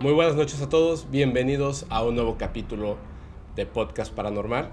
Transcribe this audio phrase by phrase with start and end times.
[0.00, 2.96] Muy buenas noches a todos, bienvenidos a un nuevo capítulo
[3.54, 4.72] de Podcast Paranormal.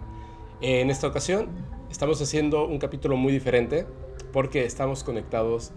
[0.61, 1.47] En esta ocasión
[1.91, 3.85] estamos haciendo un capítulo muy diferente
[4.33, 5.73] porque estamos conectados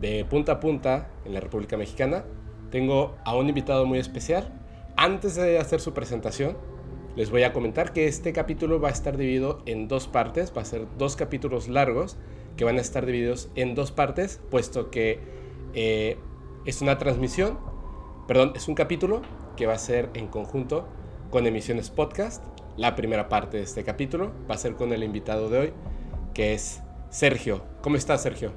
[0.00, 2.24] de punta a punta en la República Mexicana.
[2.70, 4.52] Tengo a un invitado muy especial.
[4.96, 6.58] Antes de hacer su presentación,
[7.14, 10.62] les voy a comentar que este capítulo va a estar dividido en dos partes, va
[10.62, 12.16] a ser dos capítulos largos
[12.56, 15.20] que van a estar divididos en dos partes, puesto que
[15.72, 16.16] eh,
[16.64, 17.58] es una transmisión,
[18.28, 19.22] perdón, es un capítulo
[19.56, 20.86] que va a ser en conjunto
[21.30, 22.44] con emisiones podcast.
[22.76, 25.72] La primera parte de este capítulo va a ser con el invitado de hoy,
[26.34, 27.64] que es Sergio.
[27.80, 28.52] ¿Cómo estás, Sergio?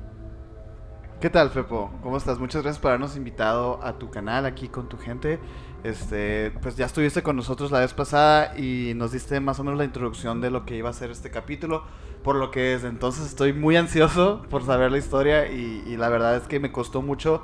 [1.21, 1.89] ¿Qué tal, Fepo?
[2.03, 2.37] ¿Cómo estás?
[2.37, 5.39] Muchas gracias por habernos invitado a tu canal aquí con tu gente.
[5.85, 9.77] Este, pues ya estuviste con nosotros la vez pasada y nos diste más o menos
[9.77, 11.83] la introducción de lo que iba a ser este capítulo,
[12.23, 16.35] por lo que desde entonces estoy muy ansioso por saber la historia y, la verdad
[16.35, 17.43] es que me costó mucho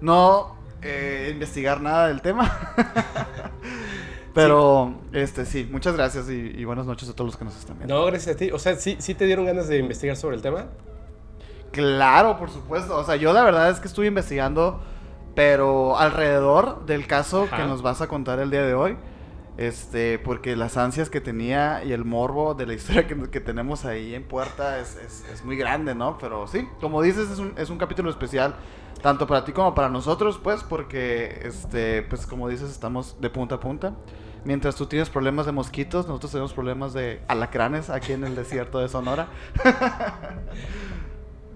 [0.00, 2.74] no eh, investigar nada del tema.
[4.34, 7.94] Pero, este, sí, muchas gracias y, buenas noches a todos los que nos están viendo.
[7.94, 8.50] No, gracias a ti.
[8.52, 10.66] O sea, ¿sí, ¿sí te dieron ganas de investigar sobre el tema?
[11.72, 12.96] Claro, por supuesto.
[12.96, 14.80] O sea, yo la verdad es que estuve investigando,
[15.34, 18.96] pero alrededor del caso que nos vas a contar el día de hoy.
[19.56, 24.14] Este, porque las ansias que tenía y el morbo de la historia que, tenemos ahí
[24.14, 26.16] en puerta es, muy grande, ¿no?
[26.18, 28.54] Pero sí, como dices, es un, es un capítulo especial,
[29.02, 33.56] tanto para ti como para nosotros, pues, porque, este, pues, como dices, estamos de punta
[33.56, 33.94] a punta.
[34.44, 38.78] Mientras tú tienes problemas de mosquitos, nosotros tenemos problemas de alacranes aquí en el desierto
[38.78, 39.28] de Sonora.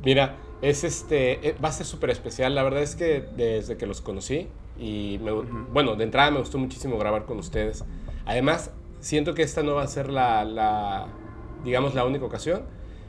[0.05, 2.55] Mira, es este, eh, va a ser súper especial.
[2.55, 4.49] La verdad es que desde que los conocí
[4.79, 7.85] y bueno, de entrada me gustó muchísimo grabar con ustedes.
[8.27, 8.71] Además,
[9.01, 11.07] siento que esta no va a ser la, la,
[11.65, 12.63] digamos, la única ocasión,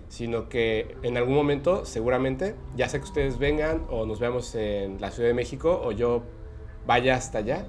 [0.08, 5.02] sino que en algún momento, seguramente, ya sea que ustedes vengan o nos veamos en
[5.02, 6.24] la Ciudad de México o yo
[6.86, 7.66] vaya hasta allá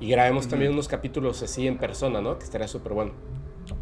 [0.00, 2.38] y grabemos también unos capítulos así en persona, ¿no?
[2.38, 3.12] Que estaría súper bueno.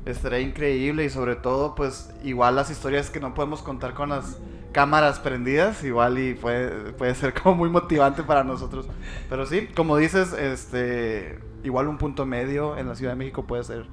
[0.06, 4.38] Estaría increíble y sobre todo, pues, igual las historias que no podemos contar con las
[4.72, 8.86] cámaras prendidas, igual y puede, puede ser como muy motivante para nosotros.
[9.28, 13.64] Pero sí, como dices, este igual un punto medio en la Ciudad de México puede
[13.64, 13.86] ser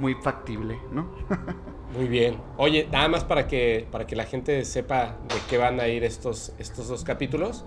[0.00, 1.08] muy factible, ¿no?
[1.96, 2.38] muy bien.
[2.56, 6.04] Oye, nada más para que, para que la gente sepa de qué van a ir
[6.04, 7.64] estos, estos dos capítulos.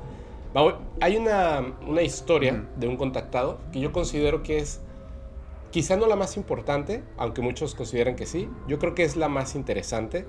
[1.02, 4.82] Hay una, una historia de un contactado que yo considero que es
[5.72, 8.50] quizá no la más importante, aunque muchos consideren que sí.
[8.68, 10.28] Yo creo que es la más interesante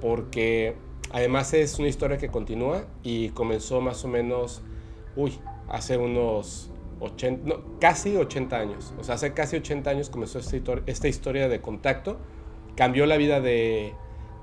[0.00, 0.76] porque
[1.10, 4.60] Además es una historia que continúa y comenzó más o menos,
[5.16, 5.38] uy,
[5.68, 6.70] hace unos
[7.00, 8.94] 80, casi 80 años.
[8.98, 12.18] O sea, hace casi 80 años comenzó esta, esta historia de contacto.
[12.76, 13.94] Cambió la vida de,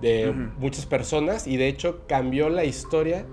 [0.02, 3.26] de muchas personas y de hecho cambió la historia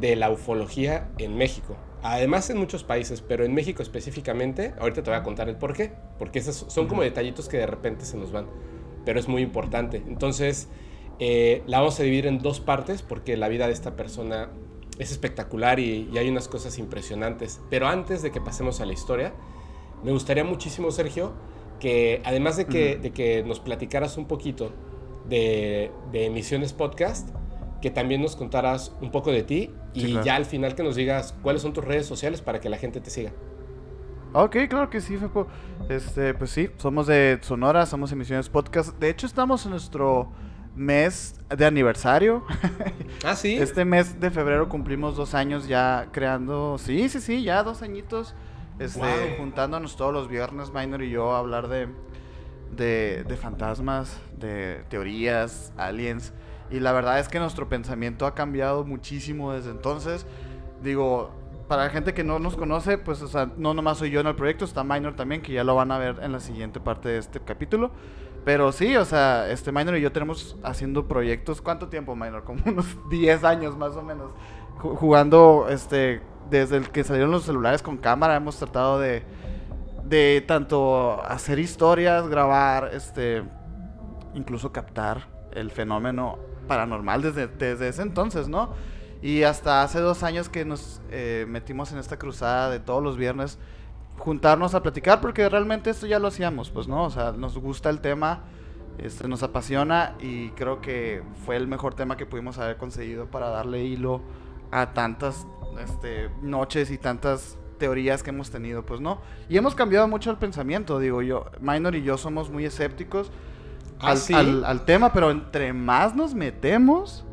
[0.00, 1.76] de la ufología en México.
[2.02, 5.74] Además en muchos países, pero en México específicamente, ahorita te voy a contar el por
[5.74, 8.46] qué, porque esos son como detallitos que de repente se nos van,
[9.04, 10.02] pero es muy importante.
[10.06, 10.68] Entonces,
[11.18, 14.50] eh, la vamos a dividir en dos partes porque la vida de esta persona
[14.98, 17.60] es espectacular y, hay unas cosas impresionantes.
[17.70, 19.32] Pero antes de que pasemos a la historia,
[20.02, 21.32] me gustaría muchísimo, Sergio,
[21.80, 24.72] que además de que, de que nos platicaras un poquito
[25.28, 27.30] de, de, Emisiones Podcast,
[27.80, 31.34] que también nos contaras un poco de ti y ya al final que nos digas
[31.42, 33.32] cuáles son tus redes sociales para que la gente te siga.
[34.32, 35.46] Ok, claro que sí, Fepo.
[35.88, 38.98] Este, pues sí, somos de Sonora, somos Emisiones Podcast.
[38.98, 40.30] De hecho, estamos en nuestro
[40.78, 42.44] mes de aniversario.
[43.24, 43.56] Ah, sí.
[43.56, 46.78] Este mes de febrero cumplimos dos años ya creando.
[46.78, 48.32] Sí, sí, sí, ya dos añitos.
[48.78, 51.88] Este, Juntándonos todos los viernes, Minor y yo, a hablar de,
[52.76, 56.32] de, de fantasmas, de teorías, aliens.
[56.70, 60.24] Y la verdad es que nuestro pensamiento ha cambiado muchísimo desde entonces.
[60.80, 61.32] Digo,
[61.66, 64.26] para la gente que no nos conoce, pues, o sea, no nomás soy yo en
[64.26, 67.08] el proyecto, está Minor también, que ya lo van a ver en la siguiente parte
[67.08, 67.90] de este capítulo.
[68.44, 71.60] Pero sí, o sea, este Minor y yo tenemos haciendo proyectos.
[71.60, 72.44] ¿Cuánto tiempo, Minor?
[72.44, 74.32] Como unos 10 años más o menos.
[74.78, 79.24] Jugando, este, desde el que salieron los celulares con cámara, hemos tratado de,
[80.04, 83.42] de tanto hacer historias, grabar, este,
[84.34, 88.70] incluso captar el fenómeno paranormal desde, desde ese entonces, ¿no?
[89.20, 93.16] Y hasta hace dos años que nos eh, metimos en esta cruzada de todos los
[93.16, 93.58] viernes
[94.18, 97.04] juntarnos a platicar porque realmente esto ya lo hacíamos, pues, ¿no?
[97.04, 98.40] O sea, nos gusta el tema,
[98.98, 103.48] este, nos apasiona y creo que fue el mejor tema que pudimos haber conseguido para
[103.48, 104.20] darle hilo
[104.70, 105.46] a tantas
[105.82, 109.20] este, noches y tantas teorías que hemos tenido, pues, ¿no?
[109.48, 113.30] Y hemos cambiado mucho el pensamiento, digo yo, Minor y yo somos muy escépticos
[114.00, 117.24] ¿Ah, al, al tema, pero entre más nos metemos,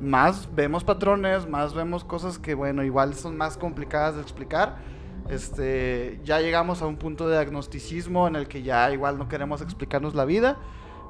[0.00, 4.95] más vemos patrones, más vemos cosas que, bueno, igual son más complicadas de explicar
[5.28, 9.60] Este, ya llegamos a un punto de agnosticismo en el que ya igual no queremos
[9.60, 10.56] explicarnos la vida,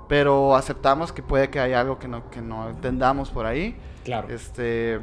[0.09, 3.77] pero aceptamos que puede que haya algo que no, que no entendamos por ahí.
[4.05, 4.29] Claro.
[4.29, 5.01] Este,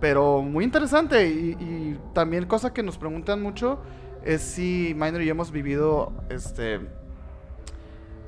[0.00, 3.78] pero muy interesante y, también cosa que nos preguntan mucho
[4.24, 6.80] es si Minor y yo hemos vivido este,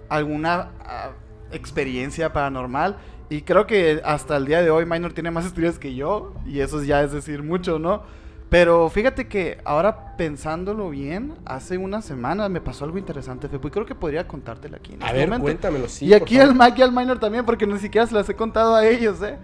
[0.08, 1.10] alguna ah,
[1.52, 2.96] experiencia paranormal.
[3.30, 6.34] Y creo que hasta el día de hoy Minor tiene más estudios que yo.
[6.46, 8.02] Y eso ya es decir mucho, ¿no?
[8.50, 13.70] Pero fíjate que ahora pensándolo bien, hace una semana me pasó algo interesante, Fepo, y
[13.70, 14.96] creo que podría contártelo aquí.
[15.00, 16.06] a este ver, cuéntamelo, sí.
[16.06, 18.74] Y aquí al Mac y al Minor también, porque ni siquiera se las he contado
[18.74, 19.36] a ellos, ¿eh?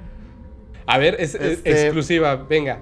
[0.86, 2.78] A ver, es, este, exclusiva, venga.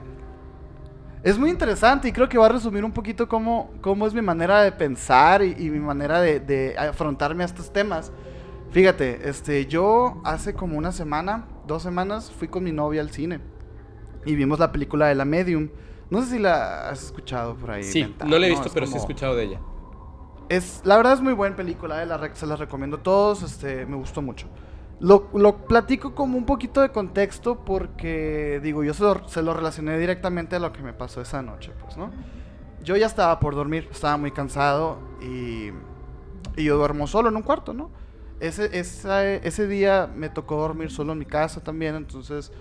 [1.24, 4.22] Es muy interesante y creo que va a resumir un poquito cómo, cómo es mi
[4.22, 8.12] manera de pensar y, mi manera de, de, afrontarme a estos temas.
[8.70, 13.40] Fíjate, este, yo hace como una semana, dos semanas, fui con mi novia al cine
[14.24, 15.68] y vimos la película de La Medium.
[16.12, 17.84] No sé si la has escuchado por ahí.
[17.84, 19.60] Sí, no la he visto, pero sí he escuchado de ella.
[20.50, 23.86] Es, la verdad es muy buena película, eh, la, se la recomiendo a todos, este,
[23.86, 24.46] me gustó mucho.
[25.00, 29.54] Lo, lo, platico como un poquito de contexto porque, digo, yo se lo, se lo,
[29.54, 32.10] relacioné directamente a lo que me pasó esa noche, pues, ¿no?
[32.82, 35.70] Yo ya estaba por dormir, estaba muy cansado y,
[36.58, 37.90] y yo duermo solo en un cuarto, ¿no?
[38.38, 42.52] Ese, ese día me tocó dormir solo en mi casa también, entonces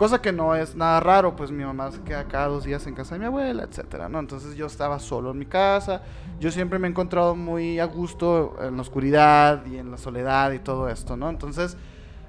[0.00, 2.94] Cosa que no es nada raro, pues mi mamá se queda cada dos días en
[2.94, 4.18] casa de mi abuela, etcétera, ¿no?
[4.18, 6.00] Entonces yo estaba solo en mi casa.
[6.38, 10.52] Yo siempre me he encontrado muy a gusto en la oscuridad y en la soledad
[10.52, 11.28] y todo esto, ¿no?
[11.28, 11.76] Entonces,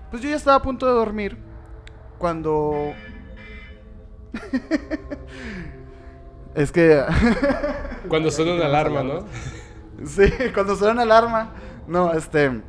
[0.09, 1.37] pues yo ya estaba a punto de dormir
[2.17, 2.91] cuando...
[6.55, 7.05] es que...
[8.09, 9.25] cuando suena una alarma, ¿no?
[10.05, 11.53] Sí, cuando suena una alarma.
[11.87, 12.63] No, este...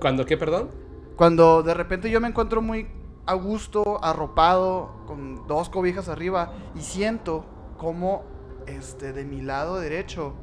[0.00, 0.70] ¿Cuándo qué, perdón?
[1.16, 6.80] Cuando de repente yo me encuentro muy a gusto, arropado, con dos cobijas arriba, y
[6.80, 7.44] siento
[7.78, 8.24] como
[8.66, 10.34] este, de mi lado derecho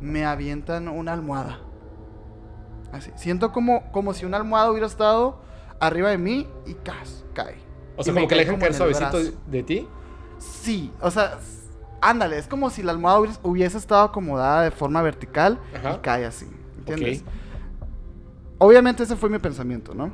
[0.00, 1.60] me avientan una almohada.
[2.92, 3.10] Así.
[3.16, 5.40] Siento como, como si una almohada hubiera estado
[5.80, 7.56] arriba de mí y cas, cae.
[7.96, 9.88] O sea, como que le dejan caer suavecito de ti.
[10.38, 11.38] Sí, o sea,
[12.00, 16.46] ándale, es como si la almohada hubiese estado acomodada de forma vertical y cae así.
[16.78, 17.24] ¿Entiendes?
[18.58, 20.12] Obviamente ese fue mi pensamiento, ¿no?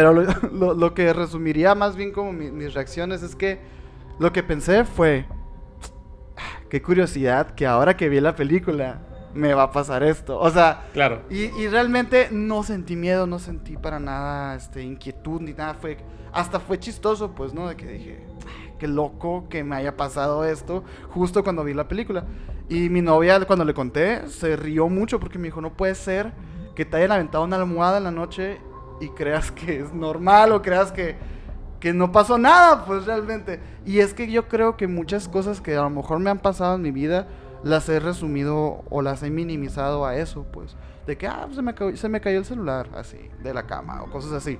[0.00, 0.14] Pero
[0.74, 3.58] lo, que resumiría más bien como mis reacciones es que
[4.18, 5.26] lo que pensé fue,
[6.38, 9.02] ah, qué curiosidad que ahora que vi la película
[9.34, 10.40] me va a pasar esto.
[10.40, 11.20] O sea, claro.
[11.28, 15.74] Y, realmente no sentí miedo, no sentí para nada este, inquietud ni nada.
[15.74, 15.98] Fue,
[16.32, 17.68] hasta fue chistoso, pues, ¿no?
[17.68, 21.88] De que dije, ah, qué loco que me haya pasado esto justo cuando vi la
[21.88, 22.24] película.
[22.70, 26.32] Y mi novia, cuando le conté, se rió mucho porque me dijo, no puede ser
[26.74, 28.60] que te hayan aventado una almohada en la noche
[29.00, 31.16] y creas que es normal o creas que,
[31.80, 33.60] que no pasó nada, pues realmente.
[33.84, 36.76] Y es que yo creo que muchas cosas que a lo mejor me han pasado
[36.76, 37.26] en mi vida
[37.64, 40.76] las he resumido o las he minimizado a eso, pues.
[41.06, 44.02] De que, ah, se, me cayó, se me cayó el celular, así, de la cama
[44.02, 44.58] o cosas así.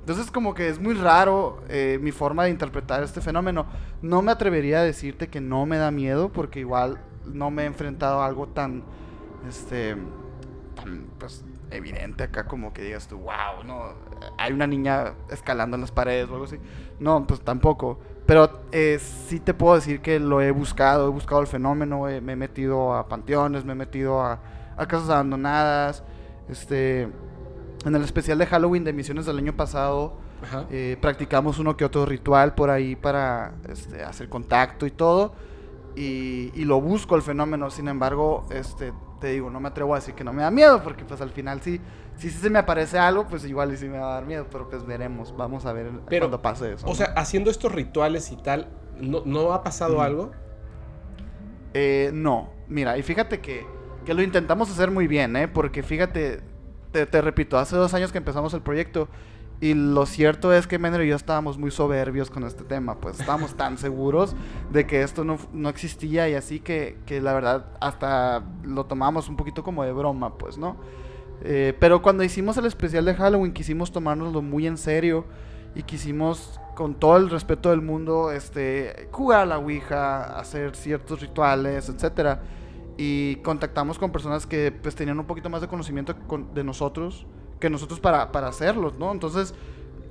[0.00, 3.66] Entonces como que es muy raro eh, mi forma de interpretar este fenómeno.
[4.02, 7.66] No me atrevería a decirte que no me da miedo porque igual no me he
[7.66, 8.82] enfrentado a algo tan,
[9.48, 9.96] este,
[10.74, 13.94] tan, pues, evidente acá como que digas tú, wow, no,
[14.36, 16.58] hay una niña escalando en las paredes o algo así.
[16.98, 17.98] No, pues tampoco.
[18.26, 22.32] Pero eh, sí te puedo decir que lo he buscado, he buscado el fenómeno, me
[22.32, 24.40] he metido a panteones, me he metido a,
[24.76, 26.04] a casas abandonadas.
[26.48, 27.08] Este,
[27.84, 30.14] en el especial de Halloween de Misiones del año pasado,
[30.70, 35.32] eh, practicamos uno que otro ritual por ahí para este, hacer contacto y todo.
[35.96, 39.98] Y, y, lo busco el fenómeno, sin embargo, este, te digo, no me atrevo a
[39.98, 41.80] decir que no me da miedo, porque pues al final sí,
[42.16, 44.68] si se me aparece algo, pues igual y sí me va a dar miedo, pero
[44.68, 46.86] pues veremos, vamos a ver cuando pase eso.
[46.88, 50.32] O sea, haciendo estos rituales y tal, ¿no, no ha pasado algo?
[51.74, 53.66] Eh, no, mira, y fíjate que,
[54.04, 55.46] que, lo intentamos hacer muy bien, ¿eh?
[55.46, 56.40] Porque fíjate,
[56.90, 59.08] te, te repito, hace dos años que empezamos el proyecto
[59.60, 63.20] y lo cierto es que Menor y yo estábamos muy soberbios con este tema, pues
[63.20, 64.34] estábamos tan seguros
[64.72, 69.28] de que esto no, no existía y así que, que, la verdad hasta lo tomamos
[69.28, 70.76] un poquito como de broma, pues, ¿no?
[71.42, 75.26] Eh, pero cuando hicimos el especial de Halloween quisimos tomárnoslo muy en serio
[75.74, 81.20] y quisimos con todo el respeto del mundo este, jugar a la Ouija, hacer ciertos
[81.20, 82.40] rituales, etcétera.
[82.96, 86.14] Y contactamos con personas que pues tenían un poquito más de conocimiento
[86.54, 87.26] de nosotros
[87.60, 89.12] que nosotros para, para hacerlos, ¿no?
[89.12, 89.54] Entonces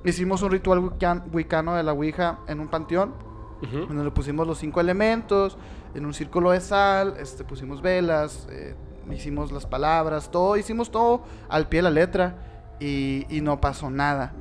[0.04, 0.92] hicimos un ritual
[1.32, 3.12] wicano de la Ouija en un panteón,
[3.60, 5.58] donde le pusimos los cinco elementos,
[5.94, 8.74] en un círculo de sal, este, pusimos velas, eh,
[9.10, 12.36] hicimos las palabras, todo, hicimos todo al pie de la letra
[12.80, 14.32] y, y, no pasó nada.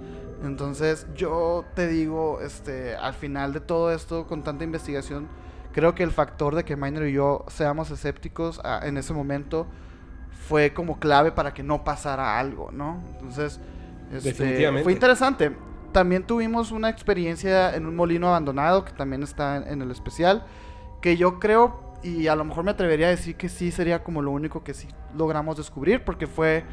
[0.42, 5.28] Entonces yo te digo, este, al final de todo esto, con tanta investigación,
[5.74, 9.68] creo que el factor de que Miner y yo seamos escépticos ah, en ese momento
[10.50, 13.04] fue como clave para que no pasara algo, ¿no?
[13.14, 13.60] Entonces,
[14.12, 15.56] este, fue interesante.
[15.92, 20.44] También tuvimos una experiencia en un molino abandonado, que también está en, el especial,
[21.02, 24.24] que yo creo, y a lo mejor me atrevería a decir que sí sería como
[24.24, 26.64] lo único que sí logramos descubrir, porque fue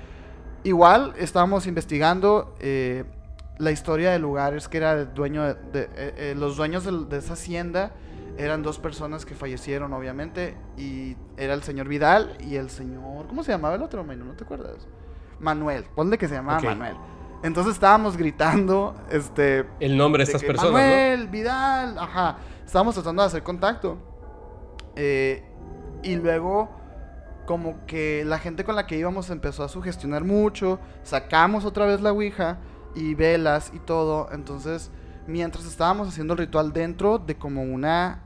[0.64, 3.04] igual, estábamos investigando eh,
[3.58, 7.18] la historia del lugar, es que era el dueño de, eh, eh, los dueños de,
[7.18, 7.92] esa hacienda
[8.38, 13.42] eran dos personas que fallecieron, obviamente, y era el señor Vidal y el señor, ¿cómo
[13.42, 14.86] se llamaba el otro, ¿No te acuerdas?
[15.40, 16.96] Manuel, ponle que se llamaba Manuel.
[17.42, 19.66] Entonces estábamos gritando, este...
[19.80, 22.38] El nombre de, estas personas, Manuel, Vidal, ajá.
[22.64, 23.98] Estábamos tratando de hacer contacto.
[24.96, 25.44] Eh,
[26.02, 26.70] y luego,
[27.46, 30.80] como que la gente con la que íbamos empezó a sugestionar mucho.
[31.02, 32.58] Sacamos otra vez la Ouija
[32.94, 34.28] y velas y todo.
[34.32, 34.90] Entonces,
[35.26, 38.22] mientras estábamos haciendo el ritual dentro de como una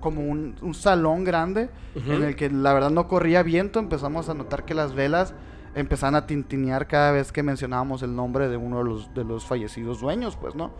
[0.00, 4.64] como un, salón grande en el que la verdad no corría viento, empezamos a notar
[4.64, 5.34] que las velas
[5.74, 9.44] empezaban a tintinear cada vez que mencionábamos el nombre de uno de los, de los
[9.44, 10.72] fallecidos dueños, pues, ¿no?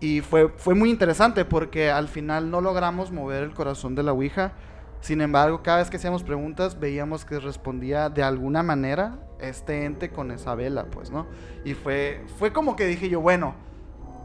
[0.00, 4.12] Y fue, fue muy interesante porque al final no logramos mover el corazón de la
[4.12, 4.52] Ouija.
[5.00, 10.10] Sin embargo, cada vez que hacíamos preguntas, veíamos que respondía de alguna manera este ente
[10.10, 11.26] con esa vela, pues, ¿no?
[11.64, 13.54] Y fue, fue como que dije yo, bueno,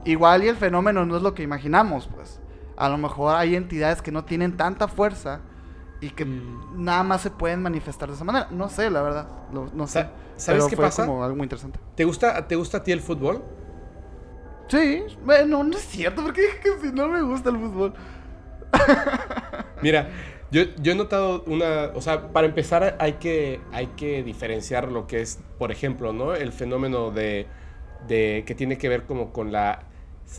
[0.05, 2.39] igual y el fenómeno no es lo que imaginamos, pues.
[2.79, 5.41] A lo mejor hay entidades que no tienen tanta fuerza
[6.01, 6.83] y que mm.
[6.83, 8.47] nada más se pueden manifestar de esa manera.
[8.49, 9.27] No sé, la verdad.
[9.51, 10.07] no sé.
[10.39, 11.05] ¿Sabes qué pasa?
[11.05, 11.79] como algo muy interesante.
[11.95, 13.43] ¿Te gusta, ¿Te gusta a ti el fútbol?
[14.69, 15.03] Sí.
[15.25, 17.93] Bueno, no es cierto, porque dije que si no me gusta el fútbol.
[19.81, 20.09] Mira,
[20.51, 21.91] yo, yo, he notado una.
[21.93, 26.33] O sea, para empezar, hay que, hay que diferenciar lo que es, por ejemplo, ¿no?
[26.33, 27.47] El fenómeno de.
[28.07, 29.83] de que tiene que ver como con la.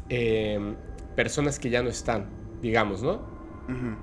[0.09, 0.75] Eh,
[1.17, 2.29] personas que ya no están,
[2.63, 3.41] digamos, ¿no?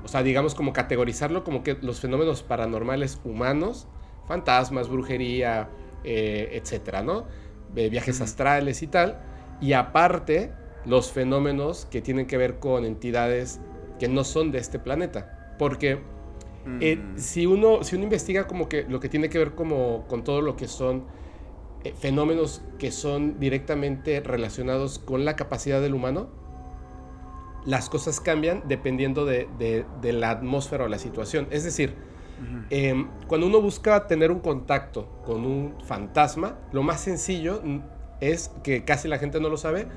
[0.05, 3.85] O sea, digamos como categorizarlo como que los fenómenos paranormales humanos,
[4.25, 5.69] fantasmas, brujería,
[6.05, 7.25] eh, etcétera, ¿no?
[7.73, 9.19] viajes astrales y tal.
[9.59, 10.53] Y aparte,
[10.85, 13.59] los fenómenos que tienen que ver con entidades
[13.99, 15.55] que no son de este planeta.
[15.59, 15.99] Porque
[16.79, 20.23] eh, si, uno, si uno investiga como que lo que tiene que ver como con
[20.23, 21.05] todo lo que son
[21.83, 26.29] eh, fenómenos que son directamente relacionados con la capacidad del humano,
[27.67, 31.47] las cosas cambian dependiendo de, la atmósfera o la situación.
[31.51, 31.95] Es decir,
[32.69, 37.62] em, cuando uno busca tener un contacto con un fantasma, lo más sencillo
[38.21, 39.88] es que casi la gente no lo sabe.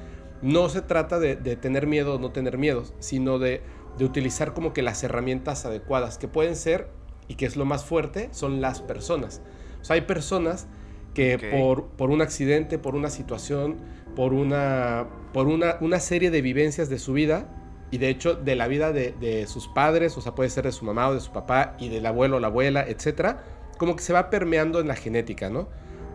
[0.43, 3.63] No se trata de, tener miedo o no tener miedo, sino de,
[4.01, 6.89] utilizar como que las herramientas adecuadas, que pueden ser,
[7.29, 9.43] y que es lo más fuerte, son las personas.
[9.81, 10.67] O sea, hay personas
[11.15, 13.77] que por, por, un accidente, por una situación,
[14.17, 17.60] por, una, por una, una serie de vivencias de su vida,
[17.91, 20.85] y de hecho de la vida de, sus padres, o sea, puede ser de su
[20.85, 23.45] mamá o de su papá y del abuelo o la abuela, etcétera,
[23.79, 25.69] como que se va permeando en la genética, ¿no?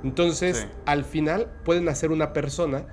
[0.03, 2.85] Entonces, al final pueden hacer una persona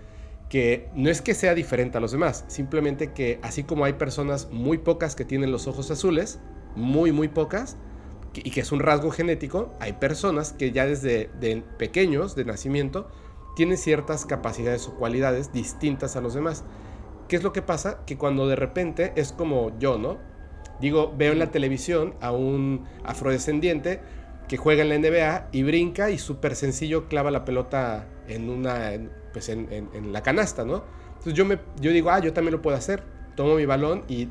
[0.49, 4.49] que no es que sea diferente a los demás, simplemente que así como hay personas
[4.51, 6.41] muy pocas que tienen los ojos azules,
[6.75, 7.77] muy, muy pocas,
[8.35, 13.09] y que es un rasgo genético, hay personas que ya desde de pequeños, de nacimiento,
[13.57, 16.65] tienen ciertas capacidades o cualidades distintas a los demás.
[17.33, 18.01] ¿Qué es lo que pasa?
[18.05, 20.19] Que cuando de repente es como yo, ¿no?
[20.83, 24.03] Digo, veo en la televisión a un afrodescendiente
[24.49, 28.91] que juega en la NBA y brinca y súper sencillo clava la pelota en una,
[29.33, 30.85] pues en, la canasta, ¿no?
[31.09, 33.03] Entonces yo, me, yo digo, ah, yo también lo puedo hacer.
[33.35, 34.29] Tomo mi balón y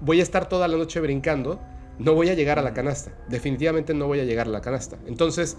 [0.00, 1.60] voy a estar toda la noche brincando.
[1.98, 3.18] No voy a llegar a la canasta.
[3.28, 4.96] Definitivamente no voy a llegar a la canasta.
[5.08, 5.56] Entonces,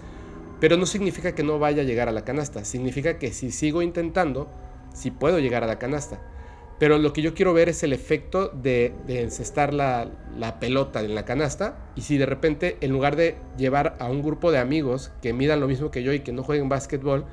[0.60, 2.64] pero no significa que no vaya a llegar a la canasta.
[2.64, 4.48] Significa que si sigo intentando,
[4.94, 6.22] sí puedo llegar a la canasta.
[6.78, 10.10] Pero lo que yo quiero ver es el efecto de, encestar la,
[10.60, 11.78] pelota en la canasta.
[11.94, 15.60] Y si de repente, en lugar de llevar a un grupo de amigos que midan
[15.60, 17.24] lo mismo que yo y que no jueguen básquetbol,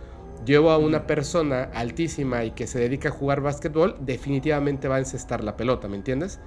[0.45, 5.00] llevo a una persona altísima y que se dedica a jugar básquetbol, definitivamente va a
[5.00, 6.39] encestar la pelota, ¿me entiendes?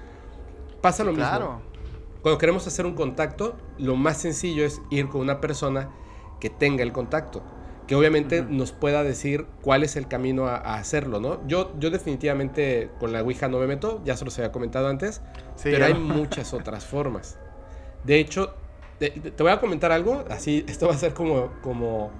[0.81, 1.61] Pasa lo mismo.
[2.23, 5.91] Cuando queremos hacer un contacto, lo más sencillo es ir con una persona
[6.41, 7.43] que tenga el contacto
[7.87, 11.47] que obviamente nos pueda decir cuál es el camino a, hacerlo, ¿no?
[11.47, 15.23] Yo, yo definitivamente con la Ouija no me meto, ya se los había comentado antes,
[15.63, 17.39] pero hay muchas otras formas.
[18.05, 18.55] De hecho,
[18.99, 22.11] te, voy a comentar algo, así, esto va a ser como, como,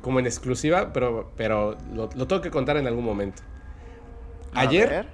[0.00, 3.42] como en exclusiva, pero, pero lo, tengo que contar en algún momento.
[4.54, 5.06] Ayer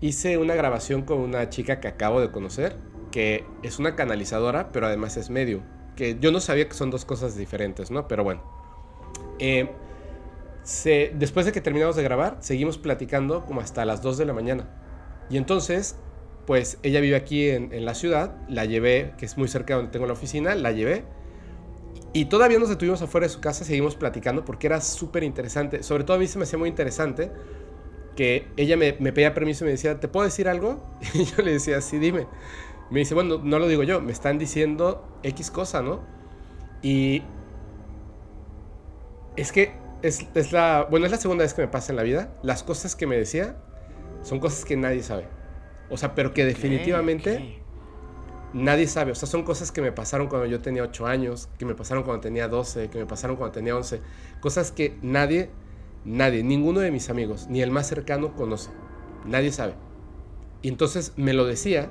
[0.00, 2.76] hice una grabación con una chica que acabo de conocer,
[3.10, 5.62] que es una canalizadora, pero además es medio.
[5.96, 8.06] Que yo no sabía que son dos cosas diferentes, ¿no?
[8.06, 8.57] Pero bueno.
[9.38, 9.70] Eh,
[11.14, 14.68] después de que terminamos de grabar, seguimos platicando como hasta las 2 de la mañana.
[15.30, 15.96] Y entonces
[16.48, 19.92] pues ella vive aquí en, la ciudad, la llevé, que es muy cerca de donde
[19.92, 21.04] tengo la oficina, la llevé.
[22.14, 25.82] Y todavía nos detuvimos afuera de su casa, seguimos platicando porque era súper interesante.
[25.82, 27.30] Sobre todo a mí se me hacía muy interesante
[28.16, 30.82] que ella me, me, pedía permiso y me decía, ¿te puedo decir algo?
[31.12, 32.26] Y yo le decía, sí, dime.
[32.90, 36.00] Me dice, bueno, no lo digo yo, me están diciendo X cosa, ¿no?
[36.80, 37.24] Y
[39.38, 42.02] es que es, es, la, bueno, es la segunda vez que me pasa en la
[42.02, 42.34] vida.
[42.42, 43.56] Las cosas que me decía
[44.22, 45.26] son cosas que nadie sabe.
[45.90, 47.60] O sea, pero que definitivamente
[48.52, 49.12] nadie sabe.
[49.12, 52.02] O sea, son cosas que me pasaron cuando yo tenía 8 años, que me pasaron
[52.02, 54.00] cuando tenía 12, que me pasaron cuando tenía 11.
[54.40, 55.50] Cosas que nadie,
[56.04, 58.70] nadie, ninguno de mis amigos, ni el más cercano conoce.
[59.24, 59.74] Nadie sabe.
[60.62, 61.90] Y entonces me lo decía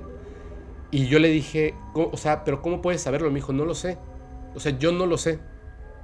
[0.92, 3.30] y yo le dije, o sea, pero ¿cómo puedes saberlo?
[3.30, 3.98] Me dijo, no lo sé.
[4.56, 5.40] O sea, yo no lo sé.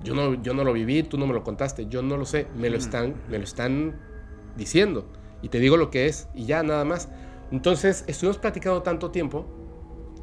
[0.03, 2.47] Yo no, yo no lo viví, tú no me lo contaste, yo no lo sé.
[2.55, 3.99] Me lo están, me lo están
[4.57, 5.05] diciendo.
[5.41, 7.09] Y te digo lo que es y ya nada más.
[7.51, 9.45] Entonces, estuvimos platicando tanto tiempo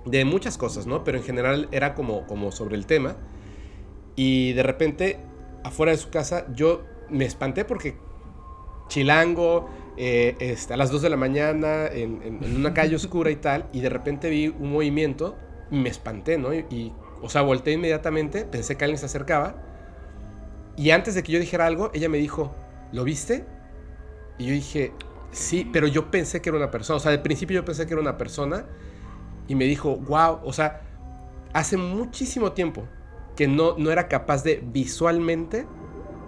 [0.05, 1.05] de muchas cosas, ¿no?
[1.05, 3.17] Pero en general era como, como sobre el tema.
[4.17, 5.21] Y de repente,
[5.65, 7.97] afuera de su casa, yo me espanté porque
[8.91, 13.67] chilango, eh, este, a las 2 de la mañana, en, una calle oscura y tal,
[13.73, 15.37] y de repente vi un movimiento
[15.71, 16.53] y me espanté, ¿no?
[16.53, 19.63] Y, o sea, volteé inmediatamente, pensé que alguien se acercaba,
[20.77, 22.55] y antes de que yo dijera algo, ella me dijo,
[22.93, 23.45] ¿lo viste?
[24.39, 24.93] Y yo dije,
[25.33, 27.93] sí, pero yo pensé que era una persona, o sea, de principio yo pensé que
[27.93, 28.67] era una persona,
[29.49, 30.83] y me dijo, wow, o sea,
[31.53, 32.85] hace muchísimo tiempo
[33.37, 35.67] que no, no era capaz de visualmente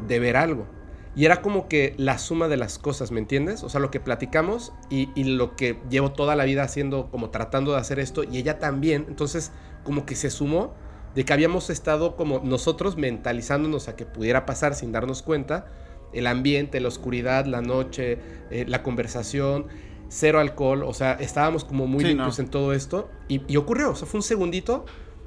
[0.06, 0.66] de ver algo.
[1.14, 3.62] Y era como que la suma de las cosas, ¿me entiendes?
[3.64, 7.72] O sea, lo que platicamos y, lo que llevo toda la vida haciendo, como tratando
[7.72, 9.04] de hacer esto, y ella también.
[9.08, 9.52] Entonces,
[9.84, 10.74] como que se sumó
[11.14, 15.66] de que habíamos estado como nosotros mentalizándonos a que pudiera pasar sin darnos cuenta.
[16.12, 18.18] El ambiente, la oscuridad, la noche,
[18.50, 19.66] eh, la conversación,
[20.08, 20.82] cero alcohol.
[20.82, 23.10] O sea, estábamos como muy limpios en todo esto.
[23.28, 24.84] Y, y ocurrió, o sea, fue un segundito.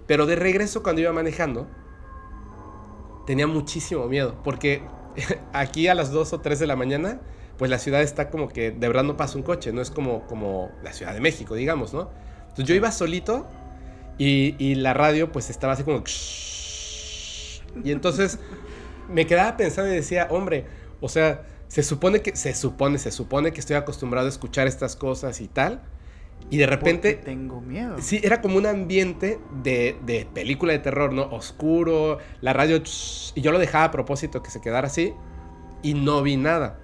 [0.07, 1.67] Pero de regreso, cuando iba manejando,
[3.25, 4.35] tenía muchísimo miedo.
[4.43, 4.83] Porque
[5.53, 7.19] aquí a las 2 o 3 de la mañana,
[7.57, 10.27] pues la ciudad está como que de verdad no pasa un coche, no es como,
[10.27, 12.09] como la Ciudad de México, digamos, ¿no?
[12.41, 13.47] Entonces yo iba solito
[14.17, 16.03] y, y la radio pues estaba así como...
[17.83, 18.39] Y entonces
[19.09, 20.65] me quedaba pensando y decía, hombre,
[21.01, 24.95] o sea, se supone que, se supone, se supone que estoy acostumbrado a escuchar estas
[24.95, 25.81] cosas y tal.
[26.49, 27.13] Y de repente...
[27.15, 27.97] tengo miedo.
[27.99, 31.23] Sí, era como un ambiente de, de película de terror, ¿no?
[31.23, 32.81] Oscuro, la radio...
[33.35, 35.13] y yo lo dejaba a propósito que se quedara así.
[35.81, 36.79] Y no vi nada.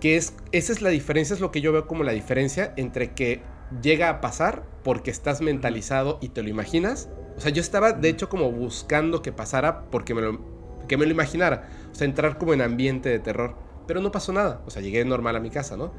[0.00, 3.12] Que es, esa es la diferencia, es lo que yo veo como la diferencia entre
[3.12, 3.40] que
[3.82, 7.08] llega a pasar porque estás mentalizado y te lo imaginas.
[7.36, 10.40] O sea, yo estaba de hecho como buscando que pasara porque me lo,
[10.88, 11.68] que me lo imaginara.
[11.92, 13.56] O sea, entrar como en ambiente de terror.
[13.86, 14.62] Pero no pasó nada.
[14.66, 15.92] O sea, llegué normal a mi casa, ¿no?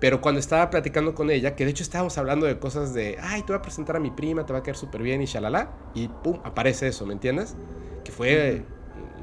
[0.00, 3.42] Pero cuando estaba platicando con ella, que de hecho estábamos hablando de cosas de, ay,
[3.42, 5.70] te voy a presentar a mi prima, te va a caer súper bien y shalala,
[5.94, 7.56] y pum, aparece eso, ¿me entiendes?
[8.04, 8.64] Que fue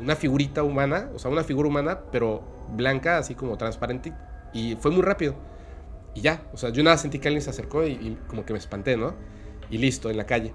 [0.01, 2.41] una figurita humana, o sea, una figura humana, pero
[2.73, 4.13] blanca, así como transparente,
[4.53, 5.35] y fue muy rápido.
[6.13, 8.59] Y ya, o sea, yo nada sentí que alguien se acercó y, como que me
[8.59, 9.13] espanté, ¿no?
[9.69, 10.53] Y listo, en la calle.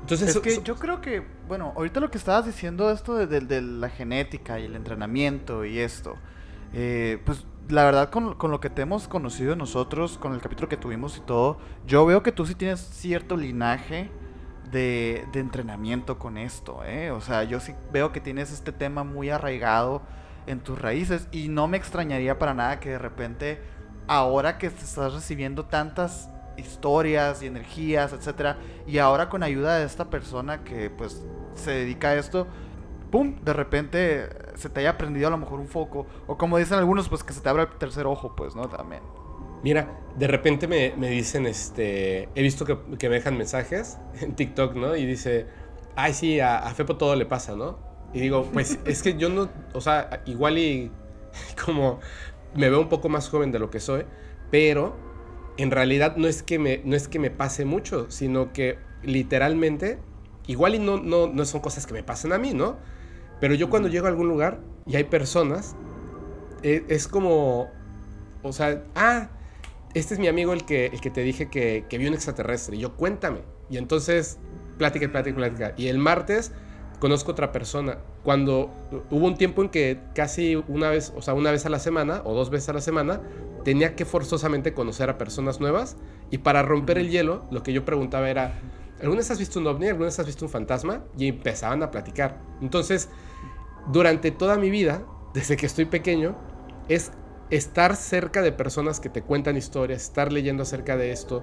[0.00, 3.60] Entonces, es que yo creo que, bueno, ahorita lo que estabas diciendo, esto de, de
[3.60, 6.16] la genética y el entrenamiento y esto,
[6.72, 10.68] eh, pues la verdad, con, con, lo que te hemos conocido nosotros, con el capítulo
[10.68, 14.10] que tuvimos y todo, yo veo que tú sí tienes cierto linaje
[14.70, 17.10] de, de entrenamiento con esto, ¿eh?
[17.10, 20.02] O sea, yo sí veo que tienes este tema muy arraigado
[20.46, 23.60] en tus raíces y no me extrañaría para nada que de repente,
[24.10, 30.10] ahora que estás recibiendo tantas historias y energías, etcétera, y ahora con ayuda de esta
[30.10, 31.22] persona que pues
[31.54, 32.48] se dedica a esto,
[33.12, 33.36] ¡pum!
[33.44, 36.08] De repente se te haya prendido a lo mejor un foco.
[36.26, 38.68] O como dicen algunos, pues que se te abra el tercer ojo, pues, ¿no?
[38.68, 39.00] También.
[39.62, 44.34] Mira, de repente me, me dicen, este, he visto que, que, me dejan mensajes en
[44.34, 44.96] TikTok, ¿no?
[44.96, 45.46] Y dice,
[45.94, 47.78] ay, sí, a, a Fepo todo le pasa, ¿no?
[48.12, 50.90] Y digo, pues es que yo no, o sea, igual y
[51.64, 52.00] como
[52.54, 54.04] me veo un poco más joven de lo que soy,
[54.50, 54.96] pero
[55.56, 59.98] en realidad no es que me, no es que me pase mucho, sino que literalmente,
[60.46, 62.78] igual y no, no, no son cosas que me pasen a mí, ¿no?
[63.40, 65.76] Pero yo cuando llego a algún lugar y hay personas,
[66.62, 67.70] e, es, como,
[68.42, 69.30] o sea, ah,
[69.94, 72.76] este es mi amigo el que, el que te dije que, que vio un extraterrestre.
[72.76, 73.40] Y yo, cuéntame.
[73.70, 74.38] Y entonces,
[74.78, 75.74] plática, plática, plática.
[75.76, 76.52] Y el martes
[76.98, 77.98] conozco otra persona.
[78.22, 78.70] Cuando
[79.10, 82.20] hubo un tiempo en que casi una vez, o sea, una vez a la semana
[82.24, 83.22] o dos veces a la semana,
[83.64, 85.96] tenía que forzosamente conocer a personas nuevas.
[86.30, 88.58] Y para romper el hielo, lo que yo preguntaba era,
[89.00, 89.88] ¿alguna vez has visto un ovni?
[89.88, 91.04] ¿Alguna vez has visto un fantasma?
[91.16, 92.38] Y empezaban a platicar.
[92.60, 93.08] Entonces,
[93.90, 95.02] durante toda mi vida,
[95.34, 96.36] desde que estoy pequeño,
[96.88, 97.12] es
[97.50, 101.42] estar cerca de personas que te cuentan historias, estar leyendo acerca de esto.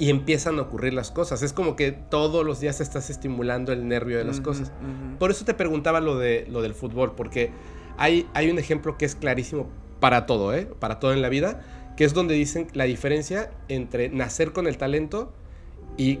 [0.00, 1.42] Y empiezan a ocurrir las cosas.
[1.42, 4.72] Es como que todos los días estás estimulando el nervio de las cosas.
[5.18, 7.50] Por eso te preguntaba lo, de, lo del fútbol, porque
[7.98, 9.68] hay, hay un ejemplo que es clarísimo
[10.00, 10.66] para todo, ¿eh?
[10.78, 11.60] Para todo en la vida,
[11.98, 15.34] que es donde dicen la diferencia entre nacer con el talento
[15.98, 16.18] y,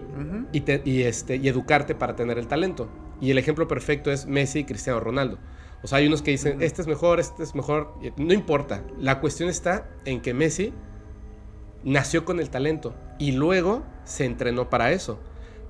[0.52, 2.86] y, este, y educarte para tener el talento.
[3.18, 5.38] Y el ejemplo perfecto es Messi y Cristiano Ronaldo.
[5.82, 7.94] O sea, hay unos que dicen, este es mejor, este es mejor.
[8.18, 8.84] No importa.
[8.98, 10.74] La cuestión está en que Messi
[11.84, 15.18] nació con el talento y luego se entrenó para eso.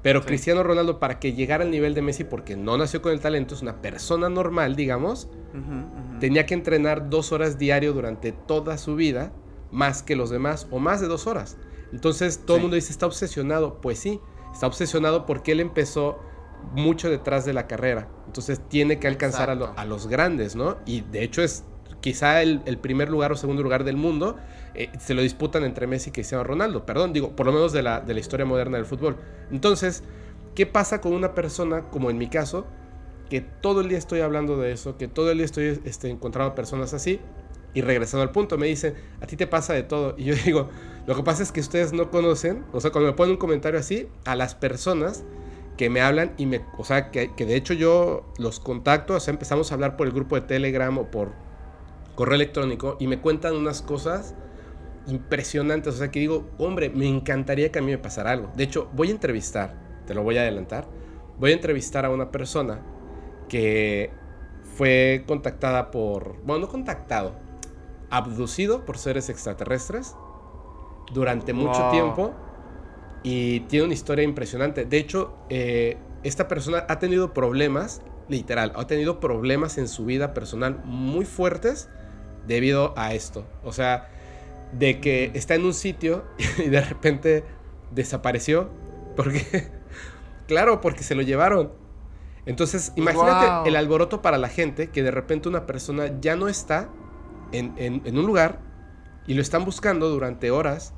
[0.02, 3.20] Pero Cristiano Ronaldo, para que llegara al nivel de Messi, porque no nació con el
[3.20, 5.28] talento, es una persona normal, digamos,
[6.20, 9.32] tenía que entrenar dos horas diario durante toda su vida,
[9.70, 11.58] más que los demás, o más de dos horas.
[11.92, 13.80] Entonces todo el mundo dice, está obsesionado.
[13.80, 14.20] Pues sí,
[14.52, 16.18] está obsesionado porque él empezó
[16.72, 18.08] mucho detrás de la carrera.
[18.26, 20.78] Entonces tiene que alcanzar a, los grandes, ¿no?
[20.86, 21.64] Y de hecho es
[22.00, 24.36] quizá el, primer lugar o segundo lugar del mundo.
[24.74, 26.86] Eh, se lo disputan entre Messi y Cristiano Ronaldo.
[26.86, 29.16] Perdón, digo, por lo menos de la, de la historia moderna del fútbol.
[29.50, 30.02] Entonces,
[30.54, 32.66] ¿qué pasa con una persona, como en mi caso,
[33.28, 36.54] que todo el día estoy hablando de eso, que todo el día estoy este, encontrando
[36.54, 37.20] personas así?
[37.72, 40.14] Y regresando al punto, me dicen, a ti te pasa de todo.
[40.18, 40.68] Y yo digo,
[41.06, 43.78] lo que pasa es que ustedes no conocen, o sea, cuando me ponen un comentario
[43.78, 45.24] así, a las personas
[45.76, 49.32] que me hablan y me, o sea, que, de hecho yo los contacto, o sea,
[49.32, 51.32] empezamos a hablar por el grupo de Telegram o por
[52.14, 54.34] correo electrónico y me cuentan unas cosas
[55.06, 58.50] impresionantes, o sea, que digo, hombre, me encantaría que a mí me pasara algo.
[58.54, 59.74] De hecho, voy a entrevistar,
[60.06, 60.86] te lo voy a adelantar,
[61.38, 62.80] voy a entrevistar a una persona
[63.48, 64.10] que
[64.76, 67.34] fue contactada por, bueno, no contactado,
[68.10, 70.14] abducido por seres extraterrestres
[71.12, 72.32] durante mucho tiempo
[73.22, 74.84] y tiene una historia impresionante.
[74.84, 80.34] De hecho, eh, esta persona ha tenido problemas, literal, ha tenido problemas en su vida
[80.34, 81.88] personal muy fuertes
[82.54, 83.44] debido a esto.
[83.64, 84.08] O sea,
[84.72, 86.24] de que está en un sitio
[86.58, 87.44] y de repente
[87.90, 88.68] desapareció.
[89.16, 89.68] Porque,
[90.46, 91.72] claro, porque se lo llevaron.
[92.46, 96.88] Entonces, imagínate el alboroto para la gente que de repente una persona ya no está
[97.52, 98.60] en, en un lugar
[99.26, 100.94] y lo están buscando durante horas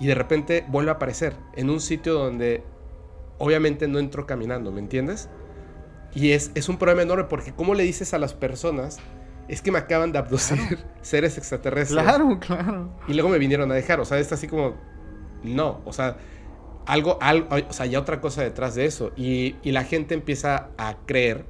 [0.00, 2.62] y de repente vuelve a aparecer en un sitio donde
[3.38, 5.28] obviamente no entró caminando, ¿me entiendes?
[6.14, 8.98] Y es, es un problema enorme porque ¿cómo le dices a las personas?
[9.48, 12.02] Es que me acaban de abducir seres extraterrestres.
[12.02, 12.90] Claro, claro.
[13.08, 14.76] Y luego me vinieron a dejar, o sea, es así como,
[15.42, 16.18] no, o sea,
[16.86, 19.12] algo, algo o sea, hay otra cosa detrás de eso.
[19.16, 21.46] Y, y la gente empieza a creer,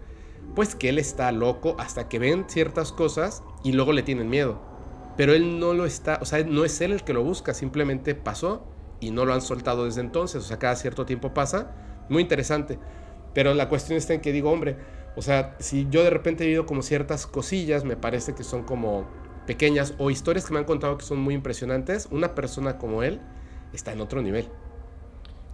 [0.54, 4.68] pues que él está loco hasta que ven ciertas cosas y luego le tienen miedo
[5.18, 8.14] pero él no lo está, o sea, no es él el que lo busca, simplemente
[8.14, 8.62] pasó
[9.00, 11.72] y no lo han soltado desde entonces, o sea, cada cierto tiempo pasa,
[12.08, 12.78] muy interesante,
[13.34, 14.76] pero la cuestión está en que digo, hombre,
[15.18, 18.62] o sea, si yo de repente he vivido como ciertas cosillas, me parece que son
[18.62, 19.04] como
[19.48, 23.20] pequeñas o historias que me han contado que son muy impresionantes, una persona como él
[23.72, 24.48] está en otro nivel.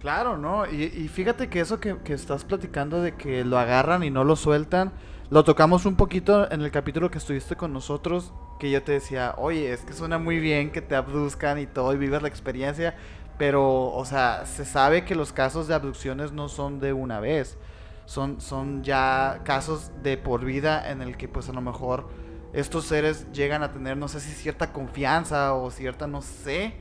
[0.01, 0.71] Claro, ¿no?
[0.71, 4.35] Y, fíjate que eso que, que, estás platicando de que lo agarran y no lo
[4.35, 4.91] sueltan,
[5.31, 9.33] lo tocamos un poquito en el capítulo que estuviste con nosotros, que yo te decía,
[9.35, 12.95] oye, es que suena muy bien que te abduzcan y todo y vivas la experiencia,
[13.39, 17.57] pero, o sea, se sabe que los casos de abducciones no son de una vez,
[18.05, 22.07] son, son ya casos de por vida en el que pues a lo mejor
[22.53, 26.75] estos seres llegan a tener, no sé si cierta confianza o cierta, no sé,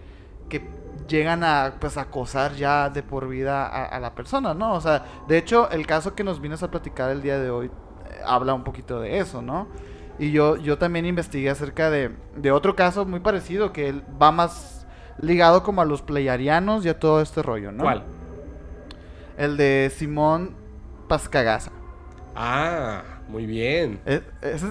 [0.48, 0.68] que
[1.08, 4.74] llegan a pues acosar ya de por vida a, a, la persona, ¿no?
[4.74, 7.70] O sea, de hecho, el caso que nos vienes a platicar el día de hoy
[8.24, 9.66] habla un poquito de eso, ¿no?
[10.18, 14.87] Y yo, yo también investigué acerca de, de otro caso muy parecido, que va más
[15.18, 17.82] ligado como a los pleiarianos y a todo este rollo, ¿no?
[17.82, 18.04] ¿Cuál?
[19.37, 20.54] El de Simón
[21.09, 21.71] Pascagasa.
[22.35, 24.01] Ah, muy bien.
[24.07, 24.23] ¿E-,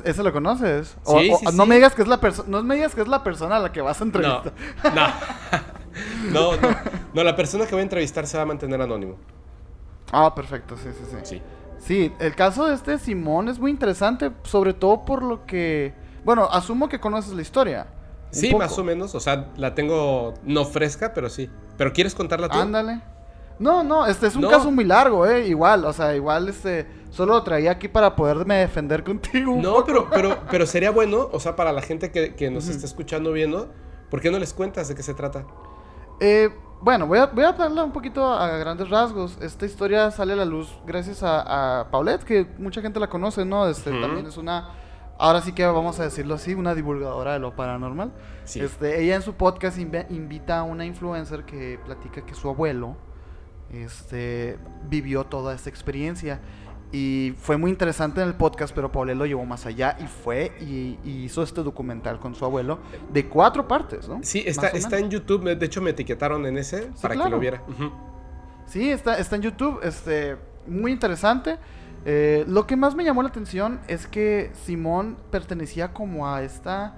[0.04, 0.98] ¿Ese, lo conoces?
[1.06, 3.24] sí, sí, no me digas que es la persona, no me digas que es la
[3.24, 4.54] persona a la que vas a entrevistar.
[4.84, 4.92] No,
[6.32, 6.58] no.
[6.58, 6.76] no,
[7.14, 7.24] no.
[7.24, 9.18] la persona que voy a entrevistar se va a mantener anónimo.
[10.12, 11.18] Ah, perfecto, sí, sí, sí.
[11.24, 11.42] Sí.
[11.80, 15.94] Sí, el caso de este Simón es muy interesante, sobre todo por lo que...
[16.24, 17.88] Bueno, asumo que conoces la historia.
[18.32, 19.14] Sí, más o menos.
[19.16, 21.50] O sea, la tengo no fresca, pero sí.
[21.78, 22.58] ¿Pero quieres contarla tú?
[22.58, 23.02] Ándale.
[23.60, 25.48] No, no, este es un caso muy largo, ¿eh?
[25.48, 27.04] Igual, o sea, igual este...
[27.12, 29.56] Solo lo traía aquí para poderme defender contigo.
[29.62, 32.88] no, pero, pero, pero sería bueno, o sea, para la gente que, que nos está
[32.88, 33.72] escuchando viendo,
[34.10, 35.46] ¿por qué no les cuentas de qué se trata?
[36.20, 36.50] Eh,
[36.82, 39.38] bueno, voy a, voy a hablarla un poquito a, grandes rasgos.
[39.42, 43.68] Esta historia sale a la luz gracias a, Paulette, que mucha gente la conoce, ¿no?
[43.68, 44.72] Este, También es una,
[45.18, 48.12] ahora sí que vamos a decirlo así, una divulgadora de lo paranormal.
[48.44, 52.98] Este, ella en su podcast invita a una influencer que platica que su abuelo
[53.74, 54.58] este,
[54.90, 56.40] vivió toda esta experiencia.
[56.92, 60.56] Y fue muy interesante en el podcast, pero Paulette lo llevó más allá y fue
[60.62, 62.80] y, hizo este documental con su abuelo
[63.12, 64.20] de cuatro partes, ¿no?
[64.22, 65.56] Sí, está, está en YouTube.
[65.58, 67.64] De hecho, me etiquetaron en ese para que lo viera.
[68.68, 69.80] Sí, está, está en YouTube.
[69.82, 71.58] Este, muy interesante.
[72.06, 76.98] Eh, lo que más me llamó la atención es que Simón pertenecía como a esta,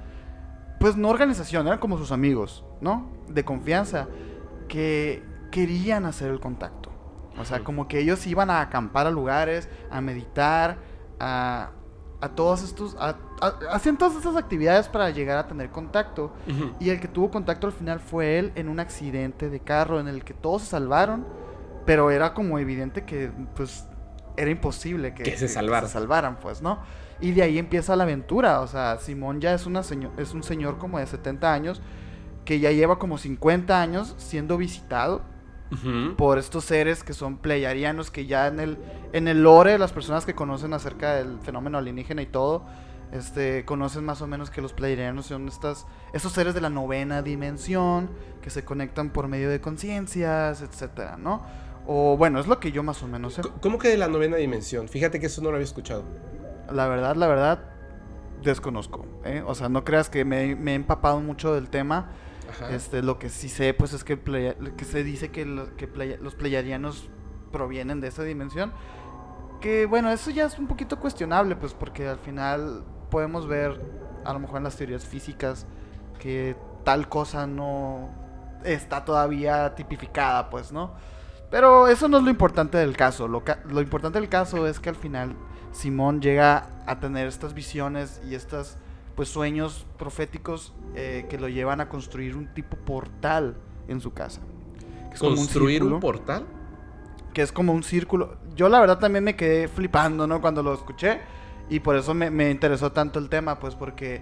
[0.79, 3.11] pues no organización, eran como sus amigos, ¿no?
[3.29, 4.07] De confianza,
[4.67, 5.23] que
[5.55, 6.91] querían hacer el contacto.
[7.39, 10.79] O sea, como que ellos iban a acampar a lugares, a meditar,
[11.17, 11.71] a,
[12.19, 12.97] a todos estos,
[13.71, 16.33] hacían todas estas actividades para llegar a tener contacto.
[16.81, 20.09] Y el que tuvo contacto al final fue él en un accidente de carro en
[20.09, 21.25] el que todos se salvaron,
[21.85, 23.87] pero era como evidente que, pues,
[24.35, 26.79] era imposible que, se, salvaran, pues, ¿no?
[27.21, 28.59] Y de ahí empieza la aventura.
[28.59, 29.83] O sea, Simón ya es, una
[30.17, 31.81] es un señor como de 70 años
[32.43, 35.33] que ya lleva como 50 años siendo visitado
[36.17, 38.78] por estos seres que son pleyarianos, que ya en el,
[39.13, 42.65] en el lore, las personas que conocen acerca del fenómeno alienígena y todo,
[43.12, 47.21] este, conocen más o menos que los pleyarianos son estas, estos seres de la novena
[47.21, 48.10] dimensión,
[48.41, 51.43] que se conectan por medio de conciencias, etcétera, ¿no?
[51.88, 53.41] O bueno, es lo que yo más o menos sé.
[53.62, 54.88] ¿Cómo que de la novena dimensión?
[54.88, 56.04] Fíjate que eso no lo había escuchado.
[56.71, 57.60] La verdad, la verdad,
[58.43, 59.06] desconozco.
[59.23, 59.43] ¿eh?
[59.45, 62.10] O sea, no creas que me, me he empapado mucho del tema
[62.71, 67.10] este, lo que sí sé, pues es que, que se dice que, los pleiadianos
[67.51, 68.71] provienen de esa dimensión.
[69.62, 73.81] Que bueno, eso ya es un poquito cuestionable, pues porque al final podemos ver,
[74.23, 75.65] a lo mejor en las teorías físicas,
[76.19, 78.10] que tal cosa no
[78.63, 80.93] está todavía tipificada, pues, ¿no?
[81.49, 83.27] Pero eso no es lo importante del caso.
[83.27, 85.36] Lo, lo importante del caso es que al final
[85.71, 88.77] Simón llega a tener estas visiones y estas
[89.15, 94.41] pues sueños proféticos eh, que lo llevan a construir un tipo portal en su casa.
[95.17, 96.45] ¿Construir un, portal?
[97.34, 98.38] Que es como un círculo.
[98.56, 100.41] Yo la verdad también me quedé flipando, ¿no?
[100.41, 101.21] Cuando lo escuché.
[101.69, 104.21] Y por eso me, interesó tanto el tema, pues porque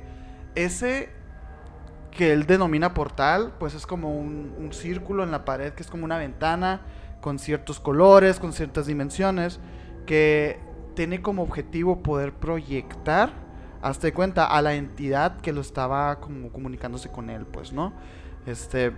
[0.56, 1.10] ese
[2.12, 5.90] que él denomina portal, pues es como un, un círculo en la pared, que es
[5.90, 6.82] como una ventana
[7.22, 9.60] con ciertos colores, con ciertas dimensiones,
[10.06, 10.60] que
[10.94, 13.43] tiene como objetivo poder proyectar
[13.84, 17.92] hasta de cuenta a la entidad que lo estaba como comunicándose con él, pues, ¿no?
[18.46, 18.94] Este,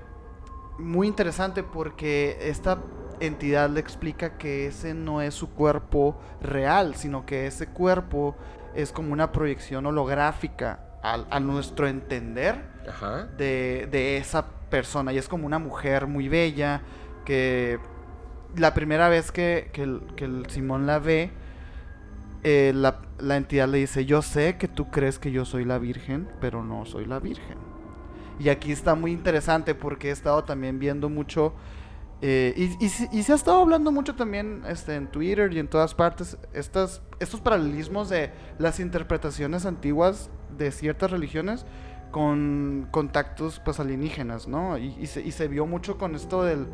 [0.77, 2.77] muy interesante porque esta
[3.19, 8.35] entidad le explica que ese no es su cuerpo real, sino que ese cuerpo
[8.75, 12.63] es como una proyección holográfica a, nuestro entender
[13.37, 15.13] De, esa persona.
[15.13, 16.81] Y es como una mujer muy bella
[17.25, 17.79] que
[18.55, 21.31] la primera vez que, que el Simón la ve,
[22.47, 26.29] eh, la, entidad le dice, yo sé que tú crees que yo soy la Virgen,
[26.39, 27.57] pero no soy la Virgen.
[28.39, 31.55] Y aquí está muy interesante porque he estado también viendo mucho,
[32.21, 36.37] eh, y, se ha estado hablando mucho también este, en Twitter y en todas partes,
[36.53, 38.29] estas, estos paralelismos de
[38.59, 41.65] las interpretaciones antiguas de ciertas religiones
[42.11, 44.77] con contactos pues alienígenas, ¿no?
[44.77, 46.67] Y, se, y se vio mucho con esto del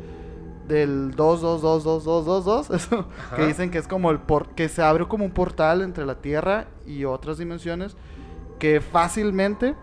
[0.68, 5.32] del 2222222, eso que dicen que es como el por, que se abre como un
[5.32, 7.96] portal entre la Tierra y otras dimensiones
[8.58, 9.74] que fácilmente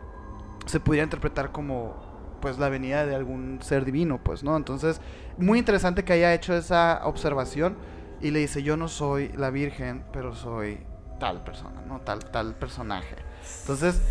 [0.65, 1.95] se pudiera interpretar como
[2.39, 4.55] pues la venida de algún ser divino, pues, ¿no?
[4.55, 5.01] Entonces,
[5.37, 7.75] muy interesante que haya hecho esa observación
[8.21, 10.79] y le dice, "Yo no soy la Virgen, pero soy
[11.19, 11.99] tal persona, ¿no?
[11.99, 13.28] Tal tal personaje."
[13.61, 14.01] Entonces,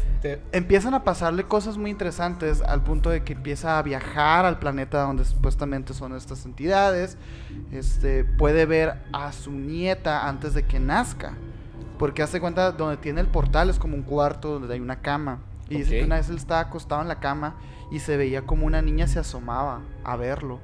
[0.53, 5.03] empiezan a pasarle cosas muy interesantes al punto de que empieza a viajar al planeta
[5.03, 7.17] donde supuestamente son estas entidades.
[7.73, 11.35] Este, puede ver a su nieta antes de que nazca.
[11.99, 15.41] Porque hace cuenta, donde tiene el portal es como un cuarto donde hay una cama.
[15.69, 17.57] Y dice que una vez él estaba acostado en la cama
[17.91, 20.61] y se veía como una niña se asomaba a verlo.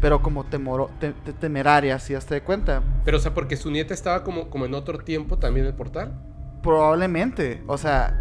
[0.00, 0.90] Pero como temoro,
[1.40, 2.82] temeraria, si hasta de cuenta.
[3.04, 5.76] Pero, o sea, porque su nieta estaba como, como en otro tiempo también en el
[5.76, 6.12] portal.
[6.66, 7.62] Probablemente.
[7.68, 8.20] O sea,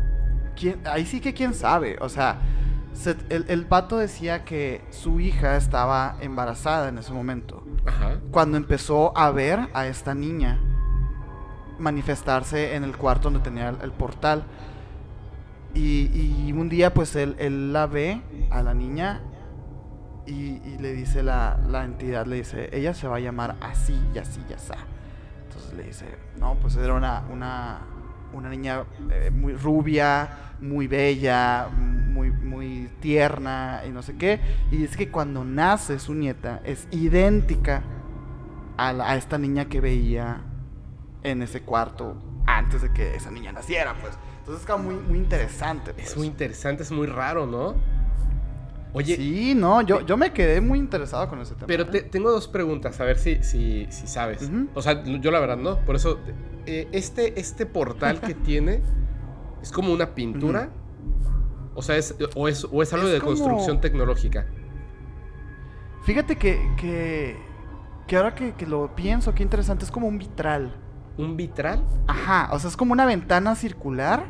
[0.86, 1.98] ahí sí que quién sabe.
[2.00, 2.42] O sea,
[3.30, 7.64] el, el, pato decía que su hija estaba embarazada en ese momento.
[8.30, 10.60] Cuando empezó a ver a esta niña
[11.80, 14.44] manifestarse en el cuarto donde tenía el, portal.
[15.74, 19.24] Y, un día pues él, la ve a la niña
[20.28, 24.20] y, le dice la, la, entidad, le dice, ella se va a llamar así y
[24.20, 24.72] así y así.
[25.48, 26.06] Entonces le dice,
[26.40, 27.82] no, pues era una, una,
[28.36, 34.40] una niña eh, muy rubia, muy bella, muy, muy tierna y no sé qué.
[34.72, 37.84] Y es que cuando nace su nieta es idéntica
[38.78, 40.42] a, esta niña que veía
[41.24, 44.14] en ese cuarto antes de que esa niña naciera, pues.
[44.40, 45.92] Entonces es muy, muy interesante.
[45.92, 46.18] Es pues.
[46.18, 47.76] muy interesante, es muy raro, ¿no?
[48.94, 49.16] Oye.
[49.16, 51.68] Sí, no, yo, yo me quedé muy interesado con ese tema.
[51.68, 52.02] Pero ¿eh?
[52.04, 54.50] tengo dos preguntas, a ver si, si, si sabes.
[54.74, 55.80] O sea, yo la verdad no.
[55.80, 56.20] Por eso,
[56.66, 58.82] eh, este, este portal que tiene
[59.62, 60.70] es como una pintura.
[61.74, 64.46] O sea, es, o, es, o es algo de construcción tecnológica.
[66.04, 67.36] Fíjate que, que,
[68.08, 70.74] que ahora que, que, lo pienso, qué interesante, es como un vitral.
[71.18, 71.84] ¿Un vitral?
[72.08, 74.26] Ajá, o sea, es como una ventana circular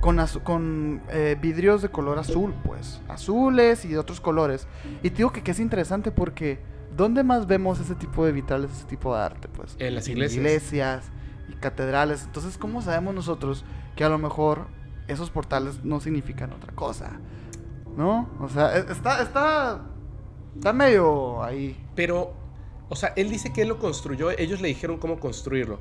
[0.00, 3.00] con, con eh, vidrios de color azul, pues.
[3.08, 4.66] Azules y de otros colores.
[5.02, 6.60] Y te digo que, que, es interesante porque
[6.96, 9.48] ¿dónde más vemos ese tipo de vitrales, ese tipo de arte?
[9.48, 10.36] Pues en las iglesias.
[10.36, 11.10] iglesias
[11.50, 12.24] y catedrales.
[12.24, 13.64] Entonces, ¿cómo sabemos nosotros
[13.96, 14.66] que a lo mejor
[15.08, 17.20] esos portales no significan otra cosa?
[17.96, 18.28] ¿No?
[18.40, 19.80] O sea, e, está, está,
[20.56, 21.76] está medio ahí.
[21.94, 22.32] Pero,
[22.88, 25.80] o sea, él dice que él lo construyó, ellos le dijeron cómo construirlo.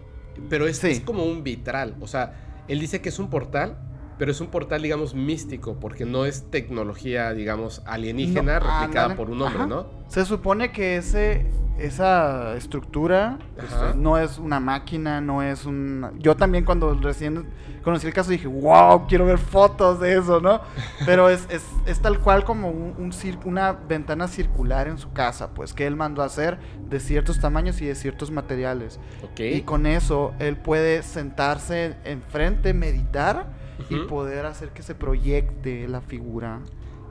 [0.50, 1.96] Pero es, es como un vitral.
[2.02, 3.78] O sea, él dice que es un portal,
[4.20, 9.42] pero es un portal, digamos, místico, porque no es tecnología, digamos, alienígena replicada por un
[9.42, 9.88] hombre, ¿no?
[10.10, 11.46] Se supone que ese,
[11.78, 16.12] esa estructura este, no es una máquina, no es un...
[16.20, 17.46] Yo también cuando recién
[17.82, 20.60] conocí el caso dije, wow, quiero ver fotos de eso, ¿no?
[21.06, 23.14] Pero es, es, es tal cual como un, un
[23.46, 27.80] una ventana circular en su casa, pues, que él mandó a hacer de ciertos tamaños
[27.80, 29.00] y de ciertos materiales.
[29.38, 33.59] Y con eso él puede sentarse enfrente, meditar
[33.90, 36.60] y poder hacer que se proyecte la figura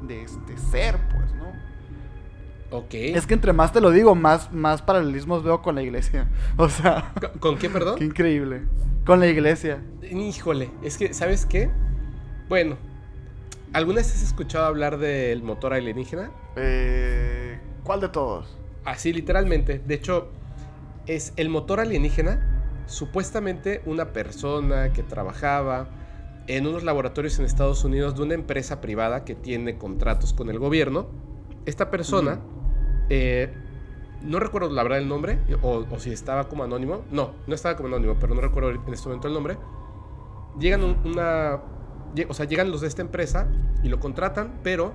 [0.03, 1.53] de este ser, pues, ¿no?
[2.71, 2.95] Ok.
[2.95, 6.29] Es que entre más te lo digo, más, más paralelismos veo con la iglesia.
[6.57, 7.13] O sea.
[7.41, 7.97] ¿Con, qué, perdón?
[7.99, 8.63] Qué increíble.
[9.05, 9.83] Con la iglesia.
[10.03, 11.71] Híjole, es que, ¿sabes qué?
[12.49, 12.77] Bueno,
[13.73, 16.31] ¿alguna vez has escuchado hablar del motor alienígena?
[16.57, 18.59] Eh, ¿Cuál de todos?
[18.85, 19.79] Así, literalmente.
[19.79, 20.31] De hecho,
[21.07, 22.55] es el motor alienígena.
[22.87, 25.89] Supuestamente una persona que trabajaba
[26.49, 30.59] en unos laboratorios en Estados Unidos de una empresa privada que tiene contratos con el
[30.59, 31.07] gobierno.
[31.67, 32.41] Esta persona,
[33.11, 33.53] eh,
[34.23, 37.05] no recuerdo la verdad el nombre, o, si estaba como anónimo.
[37.13, 39.59] No, no estaba como anónimo, pero no recuerdo en este momento el nombre.
[40.59, 41.61] Llegan una.
[42.29, 43.47] O sea, llegan los de esta empresa
[43.83, 44.95] y lo contratan, pero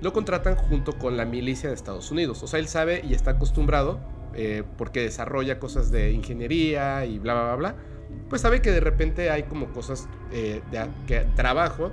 [0.00, 2.40] lo contratan junto con la milicia de Estados Unidos.
[2.44, 3.98] O sea, él sabe y está acostumbrado,
[4.34, 7.93] eh, porque desarrolla cosas de ingeniería y bla, bla, bla, bla
[8.28, 11.92] pues sabe que de repente hay como cosas eh, de que trabajo,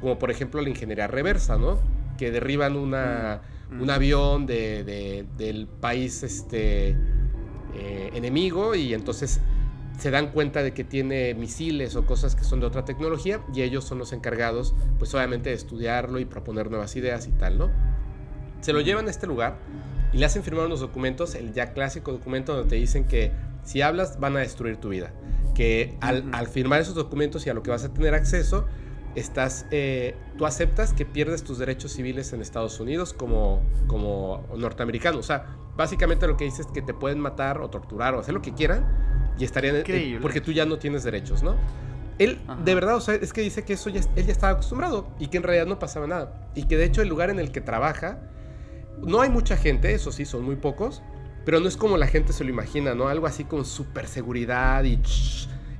[0.00, 1.80] como por ejemplo la ingeniería reversa, ¿no?
[2.16, 3.80] Que derriban una, mm.
[3.80, 6.90] un avión de, del país este,
[7.74, 9.40] eh, enemigo y entonces
[9.98, 13.62] se dan cuenta de que tiene misiles o cosas que son de otra tecnología y
[13.62, 17.70] ellos son los encargados, pues obviamente de estudiarlo y proponer nuevas ideas y tal, ¿no?
[18.60, 19.58] Se lo llevan a este lugar
[20.12, 23.32] y le hacen firmar unos documentos, el ya clásico documento donde te dicen que
[23.64, 25.12] si hablas van a destruir tu vida
[25.58, 28.66] que al, firmar esos documentos y a lo que vas a tener acceso,
[29.16, 35.18] estás, eh, tú aceptas que pierdes tus derechos civiles en Estados Unidos como, como norteamericano.
[35.18, 38.34] O sea, básicamente lo que dices es que te pueden matar o torturar o hacer
[38.34, 38.86] lo que quieran
[39.36, 39.82] y estarían...
[39.84, 41.56] Eh, porque tú ya no tienes derechos, ¿no?
[42.20, 45.08] Él, de verdad, o sea, es que dice que eso ya, él ya estaba acostumbrado
[45.18, 46.52] y que en realidad no pasaba nada.
[46.54, 48.20] Y que de hecho el lugar en el que trabaja,
[49.04, 51.02] no hay mucha gente, eso sí, son muy pocos,
[51.48, 53.08] pero no es como la gente se lo imagina, ¿no?
[53.08, 55.00] Algo así con super seguridad y,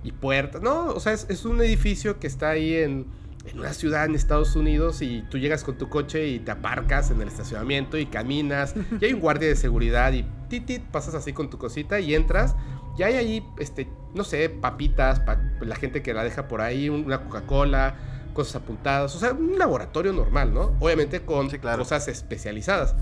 [0.03, 0.63] y puertas.
[0.63, 3.05] No, o sea, es, un edificio que está ahí en,
[3.45, 7.11] en, una ciudad en Estados Unidos y tú llegas con tu coche y te aparcas
[7.11, 11.35] en el estacionamiento y caminas y hay un guardia de seguridad y titit, pasas así
[11.35, 12.57] con tu cosita y entras
[12.97, 16.89] y hay ahí, este, no sé, papitas para la gente que la deja por ahí,
[16.89, 17.95] una Coca-Cola,
[18.33, 20.75] cosas apuntadas, o sea, un laboratorio normal, ¿no?
[20.81, 22.95] Obviamente con cosas especializadas.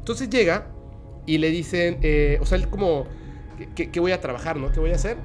[0.00, 0.66] Entonces llega
[1.28, 3.04] y le dicen, eh, o sea, él como,
[3.74, 4.72] ¿qué, voy a trabajar, no?
[4.72, 5.18] ¿Qué voy a hacer?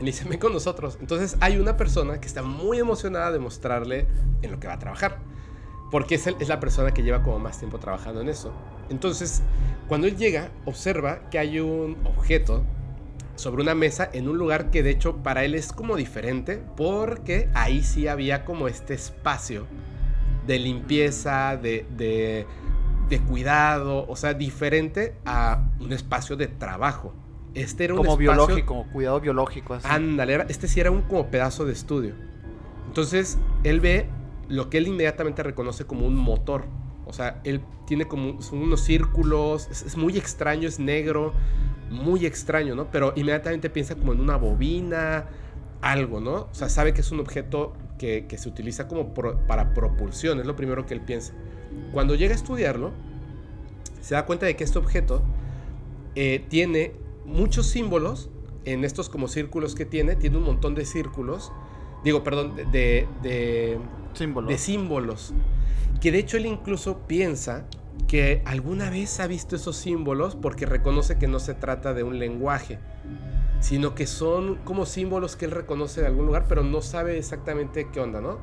[0.00, 0.96] Y le dicen, ven con nosotros.
[1.02, 4.06] Entonces hay una persona que está muy emocionada de mostrarle
[4.40, 5.18] en lo que va a trabajar.
[5.90, 8.54] Porque es, es la persona que lleva como más tiempo trabajando en eso.
[8.88, 9.42] Entonces,
[9.86, 12.64] cuando él llega, observa que hay un objeto
[13.36, 17.48] sobre una mesa en un lugar que de hecho para él es como diferente porque
[17.54, 19.66] ahí sí había como este espacio
[20.46, 22.46] de limpieza, de, de
[23.08, 27.14] de cuidado, o sea, diferente a un espacio de trabajo.
[27.54, 29.74] Este era un como biológico, como cuidado biológico.
[29.74, 29.86] Así.
[29.88, 32.14] Ándale, este sí era un como pedazo de estudio.
[32.86, 34.08] Entonces, él ve
[34.48, 36.64] lo que él inmediatamente reconoce como un motor.
[37.06, 41.32] O sea, él tiene como unos círculos, es, muy extraño, es negro,
[41.90, 42.90] muy extraño, ¿no?
[42.90, 45.26] Pero inmediatamente piensa como en una bobina,
[45.80, 46.32] algo, ¿no?
[46.34, 50.54] O sea, sabe que es un objeto que, se utiliza como para propulsión, es lo
[50.54, 51.32] primero que él piensa.
[51.92, 52.92] Cuando llega a estudiarlo,
[54.00, 55.22] se da cuenta de que este objeto
[56.14, 58.30] eh, tiene muchos símbolos
[58.64, 61.52] en estos como círculos que tiene, tiene un montón de círculos,
[62.04, 63.78] digo, perdón, de, de,
[64.14, 64.48] símbolos.
[64.48, 65.34] de símbolos.
[66.00, 67.66] que de hecho él incluso piensa
[68.06, 72.18] que alguna vez ha visto esos símbolos porque reconoce que no se trata de un
[72.18, 72.78] lenguaje,
[73.60, 77.88] sino que son como símbolos que él reconoce de algún lugar, pero no sabe exactamente
[77.92, 78.38] qué onda, ¿no?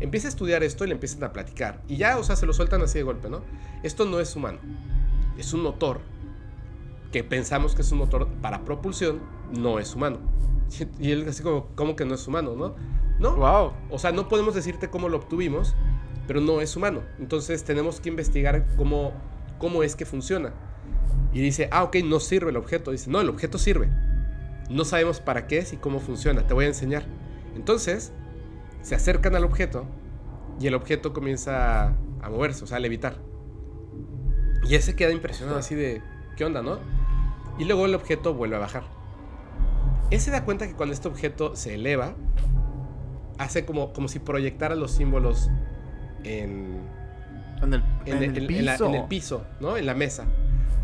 [0.00, 1.82] Empieza a estudiar esto y le empiezan a platicar.
[1.86, 3.42] Y ya, o sea, se lo sueltan así de golpe, ¿no?
[3.82, 4.58] Esto no es humano.
[5.36, 6.00] Es un motor
[7.12, 9.20] que pensamos que es un motor para propulsión,
[9.52, 10.18] no es humano.
[11.00, 12.74] Y él así como, ¿cómo que no es humano, no?
[13.18, 13.36] No.
[13.36, 13.72] Wow.
[13.90, 15.74] O sea, no podemos decirte cómo lo obtuvimos,
[16.26, 17.02] pero no es humano.
[17.18, 19.12] Entonces tenemos que investigar cómo,
[19.58, 20.54] cómo es que funciona.
[21.32, 22.90] Y dice, ah, ok, no sirve el objeto.
[22.92, 23.90] Dice, no, el objeto sirve.
[24.70, 26.46] No sabemos para qué es y cómo funciona.
[26.46, 27.04] Te voy a enseñar.
[27.54, 28.12] Entonces,
[28.82, 29.84] se acercan al objeto
[30.60, 31.88] y el objeto comienza
[32.22, 33.16] a moverse, o sea, a levitar.
[34.68, 36.02] Y él se queda impresionado así de,
[36.36, 36.78] ¿qué onda, no?
[37.58, 38.84] Y luego el objeto vuelve a bajar.
[40.10, 42.14] Él se da cuenta que cuando este objeto se eleva,
[43.38, 45.50] hace como, como si proyectara los símbolos
[46.24, 46.80] en,
[47.62, 48.62] En el, en, en el piso.
[48.62, 49.76] la, en el piso, ¿no?
[49.76, 50.26] En la mesa.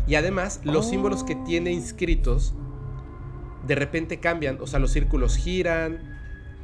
[0.07, 0.89] Y además, los Oh.
[0.89, 2.55] símbolos que tiene inscritos
[3.67, 4.57] de repente cambian.
[4.61, 6.16] O sea, los círculos giran.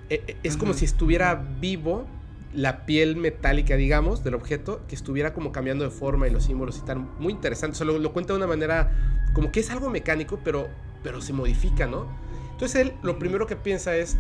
[0.09, 2.05] E- e- Es como si estuviera vivo
[2.53, 6.77] la piel metálica, digamos, del objeto, que estuviera como cambiando de forma y los símbolos
[6.77, 7.73] y tan muy interesante.
[7.73, 8.91] O sea, lo, lo cuenta de una manera
[9.33, 10.69] como que es algo mecánico, pero,
[11.01, 12.07] pero se modifica, ¿no?
[12.51, 14.17] Entonces él lo primero que piensa es,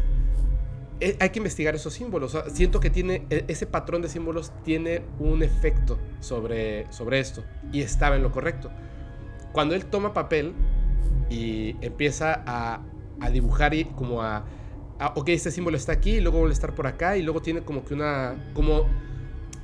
[0.99, 2.33] "Eh, hay que investigar esos símbolos.
[2.33, 7.19] O sea, siento que tiene, e- ese patrón de símbolos tiene un efecto sobre, sobre
[7.19, 7.43] esto.
[7.71, 8.71] Y estaba en lo correcto.
[9.51, 10.53] Cuando él toma papel
[11.29, 12.81] y empieza a,
[13.19, 14.45] a dibujar y como a,
[15.03, 17.41] a, ok, este símbolo está aquí, y luego vuelve a estar por acá, y luego
[17.41, 18.85] tiene como que una, como,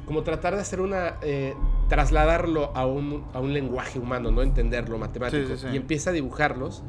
[0.06, 1.54] como tratar de hacer una, eh,
[1.88, 4.42] trasladarlo a un, a un lenguaje humano, ¿no?
[4.42, 5.48] Entenderlo, matemático.
[5.48, 5.74] Sí, sí, sí.
[5.74, 6.84] Y empieza a dibujarlos.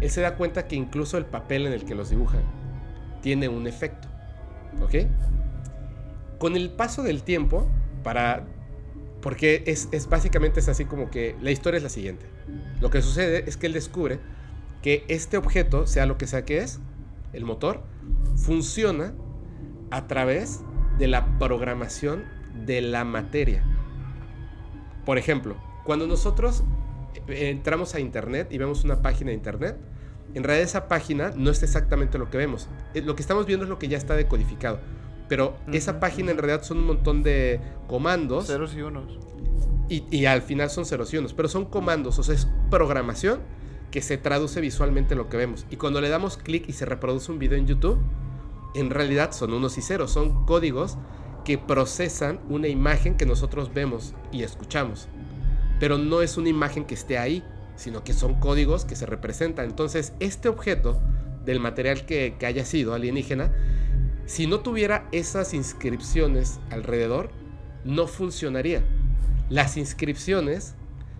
[0.00, 2.38] Él se da cuenta que incluso el papel en el que los dibuja
[3.22, 4.06] tiene un efecto.
[4.82, 5.06] ¿Ok?
[6.38, 7.66] Con el paso del tiempo,
[8.04, 8.44] para.
[9.22, 12.26] Porque es, es básicamente es así como que la historia es la siguiente.
[12.80, 14.20] Lo que sucede es que él descubre
[14.82, 16.78] que este objeto, sea lo que sea que es,
[17.32, 17.82] el motor,
[18.36, 19.14] funciona
[19.90, 20.60] a través
[20.98, 22.24] de la programación
[22.66, 23.64] de la materia.
[25.04, 26.64] Por ejemplo, cuando nosotros
[27.28, 29.76] eh, entramos a internet y vemos una página de internet,
[30.34, 32.68] en realidad esa página no es exactamente lo que vemos.
[32.94, 34.80] Eh, Lo que estamos viendo es lo que ya está decodificado.
[35.28, 39.18] Pero esa página en realidad son un montón de comandos Ceros y unos.
[39.88, 43.40] y, y al final son ceros y unos, pero son comandos, o sea, es programación
[43.90, 45.66] que se traduce visualmente en lo que vemos.
[45.70, 47.98] Y cuando le damos clic y se reproduce un video en YouTube,
[48.74, 50.98] en realidad son unos y ceros, son códigos
[51.44, 55.08] que procesan una imagen que nosotros vemos y escuchamos.
[55.80, 57.42] Pero no es una imagen que esté ahí,
[57.76, 59.66] sino que son códigos que se representan.
[59.66, 61.00] Entonces, este objeto
[61.44, 63.52] del material que, que haya sido alienígena,
[64.26, 67.30] si no tuviera esas inscripciones alrededor,
[67.84, 68.84] no funcionaría.
[69.48, 70.74] Las inscripciones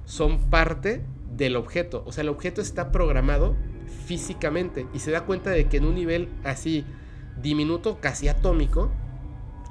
[0.05, 1.03] son parte
[1.39, 2.03] del objeto.
[2.07, 3.57] O sea, el objeto está programado
[4.05, 6.85] físicamente y se da cuenta de que en un nivel así
[7.41, 8.91] diminuto, casi atómico,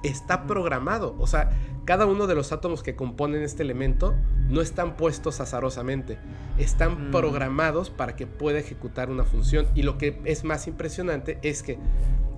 [0.03, 1.15] está programado.
[1.19, 1.51] O sea,
[1.85, 4.15] cada uno de los átomos que componen este elemento
[4.49, 6.17] no están puestos azarosamente,
[6.57, 7.11] están Mm.
[7.11, 9.67] programados para que pueda ejecutar una función.
[9.75, 11.77] Y lo que es más impresionante es que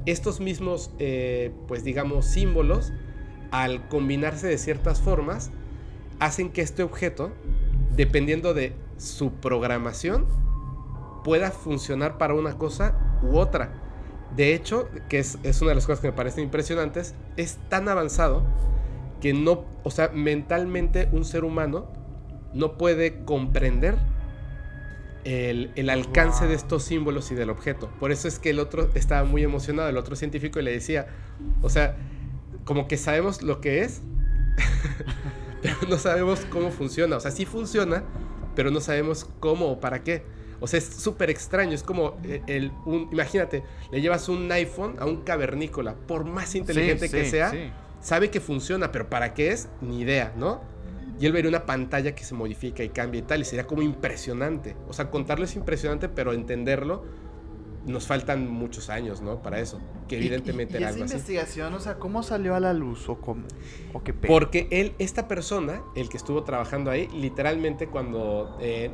[0.05, 2.91] estos mismos, eh, pues digamos, símbolos,
[3.51, 5.51] al combinarse de ciertas formas,
[6.19, 7.31] hacen que este objeto,
[7.95, 10.25] dependiendo de su programación,
[11.23, 13.71] pueda funcionar para una cosa u otra.
[14.35, 17.89] De hecho, que es, es una de las cosas que me parecen impresionantes, es tan
[17.89, 18.43] avanzado
[19.21, 21.91] que no, o sea, mentalmente un ser humano
[22.53, 23.97] no puede comprender
[25.23, 27.89] el, el alcance de estos símbolos y del objeto.
[27.99, 31.07] Por eso es que el otro estaba muy emocionado, el otro científico, y le decía,
[31.61, 31.97] o sea,
[32.65, 34.01] como que sabemos lo que es,
[35.61, 37.17] pero no sabemos cómo funciona.
[37.17, 38.03] O sea, sí funciona,
[38.59, 40.21] pero no sabemos cómo o para qué.
[40.59, 41.71] O sea, es súper extraño.
[41.71, 46.55] Es como eh, el, un, imagínate, le llevas un iPhone a un cavernícola, por más
[46.55, 47.71] inteligente Sí, que sí, sea, sí.
[48.01, 50.59] sabe que funciona, pero para qué es, ni idea, ¿no?
[51.21, 53.81] Y él vería una pantalla que se modifica y cambia y tal, y sería como
[53.81, 54.75] impresionante.
[54.89, 57.05] O sea, contarlo es impresionante, pero entenderlo
[57.85, 59.41] nos faltan muchos años, ¿no?
[59.41, 59.79] Para eso.
[60.07, 61.13] Que Y- evidentemente y, y era esa algo así.
[61.13, 63.43] investigación, o sea, ¿cómo salió a la luz o cómo?
[63.93, 64.13] ¿O qué?
[64.13, 68.57] Porque él, esta persona, el que estuvo trabajando ahí, literalmente cuando...
[68.59, 68.91] eh,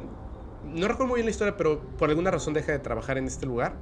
[0.66, 3.46] no recuerdo muy bien la historia, pero por alguna razón deja de trabajar en este
[3.46, 3.76] lugar.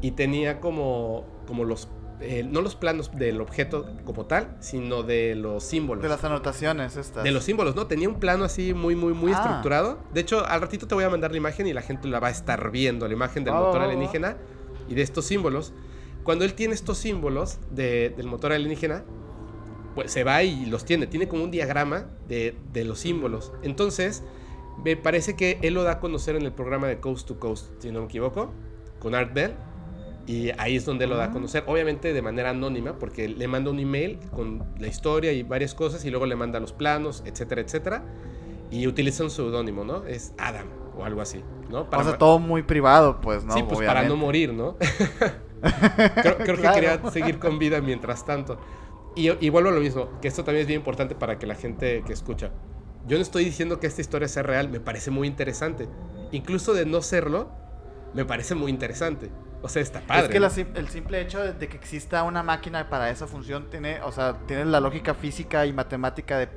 [0.00, 1.88] Y tenía como, como los...
[2.20, 6.02] eh, no los planos del objeto como tal, sino de los símbolos.
[6.02, 7.24] De las anotaciones estas.
[7.24, 7.86] De los símbolos, ¿no?
[7.86, 9.36] Tenía un plano así muy, muy, muy Ah.
[9.40, 9.98] estructurado.
[10.12, 12.28] De hecho, al ratito te voy a mandar la imagen y la gente la va
[12.28, 14.36] a estar viendo, la imagen del motor alienígena
[14.88, 15.72] y de estos símbolos.
[16.22, 19.02] Cuando él tiene estos símbolos de- del motor alienígena,
[19.96, 21.06] pues se va y los tiene.
[21.06, 23.52] Tiene como un diagrama de, de los símbolos.
[23.62, 24.22] Entonces,
[24.84, 27.66] me parece que él lo da a conocer en el programa de Coast to Coast,
[27.80, 28.52] si no me equivoco,
[29.00, 29.54] con Art Bell.
[30.26, 33.70] Y ahí es donde lo da a conocer, obviamente de manera anónima, porque le manda
[33.70, 37.60] un email con la historia y varias cosas, y luego le manda los planos, etcétera,
[37.60, 38.04] etcétera.
[38.70, 40.06] Y utiliza un seudónimo, ¿no?
[40.06, 40.66] Es Adam
[40.96, 41.90] o algo así, ¿no?
[41.90, 43.54] Para o sea, todo muy privado, pues, ¿no?
[43.54, 44.76] Sí, pues para no morir, ¿no?
[46.22, 48.58] creo, que quería seguir con vida mientras tanto.
[49.14, 51.54] Y, y vuelvo a lo mismo, que esto también es bien importante para que la
[51.54, 52.50] gente que escucha.
[53.06, 55.88] Yo no estoy diciendo que esta historia sea real, me parece muy interesante.
[56.30, 57.50] Incluso de no serlo,
[58.14, 59.30] me parece muy interesante.
[59.62, 60.24] O sea, está padre.
[60.24, 64.10] Es que el simple hecho de, que exista una máquina para esa función tiene, o
[64.10, 66.48] sea, tiene la lógica física y matemática de,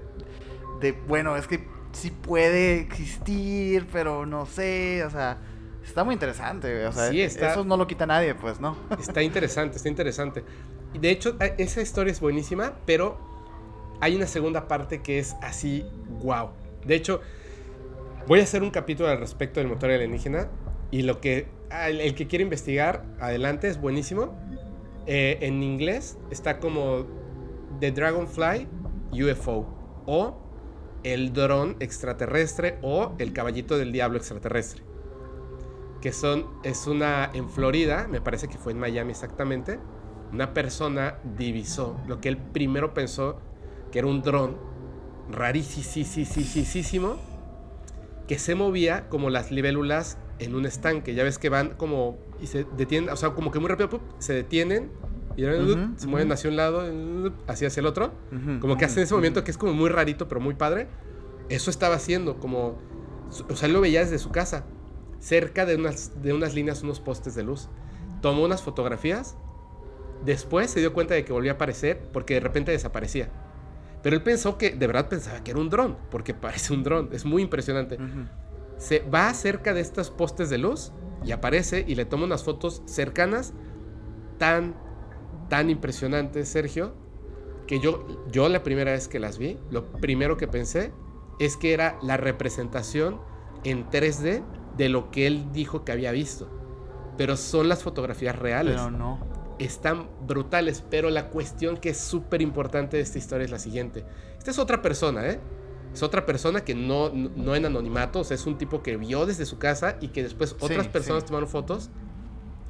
[0.81, 5.37] de bueno, es que sí puede existir, pero no sé, o sea,
[5.85, 8.75] está muy interesante, o sea, eso no lo quita nadie, pues, ¿no?
[8.99, 10.43] Está interesante, está interesante.
[10.93, 13.17] Y de hecho, esa historia es buenísima, pero
[14.01, 15.85] hay una segunda parte que es así,
[16.23, 16.49] wow.
[16.85, 17.21] De hecho,
[18.27, 20.47] voy a hacer un capítulo al respecto del motor alienígena
[20.95, 24.33] y lo que ah, el, que quiere investigar, adelante, es buenísimo.
[25.07, 27.05] Eh, en inglés está como
[27.81, 28.65] The Dragonfly
[29.11, 29.67] UFO
[30.05, 30.37] o
[31.03, 34.83] el dron extraterrestre o el caballito del diablo extraterrestre.
[35.99, 39.79] Que son, es una, en Florida, me parece que fue en Miami exactamente,
[40.31, 43.41] una persona divisó lo que él primero pensó
[43.91, 44.55] que era un dron
[45.29, 47.17] rarísimo
[48.27, 51.13] que se movía como las libélulas en un estanque.
[51.13, 54.33] Ya ves que van como y se detienen, o sea, como que muy rápido se
[54.33, 54.91] detienen
[55.37, 55.43] y
[55.97, 56.83] se mueven hacia un lado,
[57.47, 58.13] hacia, hacia el otro.
[58.59, 60.87] como que hacen ese movimiento que es como muy rarito, pero muy padre.
[61.49, 62.79] Eso estaba haciendo, como.
[63.49, 64.65] O sea, él lo veía desde su casa,
[65.19, 67.69] cerca de unas, de unas líneas, unos postes de luz.
[68.21, 69.35] Tomó unas fotografías.
[70.23, 73.29] Después se dio cuenta de que volvía a aparecer porque de repente desaparecía.
[74.01, 77.09] Pero él pensó que, de verdad pensaba que era un dron, porque parece un dron,
[77.11, 77.97] es muy impresionante.
[78.77, 80.91] Se va cerca de estos postes de luz
[81.23, 83.53] y aparece y le toma unas fotos cercanas
[84.37, 84.75] tan,
[85.49, 86.93] tan impresionantes, Sergio,
[87.67, 90.91] que yo, yo la primera vez que las vi, lo primero que pensé
[91.39, 93.19] es que era la representación
[93.63, 94.43] en 3D
[94.77, 96.49] de lo que él dijo que había visto.
[97.17, 98.75] Pero son las fotografías reales.
[98.75, 103.51] Pero no están brutales, pero la cuestión que es súper importante de esta historia es
[103.51, 104.05] la siguiente.
[104.37, 105.39] Esta es otra persona, ¿eh?
[105.95, 109.25] Es otra persona que no, no en anonimato, o sea, es un tipo que vio
[109.25, 111.89] desde su casa y que después otras personas tomaron fotos.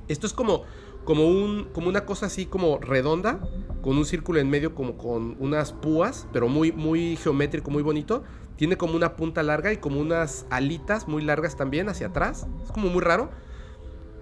[0.07, 0.61] Esto es como,
[1.05, 3.39] como, un, como una cosa así como redonda,
[3.82, 8.21] con un círculo en medio como con unas púas, pero muy, muy geométrico, muy bonito.
[8.57, 12.45] Tiene como una punta larga y como unas alitas muy largas también hacia atrás.
[12.63, 13.32] Es como muy raro.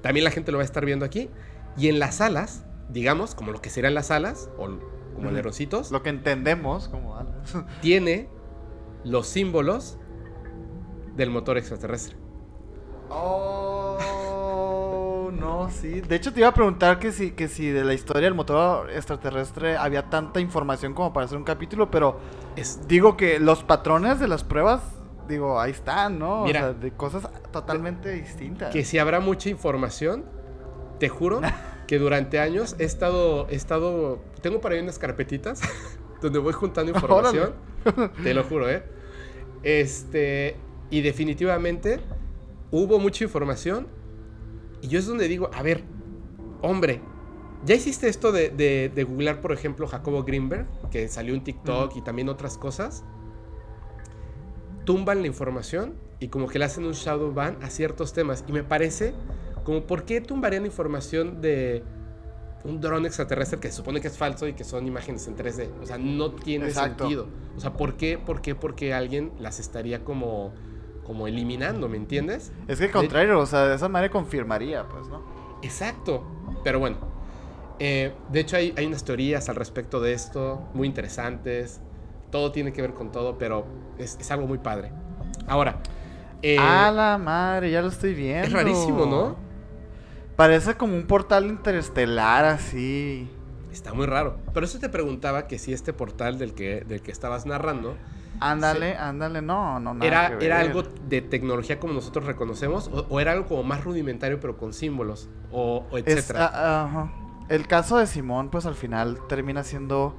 [0.02, 1.30] También la gente lo va a estar viendo aquí.
[1.76, 4.70] Y en las alas, digamos, como lo que serían las alas, o
[5.14, 5.92] como alerocitos.
[5.92, 7.54] Lo que entendemos como alas.
[7.82, 8.30] tiene
[9.04, 9.98] los símbolos
[11.16, 12.16] del motor extraterrestre.
[13.10, 14.00] Oh,
[15.32, 16.02] no, sí.
[16.02, 18.90] De hecho, te iba a preguntar que si, que si de la historia del motor
[18.92, 22.20] extraterrestre había tanta información como para hacer un capítulo, pero
[22.88, 24.82] digo que los patrones de las pruebas
[25.28, 26.44] digo, ahí están, ¿no?
[26.44, 28.72] Mira, o sea, de cosas totalmente distintas.
[28.72, 30.26] Que si habrá mucha información,
[31.00, 31.42] te juro
[31.88, 35.62] que durante años he estado, he estado, tengo para ahí unas carpetitas
[36.22, 37.54] donde voy juntando información.
[38.24, 38.84] te lo juro, ¿eh?
[39.64, 40.56] Este,
[40.90, 42.00] y definitivamente
[42.72, 43.88] hubo mucha información.
[44.82, 45.84] Y yo es donde digo, a ver,
[46.62, 47.02] hombre,
[47.66, 52.02] ¿ya hiciste esto de, de, googlear, por ejemplo, Jacobo Greenberg, que salió en TikTok y
[52.02, 53.04] también otras cosas?
[54.84, 58.44] Tumban la información y como que le hacen un shadow ban a ciertos temas.
[58.48, 59.14] Y me parece
[59.64, 61.84] como, ¿por qué tumbarían información de
[62.64, 65.70] un dron extraterrestre que se supone que es falso y que son imágenes en 3D?
[65.82, 67.28] O sea, no tiene sentido.
[67.58, 70.54] O sea, ¿por qué, por qué, por qué alguien las estaría como,
[71.06, 72.52] como eliminando, ¿me entiendes?
[72.68, 75.24] Es que al contrario, o sea, de esa manera confirmaría, pues, ¿no?
[75.62, 76.24] Exacto.
[76.64, 76.98] Pero bueno,
[77.80, 81.82] eh, de hecho hay, hay unas teorías al respecto de esto, muy interesantes.
[82.32, 83.66] Todo tiene que ver con todo, pero
[83.98, 84.92] es, es algo muy padre.
[85.48, 85.82] Ahora.
[86.42, 88.48] Eh, a la madre, ya lo estoy viendo.
[88.48, 89.38] Es rarísimo, ¿no?
[90.36, 93.30] Parece como un portal interestelar así.
[93.72, 94.38] Está muy raro.
[94.54, 97.96] Pero eso te preguntaba que si este portal del que, del que estabas narrando.
[98.40, 102.90] Ándale, ándale, no, no, nada era, ¿Era algo de tecnología como nosotros reconocemos?
[103.10, 105.30] O, era algo como más rudimentario pero con símbolos?
[105.52, 106.52] O, etcétera.
[106.54, 107.12] Ah,
[107.50, 110.16] El caso de Simón, pues al final termina siendo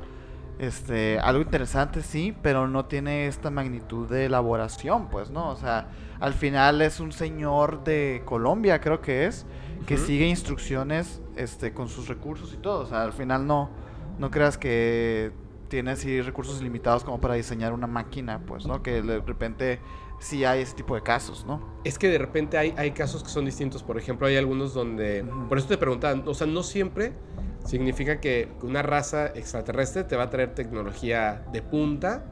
[0.58, 5.50] este algo interesante, sí, pero no tiene esta magnitud de elaboración, pues, ¿no?
[5.50, 5.88] O sea,
[6.20, 9.44] al final es un señor de Colombia, creo que es
[9.86, 12.80] que sigue instrucciones este, con sus recursos y todo.
[12.80, 13.70] O sea, al final no,
[14.18, 15.32] no creas que
[15.68, 18.82] tiene así recursos limitados como para diseñar una máquina, pues, ¿no?
[18.82, 19.80] Que de repente
[20.20, 21.60] sí hay ese tipo de casos, ¿no?
[21.84, 23.82] Es que de repente hay, hay casos que son distintos.
[23.82, 25.24] Por ejemplo, hay algunos donde...
[25.48, 27.12] Por eso te preguntaban, o sea, no siempre
[27.64, 32.24] significa que una raza extraterrestre te va a traer tecnología de punta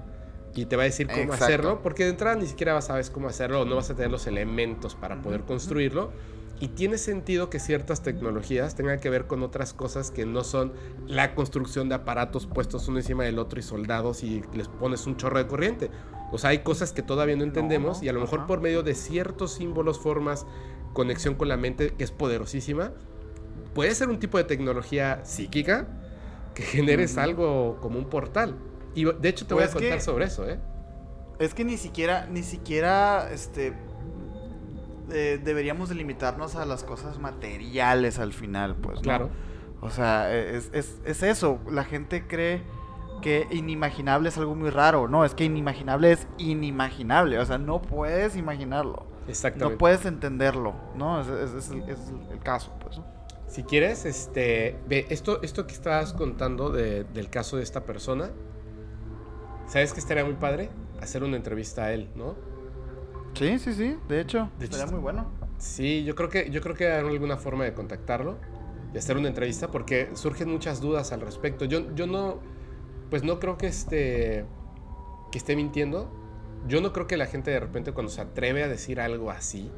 [0.54, 3.62] y te va a decir cómo hacerlo, porque de entrada ni siquiera sabes cómo hacerlo
[3.62, 6.12] o no vas a tener los elementos para poder construirlo.
[6.62, 10.72] Y tiene sentido que ciertas tecnologías tengan que ver con otras cosas que no son
[11.08, 15.16] la construcción de aparatos puestos uno encima del otro y soldados y les pones un
[15.16, 15.90] chorro de corriente.
[16.30, 18.94] O sea, hay cosas que todavía no entendemos y a lo mejor por medio de
[18.94, 20.46] ciertos símbolos, formas,
[20.92, 22.92] conexión con la mente, que es poderosísima,
[23.74, 25.88] puede ser un tipo de tecnología psíquica
[26.54, 28.54] que generes algo como un portal.
[28.94, 30.60] Y de hecho te voy a pues contar sobre eso, ¿eh?
[31.40, 33.72] Es que ni siquiera, ni siquiera, este,
[35.12, 39.00] eh, deberíamos delimitarnos a las cosas materiales al final, pues.
[39.00, 39.30] Claro.
[39.80, 41.58] O sea, es, eso.
[41.70, 42.62] La gente cree
[43.20, 45.08] que inimaginable es algo muy raro.
[45.08, 47.38] No, es que inimaginable es inimaginable.
[47.38, 49.06] O sea, no puedes imaginarlo.
[49.28, 49.74] Exactamente.
[49.74, 51.20] No puedes entenderlo, ¿no?
[51.20, 53.00] Es, es el, caso, pues.
[53.46, 58.30] Si quieres, este, ve, esto, esto que estabas contando del caso de esta persona,
[59.66, 60.70] ¿sabes que estaría muy padre?
[61.00, 62.51] Hacer una entrevista a él, ¿no?
[63.34, 65.26] Sí, sí, sí, de hecho, sería muy bueno.
[65.58, 68.38] Sí, yo creo que yo creo que hay alguna forma de contactarlo
[68.94, 71.64] y hacer una entrevista porque surgen muchas dudas al respecto.
[71.64, 72.40] Yo, yo no
[73.10, 74.44] pues no creo que esté
[75.30, 76.10] que esté mintiendo.
[76.66, 79.70] Yo no creo que la gente de repente cuando se atreve a decir algo así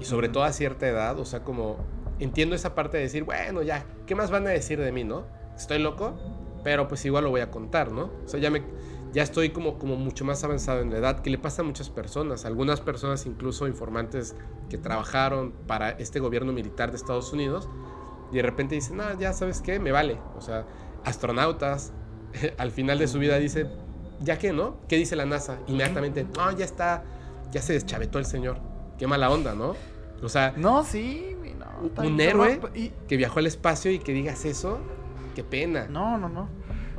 [0.00, 1.76] y sobre todo a cierta edad, o sea, como
[2.18, 5.26] entiendo esa parte de decir, bueno, ya, ¿qué más van a decir de mí, no?
[5.56, 6.18] Estoy loco,
[6.64, 8.10] pero pues igual lo voy a contar, ¿no?
[8.24, 8.62] O sea, ya me
[9.12, 11.90] ya estoy como, como mucho más avanzado en la edad, que le pasa a muchas
[11.90, 14.34] personas, algunas personas incluso informantes
[14.68, 17.68] que trabajaron para este gobierno militar de Estados Unidos,
[18.30, 20.18] y de repente dicen, no, ya sabes qué, me vale.
[20.36, 20.66] O sea,
[21.04, 21.92] astronautas,
[22.58, 23.68] al final de su vida dicen,
[24.20, 24.76] ¿ya qué, no?
[24.88, 25.58] ¿Qué dice la NASA?
[25.66, 27.04] Inmediatamente, no, ya está,
[27.50, 28.58] ya se deschavetó el señor.
[28.98, 29.74] Qué mala onda, ¿no?
[30.22, 32.60] O sea, no, sí, no, un héroe
[33.06, 34.80] que viajó al espacio y que digas eso,
[35.34, 35.86] qué pena.
[35.88, 36.48] No, no, no.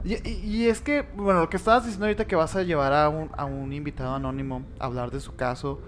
[0.04, 3.30] Y, es que, bueno, lo que estabas diciendo ahorita que vas a llevar a un,
[3.36, 5.80] a un invitado anónimo a hablar de su caso,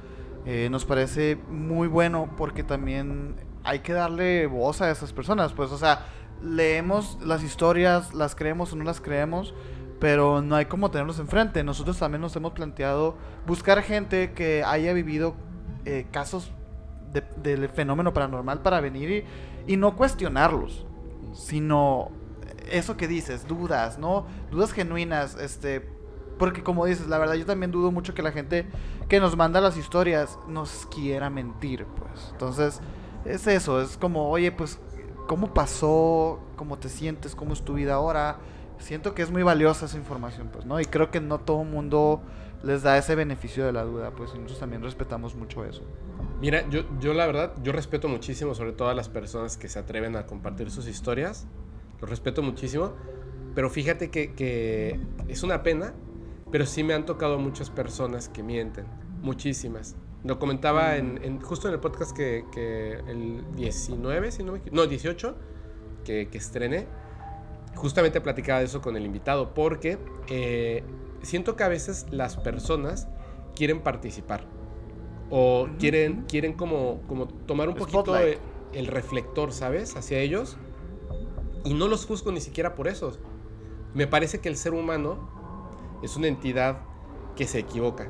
[0.46, 5.54] eh, nos parece muy bueno porque también hay que darle voz a esas personas.
[5.54, 6.06] Pues, o sea,
[6.42, 9.54] leemos las historias, las creemos o no las creemos,
[10.00, 11.64] pero no hay como tenerlos enfrente.
[11.64, 15.36] Nosotros también nos hemos planteado buscar gente que haya vivido
[15.86, 16.52] eh, casos
[17.44, 19.26] del fenómeno paranormal para venir
[19.68, 20.86] y no cuestionarlos,
[21.34, 22.12] sino
[22.72, 24.26] eso que dices, dudas, ¿no?
[24.52, 25.88] Dudas genuinas, este,
[26.38, 28.66] porque como dices, la verdad yo también dudo mucho que la gente
[29.08, 32.30] que nos manda las historias nos quiera mentir, pues.
[32.32, 32.82] Entonces,
[33.26, 34.80] es eso, es como, oye, pues,
[35.28, 36.40] ¿cómo pasó?
[36.56, 37.36] ¿Cómo te sientes?
[37.36, 38.38] ¿Cómo es tu vida ahora?
[38.80, 40.80] Siento que es muy valiosa esa información, pues, ¿no?
[40.80, 42.22] Y creo que no todo mundo
[42.64, 45.84] les da ese beneficio de la duda, pues nosotros también respetamos mucho eso.
[46.40, 49.80] Mira, yo, yo la verdad, yo respeto muchísimo sobre todo a las personas que se
[49.80, 51.48] atreven a compartir sus historias
[52.02, 52.94] lo respeto muchísimo,
[53.56, 55.94] pero fíjate que, es una pena,
[56.52, 58.86] pero sí me han tocado muchas personas que mienten,
[59.22, 59.96] muchísimas.
[60.24, 62.44] Lo comentaba en, justo en el podcast que,
[63.08, 65.36] el 19, si no me no, 18,
[66.04, 66.88] que, que estrené,
[67.76, 69.98] justamente platicaba de eso con el invitado, porque
[70.28, 70.84] eh,
[71.22, 73.08] siento que a veces las personas
[73.56, 74.46] quieren participar
[75.30, 79.96] o quieren, quieren como, como tomar un poquito el reflector, ¿sabes?
[79.96, 80.58] Hacia ellos
[81.64, 83.18] y no los juzgo ni siquiera por eso.
[83.94, 85.30] Me parece que el ser humano
[86.02, 86.82] es una entidad
[87.36, 88.10] que se equivoca,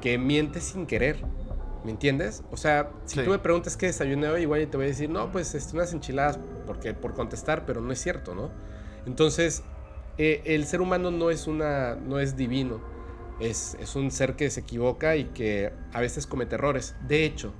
[0.00, 1.24] que miente sin querer.
[1.84, 2.42] ¿Me entiendes?
[2.50, 5.30] O sea, si tú me preguntas qué desayuné hoy, igual te voy a decir, no,
[5.30, 8.50] pues este, unas enchiladas porque, por contestar, pero no es cierto, ¿no?
[9.04, 9.62] Entonces,
[10.16, 12.80] eh, el ser humano no es, una, no es divino,
[13.38, 16.96] es, es un ser que se equivoca y que a veces comete errores.
[17.06, 17.52] De hecho,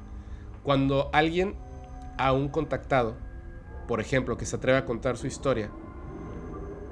[0.63, 1.57] cuando alguien
[2.17, 3.17] a un contactado
[3.87, 5.71] por ejemplo, que se atreve a contar su historia,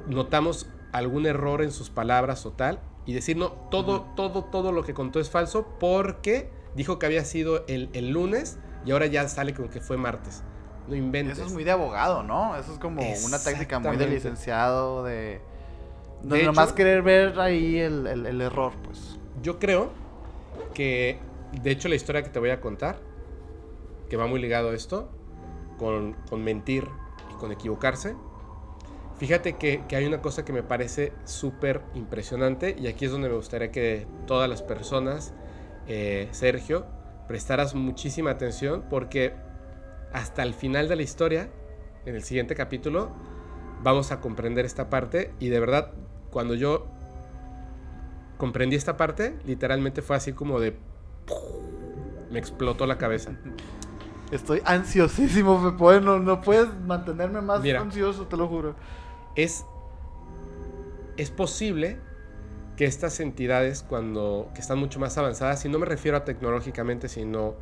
[0.06, 4.84] notamos algún error en sus palabras o tal, y decir, no, todo, todo, todo lo
[4.84, 9.54] que contó es falso porque dijo que había sido el, lunes y ahora ya sale
[9.54, 10.42] con que fue martes.
[10.88, 11.38] No inventes.
[11.38, 12.56] Eso es muy de abogado, ¿no?
[12.56, 15.40] Eso es como una táctica muy de licenciado, de...
[16.22, 19.18] No, nomás querer ver ahí el, el error, pues.
[19.42, 19.90] Yo creo
[20.72, 21.18] que,
[21.62, 22.98] de hecho, la historia que te voy a contar,
[24.08, 25.08] que va muy ligado a esto,
[25.82, 26.88] con, mentir
[27.30, 28.14] y con equivocarse.
[29.18, 33.34] Fíjate que, hay una cosa que me parece súper impresionante y aquí es donde me
[33.34, 35.34] gustaría que todas las personas,
[35.88, 36.86] eh, Sergio,
[37.26, 39.34] prestaras muchísima atención porque
[40.12, 41.50] hasta el final de la historia,
[42.04, 43.10] en el siguiente capítulo,
[43.82, 45.92] vamos a comprender esta parte y de verdad
[46.30, 46.86] cuando yo
[48.38, 50.76] comprendí esta parte, literalmente fue así como de...
[52.30, 53.32] Me explotó la cabeza.
[54.32, 58.74] Estoy ansiosísimo, no, no, puedes mantenerme más ansioso, te lo juro.
[59.36, 59.66] Es,
[61.18, 61.98] es posible
[62.76, 67.10] que estas entidades, cuando que están mucho más avanzadas, y no me refiero a tecnológicamente,
[67.10, 67.56] sino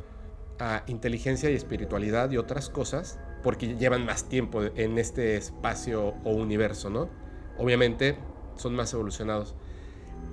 [0.59, 6.31] a inteligencia y espiritualidad y otras cosas, porque llevan más tiempo en este espacio o
[6.31, 7.09] universo, ¿no?
[7.57, 8.17] Obviamente
[8.55, 9.55] son más evolucionados.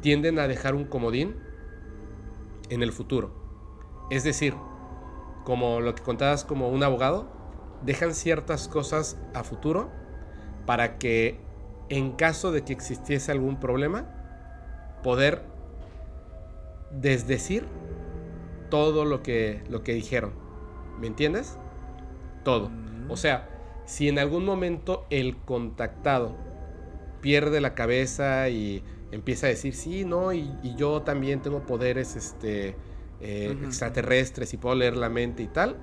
[0.03, 1.35] Tienden a dejar un comodín
[2.71, 3.35] en el futuro.
[4.11, 4.55] Es decir,
[5.49, 7.27] como lo que contabas como un abogado,
[7.83, 9.89] dejan ciertas cosas a futuro
[10.67, 11.41] para que
[11.89, 14.05] en caso de que existiese algún problema,
[15.03, 15.41] poder
[16.91, 17.65] desdecir
[18.69, 20.33] todo lo que, lo que dijeron.
[21.01, 21.57] ¿Me entiendes?
[22.45, 22.71] Todo.
[23.09, 23.49] O sea,
[23.87, 26.37] si en algún momento el contactado
[27.23, 32.77] pierde la cabeza y empieza a decir, sí, no, y, yo también tengo poderes este,
[33.21, 35.77] eh, extraterrestres y puedo leer la mente y tal,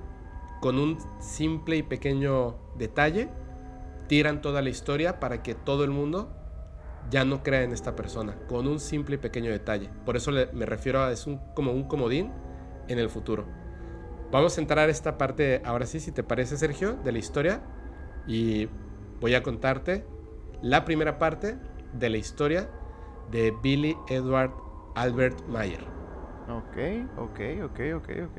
[0.60, 3.28] con un simple y pequeño detalle,
[4.08, 6.32] tiran toda la historia para que todo el mundo
[7.10, 9.90] ya no crea en esta persona, con un simple y pequeño detalle.
[10.04, 12.32] Por eso me refiero a, es un, como un comodín
[12.88, 13.44] en el futuro.
[14.32, 17.62] Vamos a entrar a esta parte, ahora sí, si te parece, Sergio, de la historia.
[18.26, 18.68] Y
[19.20, 20.04] voy a contarte
[20.62, 21.56] la primera parte
[21.92, 22.68] de la historia
[23.30, 24.52] de Billy Edward
[24.96, 25.95] Albert Mayer.
[26.48, 26.76] Ok,
[27.18, 28.38] ok, ok, ok, ok.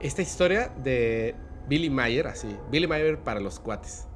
[0.00, 1.34] Esta historia de
[1.68, 4.06] Billy Mayer, así, Billy Mayer para los cuates.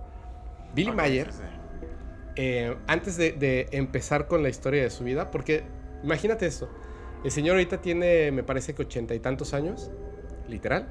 [0.74, 1.30] Billy Mayer,
[2.34, 5.64] eh, antes de, de, empezar con la historia de su vida, porque
[6.02, 6.68] imagínate esto,
[7.24, 9.90] el señor ahorita tiene, me parece que ochenta y tantos años,
[10.48, 10.88] literal.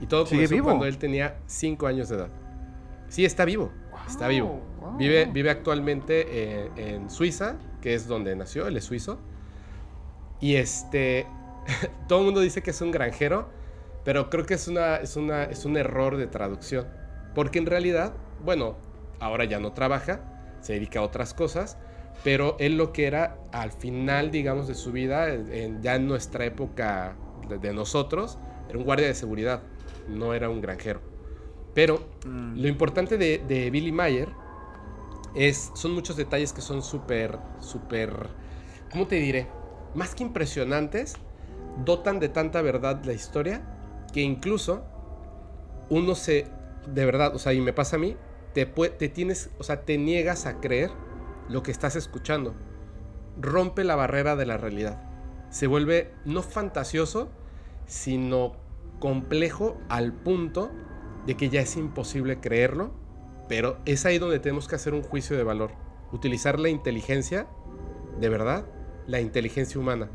[0.00, 2.28] Y todo comenzó cuando él tenía cinco años de edad.
[3.08, 3.70] Sí, está vivo,
[4.06, 4.60] está vivo.
[4.98, 9.18] Vive, vive actualmente eh, en Suiza, que es donde nació, él es suizo.
[10.40, 11.26] Y este,
[12.08, 13.48] todo el mundo dice que es un granjero,
[14.04, 16.86] pero creo que es, una, es, una, es un error de traducción.
[17.34, 18.76] Porque en realidad, bueno,
[19.20, 20.20] ahora ya no trabaja,
[20.60, 21.78] se dedica a otras cosas,
[22.22, 25.28] pero él lo que era al final, digamos, de su vida,
[25.80, 27.16] ya en nuestra época
[27.48, 28.38] de, nosotros,
[28.68, 29.62] era un guardia de seguridad,
[30.08, 31.00] no era un granjero.
[31.74, 32.56] Pero mm.
[32.60, 34.28] lo importante de, Billy Mayer
[35.34, 38.28] es, son muchos detalles que son súper, súper,
[38.92, 39.48] ¿cómo te diré?
[39.94, 41.16] Más que impresionantes,
[41.84, 43.62] dotan de tanta verdad la historia
[44.12, 44.84] que incluso
[45.88, 46.46] uno se,
[46.86, 48.16] de verdad, o sea, y me pasa a mí,
[48.52, 50.90] te, te tienes, o sea, te niegas a creer
[51.48, 52.54] lo que estás escuchando.
[53.40, 55.02] Rompe la barrera de la realidad.
[55.50, 57.28] Se vuelve no fantasioso,
[57.86, 58.52] sino
[59.00, 60.70] complejo al punto
[61.26, 62.92] de que ya es imposible creerlo,
[63.48, 65.72] pero es ahí donde tenemos que hacer un juicio de valor.
[66.12, 67.46] Utilizar la inteligencia,
[68.20, 68.64] de verdad,
[69.06, 70.10] la inteligencia humana.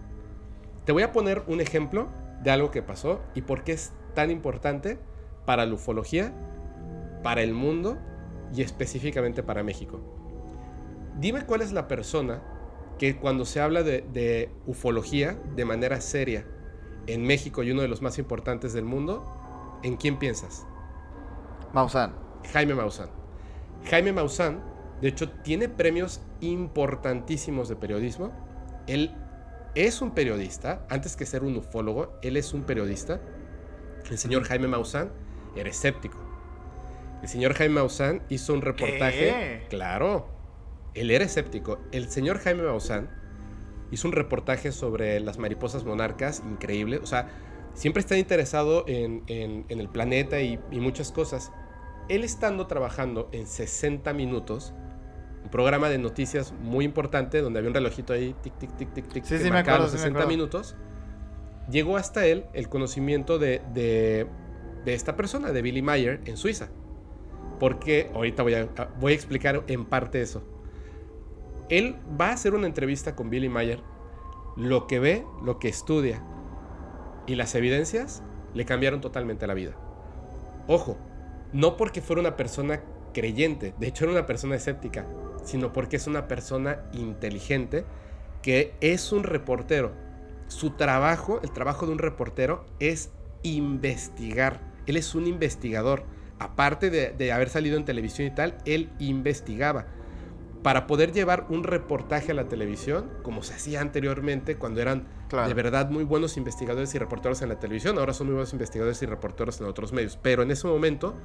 [0.85, 2.07] Te voy a poner un ejemplo
[2.43, 4.97] de algo que pasó y por qué es tan importante
[5.45, 6.33] para la ufología,
[7.23, 7.97] para el mundo
[8.55, 9.99] y específicamente para México.
[11.19, 12.41] Dime cuál es la persona
[12.97, 16.45] que cuando se habla de, ufología de manera seria
[17.07, 19.25] en México y uno de los más importantes del mundo,
[19.83, 20.65] ¿en quién piensas?
[21.73, 22.13] Maussan.
[22.53, 23.09] Jaime Maussan.
[23.89, 24.61] Jaime Maussan,
[25.01, 28.31] de hecho, tiene premios importantísimos de periodismo.
[28.87, 29.15] Él
[29.75, 33.21] es un periodista, antes que ser un ufólogo, él es un periodista.
[34.09, 35.11] El señor Jaime Maussan
[35.55, 36.17] era escéptico.
[37.21, 40.27] El señor Jaime Maussan hizo un reportaje, claro,
[40.93, 41.79] él era escéptico.
[41.91, 43.09] El señor Jaime Maussan
[43.91, 46.97] hizo un reportaje sobre las mariposas monarcas increíble.
[46.97, 47.29] O sea,
[47.73, 51.51] siempre está interesado en, el planeta y, muchas cosas.
[52.07, 54.73] Él estando trabajando en 60 minutos,
[55.43, 59.07] un programa de noticias muy importante donde había un relojito ahí, tic, tic, tic, tic,
[59.07, 60.75] tic, sí, sí, me acuerdo, 60 minutos,
[61.69, 64.27] llegó hasta él el conocimiento de, de,
[64.85, 66.69] de, esta persona, de Billy Mayer, en Suiza.
[67.59, 68.67] Porque ahorita voy a,
[68.99, 70.43] voy a explicar en parte eso
[71.69, 73.79] él va a hacer una entrevista con Billy Mayer,
[74.57, 76.21] lo que ve, lo que estudia
[77.27, 78.23] y las evidencias
[78.53, 79.75] le cambiaron totalmente la vida.
[80.67, 80.97] Ojo,
[81.53, 82.81] no porque fuera una persona
[83.13, 85.05] creyente, de hecho era una persona escéptica,
[85.43, 87.85] sino porque es una persona inteligente
[88.41, 89.91] que es un reportero.
[90.47, 93.11] Su trabajo, el trabajo de un reportero, es
[93.43, 94.61] investigar.
[94.87, 96.03] Él es un investigador.
[96.39, 99.87] Aparte de, de haber salido en televisión y tal, él investigaba
[100.63, 105.53] para poder llevar un reportaje a la televisión, como se hacía anteriormente cuando eran de
[105.53, 109.05] verdad muy buenos investigadores y reporteros en la televisión, ahora son muy buenos investigadores y
[109.05, 111.15] reporteros en otros medios, pero en ese momento,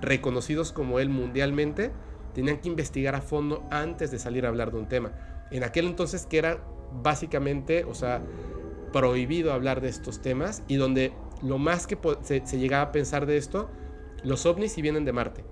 [0.00, 1.90] reconocidos como él mundialmente,
[2.34, 5.12] tenían que investigar a fondo antes de salir a hablar de un tema.
[5.50, 6.62] En aquel entonces que era
[7.02, 8.22] básicamente, o sea,
[8.92, 13.36] prohibido hablar de estos temas y donde lo más que se, llegaba a pensar de
[13.36, 13.70] esto,
[14.22, 15.44] los ovnis si vienen de Marte.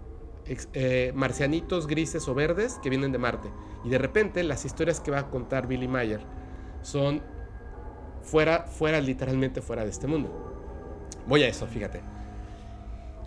[0.72, 3.49] Eh, marcianitos grises o verdes que vienen de Marte.
[3.84, 6.20] Y de repente las historias que va a contar Billy Mayer
[6.82, 7.22] son
[8.22, 10.30] fuera, fuera, literalmente fuera de este mundo.
[11.26, 12.17] Voy a eso, fíjate.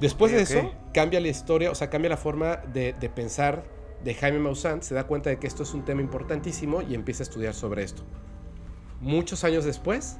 [0.01, 3.63] Después de eso, cambia la historia, o sea, cambia la forma de, de pensar
[4.03, 7.23] de Jaime Maussan, se da cuenta de que esto es un tema importantísimo y empieza
[7.23, 8.03] a estudiar sobre esto.
[8.99, 10.17] Muchos años después,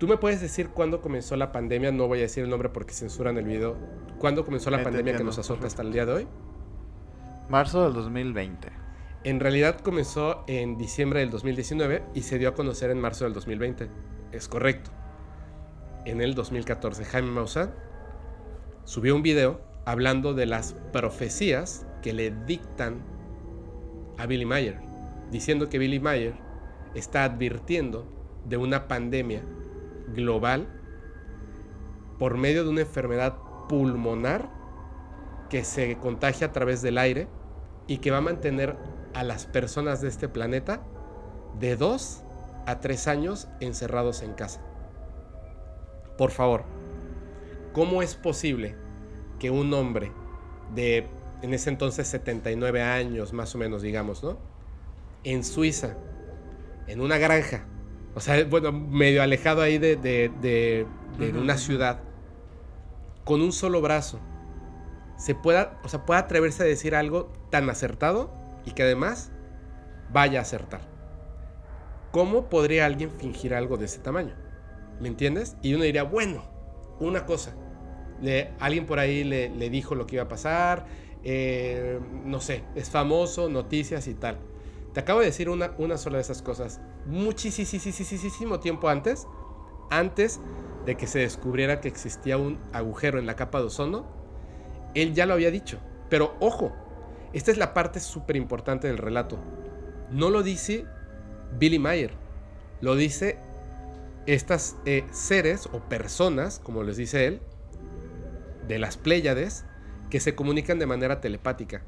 [0.00, 1.92] ¿Tú me puedes decir cuándo comenzó la pandemia?
[1.92, 3.76] No voy a decir el nombre porque censuran el video.
[4.18, 6.28] ¿Cuándo comenzó la pandemia que nos azota hasta el día de hoy?
[7.50, 8.68] Marzo del 2020.
[9.24, 13.34] En realidad comenzó en diciembre del 2019 y se dio a conocer en marzo del
[13.34, 13.90] 2020.
[14.32, 14.90] Es correcto.
[16.06, 17.74] En el 2014, Jaime Maussan
[18.84, 23.02] subió un video hablando de las profecías que le dictan
[24.18, 24.80] a Billy Mayer,
[25.30, 26.34] diciendo que Billy Mayer
[26.94, 28.06] está advirtiendo
[28.44, 29.42] de una pandemia
[30.14, 30.68] global
[32.18, 33.36] por medio de una enfermedad
[33.68, 34.50] pulmonar
[35.48, 37.28] que se contagia a través del aire
[37.86, 38.76] y que va a mantener
[39.14, 40.82] a las personas de este planeta
[41.58, 42.24] de 2
[42.66, 44.60] a 3 años encerrados en casa.
[46.16, 46.64] Por favor,
[47.72, 48.76] ¿cómo es posible
[49.38, 50.12] que un hombre
[50.74, 51.06] de
[51.42, 54.38] en ese entonces 79 años más o menos, digamos, ¿no?
[55.24, 55.96] En Suiza,
[56.86, 57.64] en una granja,
[58.14, 60.86] o sea, bueno, medio alejado ahí de, de,
[61.38, 62.00] una ciudad,
[63.24, 64.20] con un solo brazo,
[65.16, 68.32] se pueda, o sea, pueda atreverse a decir algo tan acertado
[68.64, 69.30] y que además
[70.12, 70.80] vaya a acertar.
[72.10, 74.34] ¿Cómo podría alguien fingir algo de ese tamaño?
[75.00, 75.56] ¿Me entiendes?
[75.62, 76.49] Y uno diría, bueno,
[77.00, 77.54] una cosa,
[78.58, 80.86] alguien por ahí le, le, dijo lo que iba a pasar,
[81.22, 84.38] eh, no sé, es famoso, noticias y tal.
[84.92, 86.80] Te acabo de decir una, una sola de esas cosas.
[87.06, 89.26] Muchísimo tiempo antes,
[89.90, 90.40] antes
[90.86, 94.06] de que se descubriera que existía un agujero en la capa de ozono,
[94.94, 95.78] él ya lo había dicho.
[96.08, 96.72] Pero ojo,
[97.32, 99.38] esta es la parte súper importante del relato.
[100.10, 100.86] No lo dice
[101.58, 102.12] Billy Mayer,
[102.80, 103.38] lo dice
[104.34, 107.40] estas eh, seres o personas, como les dice él,
[108.68, 109.64] de las Pléyades,
[110.10, 111.82] que se comunican de manera telepática.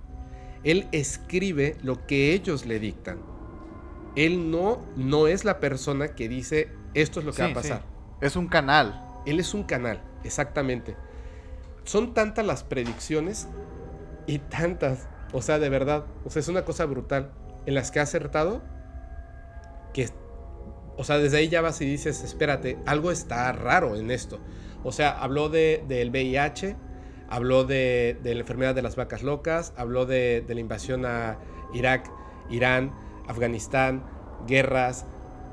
[0.64, 3.18] Él escribe lo que ellos le dictan.
[4.16, 7.82] Él no, no es la persona que dice esto es lo que va a pasar.
[8.20, 9.02] Es un canal.
[9.26, 10.96] Él es un canal, exactamente.
[11.84, 13.48] Son tantas las predicciones
[14.26, 17.32] y tantas, o sea, de verdad, o sea, es una cosa brutal
[17.66, 18.62] en las que ha acertado
[19.92, 20.08] que,
[20.96, 24.40] o sea, desde ahí ya vas y dices, espérate, algo está raro en esto.
[24.84, 26.76] O sea, habló de, del VIH,
[27.28, 31.38] habló de, la enfermedad de las vacas locas, habló de, la invasión a
[31.72, 32.10] Irak,
[32.50, 32.92] Irán,
[33.26, 34.04] Afganistán,
[34.46, 35.06] guerras,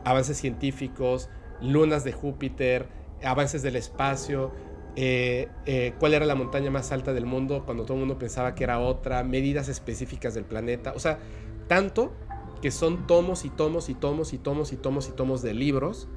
[0.04, 1.30] avances científicos,
[1.62, 2.88] lunas de Júpiter,
[3.24, 4.52] avances del espacio,
[4.96, 8.56] eh, eh, cuál era la montaña más alta del mundo cuando todo el mundo pensaba
[8.56, 11.20] que era otra, medidas específicas del planeta, o sea,
[11.68, 12.14] tanto
[12.62, 16.08] que son tomos y tomos y tomos y tomos y tomos y tomos de libros,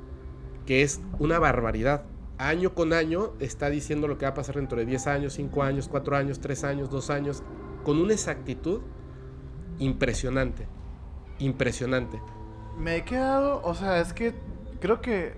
[0.67, 2.05] que es una barbaridad
[2.39, 5.63] año con año está diciendo lo que va a pasar dentro de 10 años, 5
[5.63, 7.43] años, 4 años, 3 años, 2 años,
[7.85, 8.81] con una exactitud
[9.79, 10.67] impresionante.
[11.39, 12.21] Impresionante.
[12.79, 14.35] Me he quedado, o sea, es que
[14.81, 15.35] creo que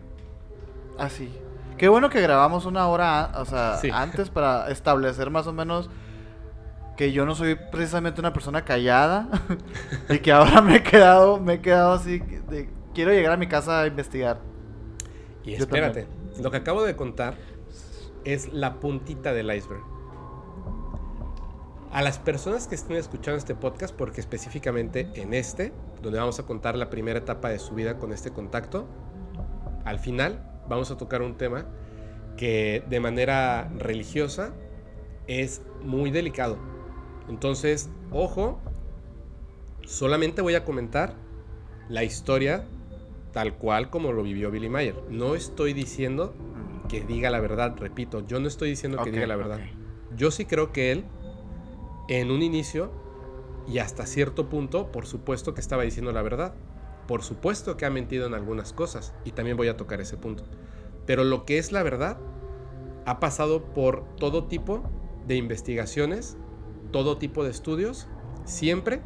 [0.99, 1.33] así.
[1.77, 5.91] Qué bueno que grabamos una hora, o sea, antes para establecer más o menos
[6.97, 9.29] que yo no soy precisamente una persona callada
[10.09, 13.49] y que ahora me he quedado, me he quedado así de, quiero llegar a mi
[13.49, 14.41] casa a investigar.
[15.45, 16.07] Y espérate,
[16.41, 17.35] lo que acabo de contar
[18.25, 19.83] es la puntita del iceberg.
[21.93, 25.73] A las personas que estén escuchando este podcast, porque específicamente en este,
[26.03, 28.89] donde vamos a contar la primera etapa de su vida con este contacto,
[29.85, 31.67] al final vamos a tocar un tema
[32.37, 34.55] que de manera religiosa
[35.27, 36.74] es muy delicado.
[37.29, 38.61] Entonces, ojo,
[39.85, 41.15] solamente voy a comentar
[41.89, 42.67] la historia
[43.33, 44.95] tal cual como lo vivió Billy Mayer.
[45.11, 46.35] No estoy diciendo
[46.89, 49.61] que diga la verdad, repito, yo no estoy diciendo que diga la verdad.
[50.17, 51.05] Yo sí creo que él,
[52.09, 52.93] en un inicio
[53.67, 56.55] y hasta cierto punto, por supuesto que estaba diciendo la verdad.
[57.09, 60.45] Por supuesto que ha mentido en algunas cosas y también voy a tocar ese punto.
[61.07, 62.19] Pero lo que es la verdad
[63.05, 64.83] ha pasado por todo tipo
[65.27, 66.37] de investigaciones,
[66.95, 68.07] todo tipo de estudios,
[68.45, 69.03] siempre,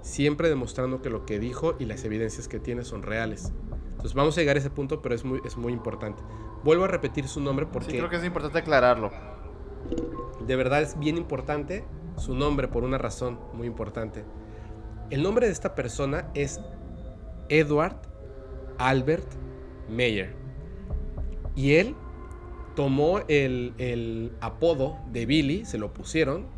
[0.00, 3.52] siempre demostrando que lo que dijo y las evidencias que tiene son reales.
[3.90, 6.22] Entonces vamos a llegar a ese punto, pero es muy, es muy importante.
[6.64, 7.90] Vuelvo a repetir su nombre porque...
[7.90, 9.10] Sí, creo que es importante aclararlo.
[10.46, 11.84] De verdad es bien importante
[12.16, 14.24] su nombre por una razón muy importante.
[15.10, 16.58] El nombre de esta persona es
[17.50, 18.00] Edward
[18.78, 19.30] Albert
[19.90, 20.34] Meyer.
[21.54, 21.94] Y él
[22.76, 26.55] tomó el, el, apodo de Billy, se lo pusieron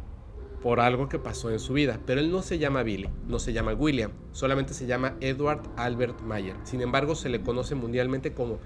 [0.62, 2.00] por algo que pasó en su vida.
[2.04, 6.20] Pero él no se llama Billy, no se llama William, solamente se llama Edward Albert
[6.22, 6.56] Mayer.
[6.64, 8.58] Sin embargo, se le conoce mundialmente como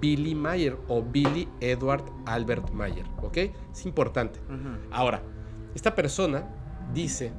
[0.00, 3.06] Billy Mayer o Billy Edward Albert Mayer.
[3.22, 3.36] ¿Ok?
[3.72, 4.40] Es importante.
[4.90, 5.22] Ahora,
[5.74, 6.48] esta persona
[6.92, 7.32] dice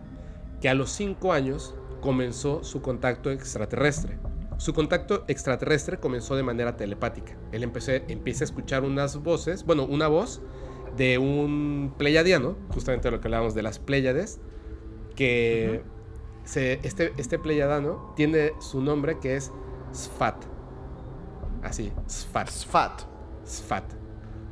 [0.61, 4.19] que a los 5 años comenzó su contacto extraterrestre.
[4.57, 7.35] Su contacto extraterrestre comenzó de manera telepática.
[7.51, 7.91] Él empieza
[8.43, 10.41] a escuchar unas voces, bueno, una voz
[10.97, 14.39] de un pleiadiano, justamente lo que hablábamos de las Pléyades,
[15.15, 15.81] que
[16.45, 19.51] este, este pleiadiano tiene su nombre que es
[19.93, 20.43] Sfat.
[21.63, 22.49] Así, Sfat.
[22.49, 23.01] Sfat.
[23.45, 23.83] Sfat.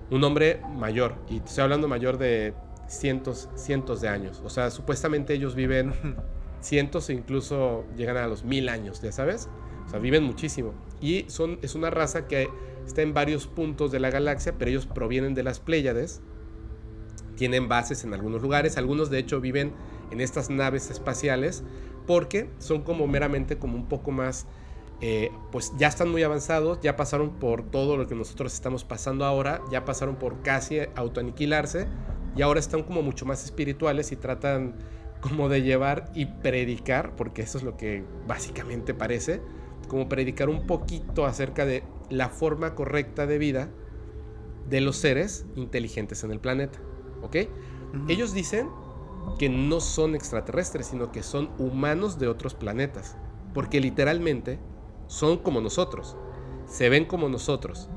[0.10, 2.54] Un hombre mayor, y estoy hablando mayor de
[2.88, 4.42] cientos, cientos de años.
[4.44, 5.94] O sea, supuestamente ellos viven
[6.62, 9.50] cientos e incluso llegan a los mil años, ¿ya sabes?
[9.86, 10.74] O sea, viven muchísimo.
[11.02, 12.50] Y son, es una raza que
[12.86, 16.22] está en varios puntos de la galaxia, pero ellos provienen de las Pléyades
[17.36, 19.74] tienen bases en algunos lugares, algunos de hecho viven
[20.12, 21.64] en estas naves espaciales
[22.06, 24.46] porque son como meramente como un poco más,
[25.02, 29.26] eh, pues ya están muy avanzados, ya pasaron por todo lo que nosotros estamos pasando
[29.26, 31.88] ahora, ya pasaron por casi autoaniquilarse
[32.36, 34.76] y ahora están como mucho más espirituales y tratan
[35.22, 39.42] como de llevar y predicar, porque eso es lo que básicamente parece,
[39.88, 43.70] como predicar un poquito acerca de la forma correcta de vida
[44.70, 46.80] de los seres inteligentes en el planeta.
[47.24, 47.36] ¿Ok?
[48.08, 48.70] Ellos dicen
[49.38, 53.18] que no son extraterrestres, sino que son humanos de otros planetas,
[53.54, 54.60] porque literalmente
[55.08, 56.18] son como nosotros,
[56.66, 57.90] se ven como nosotros,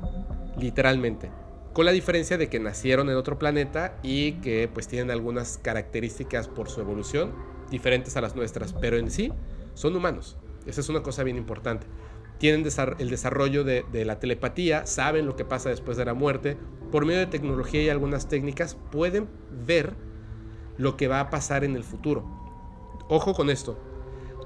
[0.59, 1.31] literalmente,
[1.73, 6.49] con la diferencia de que nacieron en otro planeta y que pues tienen algunas características
[6.49, 7.35] por su evolución
[7.71, 9.33] diferentes a las nuestras, pero en sí
[9.75, 10.37] son humanos.
[10.67, 11.87] Esa es una cosa bien importante
[12.39, 12.67] tienen
[12.99, 16.57] el desarrollo de, la telepatía, saben lo que pasa después de la muerte,
[16.91, 19.29] por medio de tecnología y algunas técnicas pueden
[19.67, 19.95] ver
[20.77, 22.25] lo que va a pasar en el futuro.
[23.09, 23.79] Ojo con esto,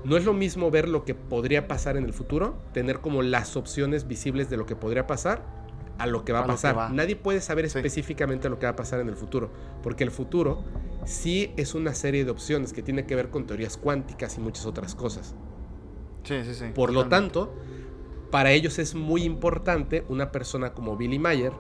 [0.04, 3.56] no es lo mismo ver lo que podría pasar en el futuro, tener como las
[3.56, 5.60] opciones visibles de lo que podría pasar,
[5.98, 6.92] a lo que va a, pasar.
[6.92, 9.50] Nadie puede saber específicamente lo que va a pasar en el futuro,
[9.82, 10.64] porque el futuro
[11.04, 14.64] sí es una serie de opciones que tiene que ver con teorías cuánticas y muchas
[14.64, 15.34] otras cosas.
[16.24, 16.64] Sí, sí, sí.
[16.74, 17.54] Por lo tanto,
[18.30, 21.52] para ellos es muy importante una persona como Billy Mayer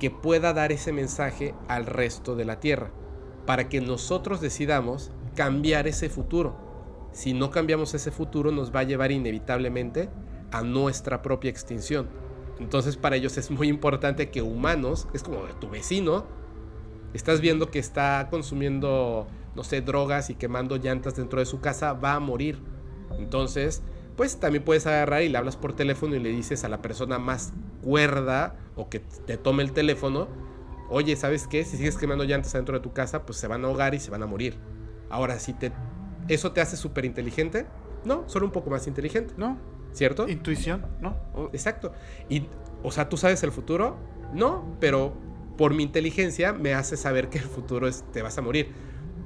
[0.00, 2.90] que pueda dar ese mensaje al resto de la Tierra,
[3.46, 6.56] para que nosotros decidamos cambiar ese futuro.
[7.12, 10.10] Si no cambiamos ese futuro nos va a llevar inevitablemente
[10.50, 12.08] a nuestra propia extinción.
[12.58, 16.24] Entonces para ellos es muy importante que humanos, es como tu vecino,
[17.14, 21.92] estás viendo que está consumiendo, no sé, drogas y quemando llantas dentro de su casa,
[21.92, 22.58] va a morir.
[23.18, 23.82] Entonces
[24.22, 27.18] pues también puedes agarrar y le hablas por teléfono y le dices a la persona
[27.18, 27.52] más
[27.82, 30.28] cuerda o que te tome el teléfono,
[30.90, 31.64] oye, ¿sabes qué?
[31.64, 34.12] Si sigues quemando llantas dentro de tu casa, pues se van a ahogar y se
[34.12, 34.54] van a morir.
[35.10, 35.72] Ahora, si te,
[36.28, 37.66] eso te hace súper inteligente,
[38.04, 39.34] no, solo un poco más inteligente.
[39.36, 39.58] No.
[39.90, 40.28] ¿Cierto?
[40.28, 41.16] Intuición, ¿no?
[41.52, 41.92] Exacto.
[42.28, 42.46] Y,
[42.84, 43.96] o sea, ¿tú sabes el futuro?
[44.32, 45.14] No, pero
[45.58, 48.70] por mi inteligencia me hace saber que el futuro es, te vas a morir.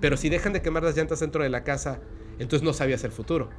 [0.01, 2.01] Pero si dejan de quemar las llantas dentro de la casa,
[2.39, 3.51] entonces no sabías el futuro.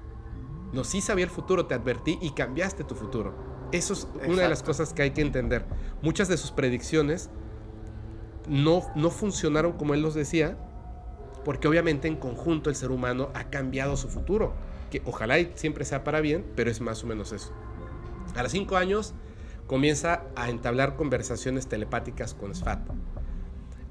[0.74, 3.34] No, sí sabía el futuro, te advertí y cambiaste tu futuro.
[3.72, 5.66] Eso es una de las cosas que hay que entender.
[6.02, 7.30] Muchas de sus predicciones
[8.48, 10.58] no, no funcionaron como él los decía,
[11.44, 14.54] porque obviamente en conjunto el ser humano ha cambiado su futuro.
[14.92, 17.52] Que ojalá siempre sea para bien, pero es más o menos eso.
[18.36, 19.14] A los cinco años
[19.68, 22.80] comienza a entablar conversaciones telepáticas con Sfat.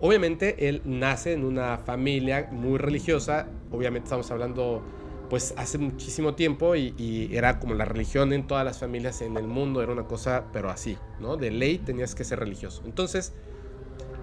[0.01, 4.83] Obviamente él nace en una familia muy religiosa, obviamente estamos hablando
[5.29, 9.47] pues hace muchísimo tiempo y, era como la religión en todas las familias en el
[9.47, 11.37] mundo, era una cosa, pero así, ¿no?
[11.37, 12.83] De ley tenías que ser religioso.
[12.85, 13.33] Entonces,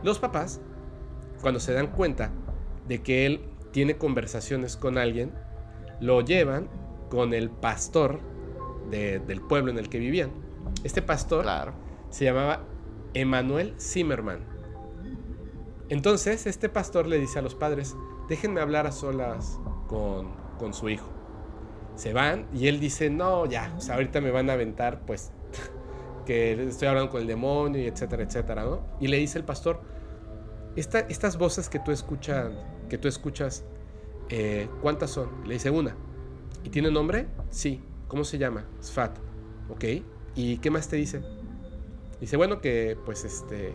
[0.03, 0.61] los papás,
[1.41, 2.31] cuando se dan cuenta
[2.87, 3.41] de que él
[3.71, 5.31] tiene conversaciones con alguien,
[5.99, 6.69] lo llevan
[7.09, 8.19] con el pastor
[8.89, 10.31] del pueblo en el que vivían.
[10.83, 11.45] Este pastor
[12.09, 12.63] se llamaba
[13.13, 14.39] Emanuel Zimmerman.
[15.89, 17.95] Entonces, este pastor le dice a los padres,
[18.29, 21.07] déjenme hablar a solas con, con su hijo.
[21.95, 25.31] Se van y él dice, no, ya, ahorita me van a aventar, pues,
[26.25, 28.81] que estoy hablando con el demonio y etcétera, etcétera, ¿no?
[28.99, 29.81] Y le dice el pastor,
[30.75, 32.51] estas voces que tú escuchas,
[32.89, 33.63] que tú escuchas,
[34.29, 35.29] eh, ¿cuántas son?
[35.45, 35.95] Le dice una.
[36.63, 37.27] ¿Y tiene nombre?
[37.49, 37.81] Sí.
[38.07, 38.65] ¿Cómo se llama?
[38.81, 39.17] Sfat.
[39.69, 39.85] Ok.
[40.35, 41.21] ¿Y qué más te dice?
[42.19, 43.73] Dice, bueno, que pues este,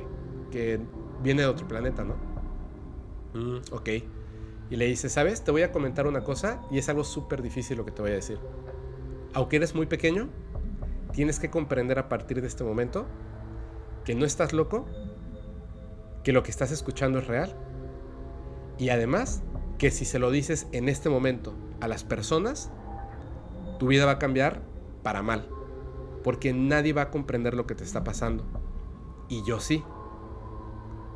[0.51, 0.81] que
[1.23, 2.15] viene de otro planeta, ¿no?
[3.35, 3.89] Mm, ok
[4.71, 5.43] y le dice, ¿sabes?
[5.43, 8.13] Te voy a comentar una cosa y es algo súper difícil lo que te voy
[8.13, 8.39] a decir.
[9.35, 10.29] aunque eres muy pequeño,
[11.13, 13.07] tienes que comprender a partir de este momento
[14.05, 14.87] que no estás loco,
[16.25, 17.55] que lo que estás escuchando es real
[18.79, 19.43] y además
[19.79, 22.71] que si se lo dices en este momento a las personas,
[23.79, 24.63] tu vida va a cambiar
[25.03, 25.49] para mal,
[26.25, 28.45] porque nadie va a comprender lo que te está pasando.
[29.29, 29.85] Y yo sí.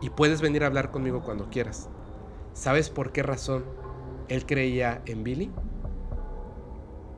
[0.00, 1.88] Y puedes venir a hablar conmigo cuando quieras.
[2.54, 3.64] ¿Sabes por qué razón
[4.28, 5.50] él creía en Billy?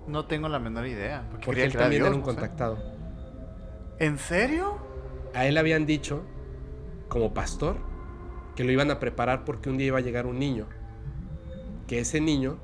[0.06, 1.28] No tengo la menor idea.
[1.44, 2.78] Porque, él también era un contactado.
[3.98, 4.76] ¿En serio?
[5.34, 6.22] A él habían dicho,
[7.08, 7.76] como pastor,
[8.54, 10.66] que lo iban a preparar porque un día iba a llegar un niño.
[11.86, 12.58] Que ese niño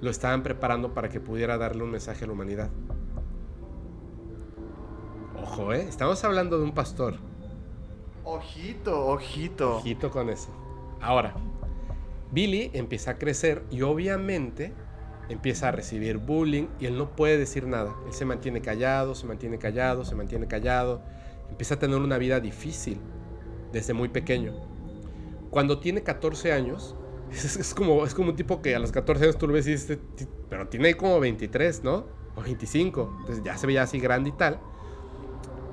[0.00, 2.70] lo estaban preparando para que pudiera darle un mensaje a la humanidad.
[5.40, 5.82] Ojo, ¿eh?
[5.88, 7.14] Estamos hablando de un pastor.
[8.24, 9.76] Ojito, ojito.
[9.76, 10.50] Ojito con eso.
[11.00, 11.34] Ahora,
[12.32, 14.72] Billy empieza a crecer y obviamente
[15.28, 17.94] empieza a recibir bullying y él no puede decir nada.
[18.06, 21.02] Él se mantiene callado, se mantiene callado, se mantiene callado.
[21.50, 22.98] Empieza a tener una vida difícil
[23.72, 24.54] desde muy pequeño.
[25.50, 26.96] Cuando tiene 14 años,
[27.30, 29.72] es, como, es como un tipo que a los 14 años tú lo ves y
[29.72, 29.98] dices,
[30.48, 32.06] pero tiene como 23, ¿no?
[32.34, 33.16] O 25.
[33.20, 34.58] Entonces ya se veía así grande y tal.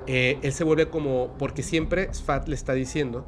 [0.06, 3.24] Eh, él se vuelve como, porque siempre Sfat le está diciendo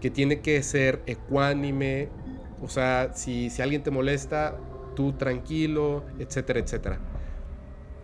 [0.00, 2.08] que tiene que ser ecuánime,
[2.62, 4.56] o sea, si, si alguien te molesta,
[4.94, 6.98] tú tranquilo, etcétera, etcétera.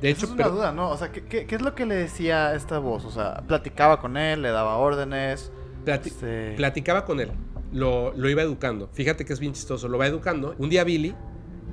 [0.01, 0.91] De hecho, es una duda, ¿no?
[0.91, 3.05] O sea, ¿qué, ¿qué, es lo que le decía esta voz?
[3.05, 5.53] O sea, platicaba con él, le daba órdenes.
[5.87, 7.33] Este platicaba con él,
[7.73, 8.89] lo, lo, iba educando.
[8.93, 10.55] Fíjate que es bien chistoso, lo va educando.
[10.59, 11.15] Un día Billy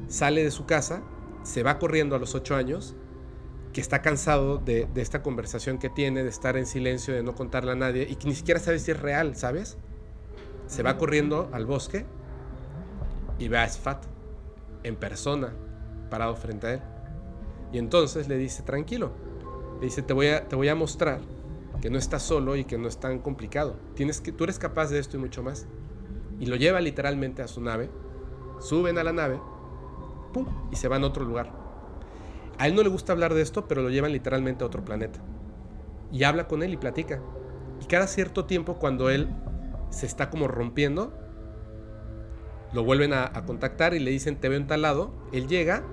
[0.08, 1.04] sale de su casa,
[1.44, 2.96] se va corriendo a los ocho años,
[3.74, 7.36] que está cansado de, de, esta conversación que tiene, de estar en silencio, de no
[7.36, 9.78] contarle a nadie, y que ni siquiera sabe si es real, ¿sabes?
[10.66, 12.06] Se va corriendo al bosque
[13.40, 14.06] y ve a Sfat
[14.84, 15.54] en persona,
[16.10, 16.82] parado frente a él.
[17.72, 19.12] Y entonces le dice, tranquilo,
[19.80, 21.22] le dice, te voy a, te voy a mostrar
[21.82, 23.76] que no estás solo y que no es tan complicado.
[23.96, 25.68] Tienes que, tú eres capaz de esto y mucho más.
[26.40, 27.90] Y lo lleva literalmente a su nave,
[28.60, 29.40] suben a la nave,
[30.34, 30.46] ¡pum!
[30.72, 31.52] y se van a otro lugar.
[32.58, 35.20] A él no le gusta hablar de esto, pero lo llevan literalmente a otro planeta.
[36.12, 37.22] Y habla con él y platica.
[37.82, 39.30] Y cada cierto tiempo, cuando él
[39.92, 41.14] se está como rompiendo,
[42.74, 45.11] lo vuelven a, contactar y le dicen, te veo en tal lado.
[45.32, 45.84] Él llega,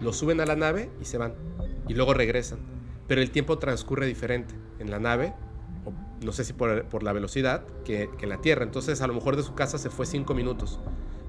[0.00, 1.34] lo suben a la nave y se van.
[1.88, 2.58] Y luego regresan.
[3.06, 5.34] Pero el tiempo transcurre diferente en la nave,
[6.22, 8.64] no sé si por, la velocidad, que, en la Tierra.
[8.64, 10.80] Entonces a lo mejor de su casa se fue cinco minutos.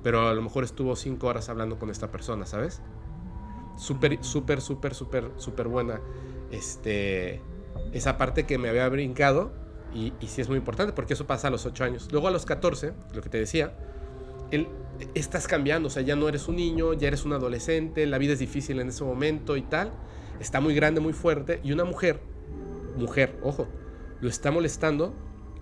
[0.03, 2.81] Pero a lo mejor estuvo cinco horas hablando con esta persona, ¿sabes?
[3.77, 6.01] Súper, súper, súper, súper, súper buena.
[6.51, 7.41] Este,
[7.93, 9.51] esa parte que me había brincado
[9.93, 12.07] y, y sí es muy importante porque eso pasa a los 8 años.
[12.11, 13.73] Luego a los 14, lo que te decía,
[14.51, 14.67] él,
[15.13, 18.33] estás cambiando, o sea, ya no eres un niño, ya eres un adolescente, la vida
[18.33, 19.91] es difícil en ese momento y tal,
[20.39, 22.21] está muy grande, muy fuerte, y una mujer,
[22.97, 23.67] mujer, ojo,
[24.21, 25.13] lo está molestando,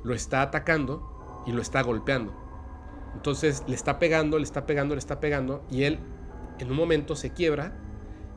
[0.04, 2.34] lo está atacando y lo está golpeando.
[3.14, 6.00] Entonces le está pegando, le está pegando, le está pegando, y él
[6.60, 7.78] en un momento se quiebra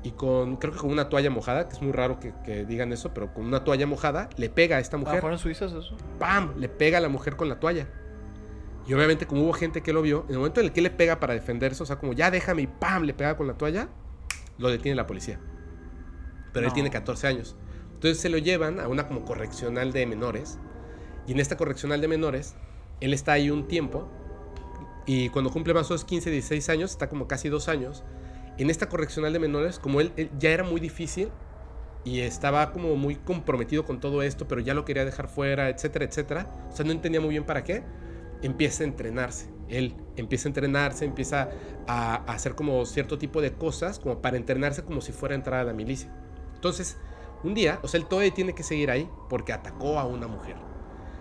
[0.03, 3.12] y con, creo que con una toalla mojada, que es muy raro que, digan eso,
[3.12, 5.20] pero con una toalla mojada le pega a esta ah, mujer.
[5.20, 5.96] ¿Fueron suizas eso?
[6.18, 6.55] ¡Pam!
[6.59, 7.88] Le pega a la mujer con la toalla.
[8.89, 10.89] Y obviamente como hubo gente que lo vio, en el momento en el que le
[10.91, 13.05] pega para defenderse, o sea, como ya déjame y ¡pam!
[13.05, 13.91] le pega con la toalla,
[14.57, 15.39] lo detiene la policía.
[16.55, 17.55] Pero él tiene 14 años.
[17.93, 20.59] Entonces se lo llevan a una como correccional de menores.
[21.26, 22.55] Y en esta correccional de menores,
[23.01, 24.09] él está ahí un tiempo.
[25.05, 28.05] Y cuando cumple más o menos 15, 16 años, está como casi dos años.
[28.56, 31.28] En esta correccional de menores, como él, él ya era muy difícil
[32.05, 36.06] y estaba como muy comprometido con todo esto, pero ya lo quería dejar fuera, etcétera,
[36.06, 36.69] etcétera.
[36.73, 37.85] O sea, no entendía muy bien para qué
[38.43, 39.51] empieza a entrenarse.
[39.69, 41.51] Él empieza a entrenarse, empieza
[41.86, 45.60] a, hacer como cierto tipo de cosas, como para entrenarse como si fuera a entrar
[45.60, 46.10] a la milicia.
[46.55, 46.97] Entonces,
[47.44, 50.56] un día, o sea, él todavía tiene que seguir ahí porque atacó a una mujer.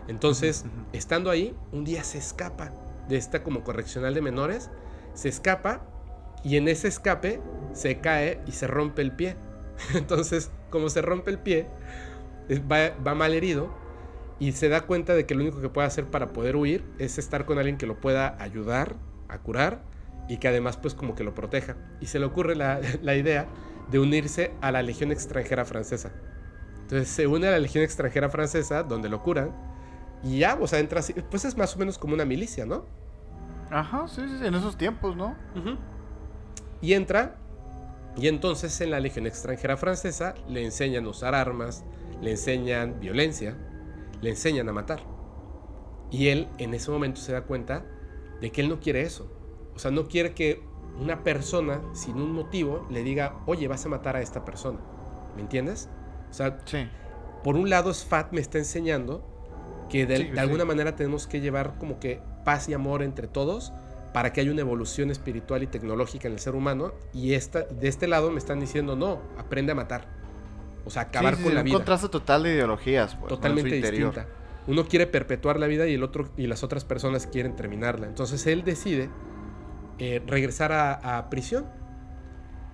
[0.08, 2.72] Entonces, estando ahí, un día se escapa
[3.10, 4.70] de esta como correccional de menores,
[5.14, 5.86] se escapa
[6.44, 7.42] y en ese escape
[7.74, 9.36] se cae y se rompe el pie.
[9.94, 11.68] Entonces, como se rompe el pie,
[12.72, 13.87] va, va mal herido
[14.40, 17.18] y se da cuenta de que lo único que puede hacer para poder huir es
[17.18, 18.96] estar con alguien que lo pueda ayudar
[19.30, 19.82] a curar
[20.30, 21.76] y que además pues como que lo proteja.
[22.02, 23.48] Y se le ocurre la, idea
[23.90, 26.12] de unirse a la Legión extranjera francesa.
[26.82, 29.52] Entonces se une a la Legión extranjera francesa donde lo curan
[30.24, 32.86] y ya, o sea, entra así, pues es más o menos como una milicia, ¿no?
[33.70, 35.36] Ajá, sí, sí, en esos tiempos, ¿no?
[36.82, 37.36] Y entra
[38.16, 41.84] y entonces en la Legión extranjera francesa le enseñan a usar armas,
[42.22, 43.56] le enseñan violencia
[44.22, 45.04] le enseñan a matar.
[46.12, 47.86] Y él en ese momento se da cuenta
[48.42, 49.30] de que él no quiere eso.
[49.76, 50.64] O sea, no quiere que
[51.00, 54.80] una persona sin un motivo le diga, oye, vas a matar a esta persona.
[55.36, 55.90] ¿Me entiendes?
[56.30, 56.58] O sea,
[57.44, 59.24] por un lado, Sfat me está enseñando
[59.90, 63.74] que de, alguna manera tenemos que llevar como que paz y amor entre todos
[64.14, 66.94] para que haya una evolución espiritual y tecnológica en el ser humano.
[67.14, 70.17] Y esta, de este lado me están diciendo, no, aprende a matar.
[70.88, 71.76] O sea, acabar con la vida.
[71.76, 73.16] Un contraste total de ideologías.
[73.16, 74.28] Pues, Totalmente distinta.
[74.66, 78.08] Uno quiere perpetuar la vida y, el otro, y las otras personas quieren terminarla.
[78.08, 79.10] Entonces él decide
[80.00, 81.66] eh, regresar a, a prisión.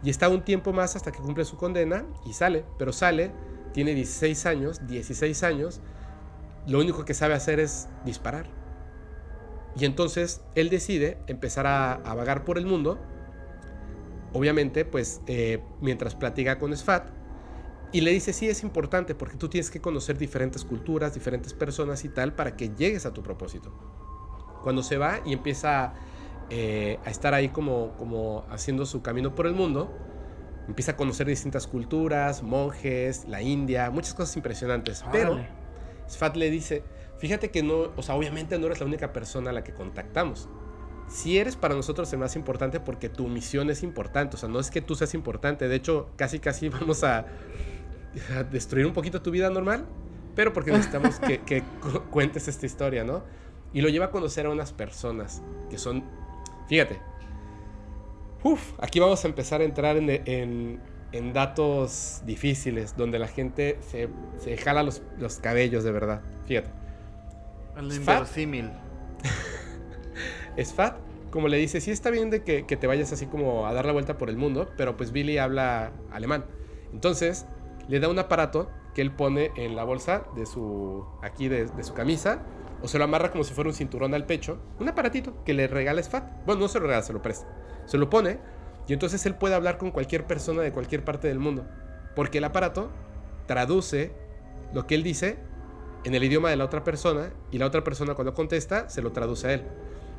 [0.03, 2.65] Y está un tiempo más hasta que cumple su condena y sale.
[2.77, 3.31] Pero sale,
[3.73, 5.81] tiene 16 años, 16 años.
[6.67, 8.47] Lo único que sabe hacer es disparar.
[9.75, 12.99] Y entonces él decide empezar a, vagar por el mundo.
[14.33, 17.22] Obviamente, pues eh, mientras platica con Sfat.
[17.93, 22.03] Y le dice, sí, es importante porque tú tienes que conocer diferentes culturas, diferentes personas
[22.03, 23.71] y tal para que llegues a tu propósito.
[24.63, 25.93] Cuando se va y empieza
[26.49, 29.95] eh, a estar ahí como, como haciendo su camino por el mundo,
[30.67, 35.05] empieza a conocer distintas culturas, monjes, la India, muchas cosas impresionantes.
[35.11, 35.39] Pero
[36.09, 36.83] Sfat le dice,
[37.19, 40.49] fíjate que no, o sea, obviamente no eres la única persona a la que contactamos.
[41.07, 44.59] Si eres para nosotros el más importante porque tu misión es importante, o sea, no
[44.59, 47.27] es que tú seas importante, de hecho, casi casi vamos a,
[48.51, 49.85] destruir un poquito tu vida normal,
[50.35, 51.63] pero porque necesitamos que,
[52.11, 53.23] cuentes esta historia, ¿no?
[53.73, 56.03] Y lo lleva a conocer a unas personas que son,
[56.67, 56.99] fíjate,
[58.43, 60.81] Uf, aquí vamos a empezar a entrar en,
[61.33, 66.21] datos difíciles, donde la gente se, se jala los, los, cabellos de verdad.
[66.45, 66.69] Fíjate.
[67.77, 68.69] El inverosímil.
[70.61, 70.97] Sfat,
[71.29, 73.93] como le dice, sí está bien de que, te vayas así como a dar la
[73.93, 76.45] vuelta por el mundo, pero pues Billy habla alemán.
[76.91, 77.45] Entonces,
[77.87, 81.93] le da un aparato que él pone en la bolsa de su, aquí de, su
[81.93, 82.43] camisa,
[82.81, 85.67] o se lo amarra como si fuera un cinturón al pecho, un aparatito que le
[85.67, 86.45] regala Sfat.
[86.45, 87.47] Bueno, no se lo regala, se lo presta.
[87.85, 88.39] Se lo pone
[88.87, 91.65] y entonces él puede hablar con cualquier persona de cualquier parte del mundo,
[92.15, 92.91] porque el aparato
[93.47, 94.11] traduce
[94.73, 95.37] lo que él dice
[96.03, 99.11] en el idioma de la otra persona y la otra persona cuando contesta se lo
[99.11, 99.63] traduce a él.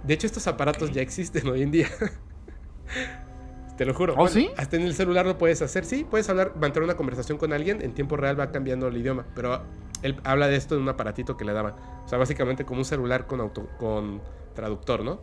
[0.02, 1.88] De hecho, estos aparatos ya existen hoy en día.
[3.76, 4.14] Te lo juro.
[4.16, 4.50] ¿Oh, sí?
[4.56, 5.84] Hasta en el celular lo puedes hacer.
[5.84, 7.82] Sí, puedes hablar, mantener una conversación con alguien.
[7.82, 9.26] En tiempo real va cambiando el idioma.
[9.34, 9.62] Pero
[10.02, 11.74] él habla de esto en un aparatito que le daban.
[12.04, 14.20] O sea, básicamente como un celular con, auto, con
[14.54, 15.20] traductor, ¿no?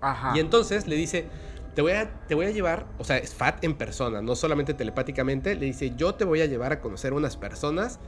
[0.00, 0.32] Ajá.
[0.36, 1.26] Y entonces le dice,
[1.74, 4.74] te voy, a, te voy a llevar, o sea, es Fat en persona, no solamente
[4.74, 5.54] telepáticamente.
[5.54, 7.98] Le dice, yo te voy a llevar a conocer unas personas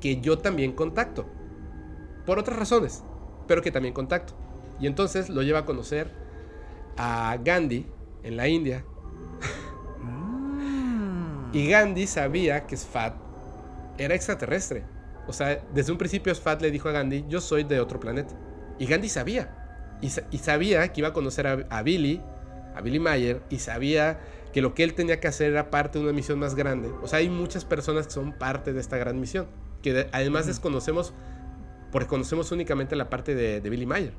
[0.00, 1.26] que yo también contacto.
[2.26, 3.02] Por otras razones,
[3.46, 4.34] pero que también contacto.
[4.78, 6.10] Y entonces lo lleva a conocer
[6.96, 7.86] a Gandhi
[8.22, 8.84] en la India.
[11.52, 13.14] Y Gandhi sabía que Sfat
[13.98, 14.84] era extraterrestre.
[15.26, 18.34] O sea, desde un principio Sfat le dijo a Gandhi, yo soy de otro planeta.
[18.78, 19.56] Y Gandhi sabía.
[20.00, 20.08] Y,
[20.38, 22.22] sabía que iba a conocer a, a Billy,
[22.74, 24.18] a Billy Mayer, y sabía
[24.52, 26.90] que lo que él tenía que hacer era parte de una misión más grande.
[27.02, 29.46] O sea, hay muchas personas que son parte de esta gran misión
[29.82, 31.12] que además desconocemos,
[31.92, 34.12] porque conocemos únicamente la parte de, Billy Mayer.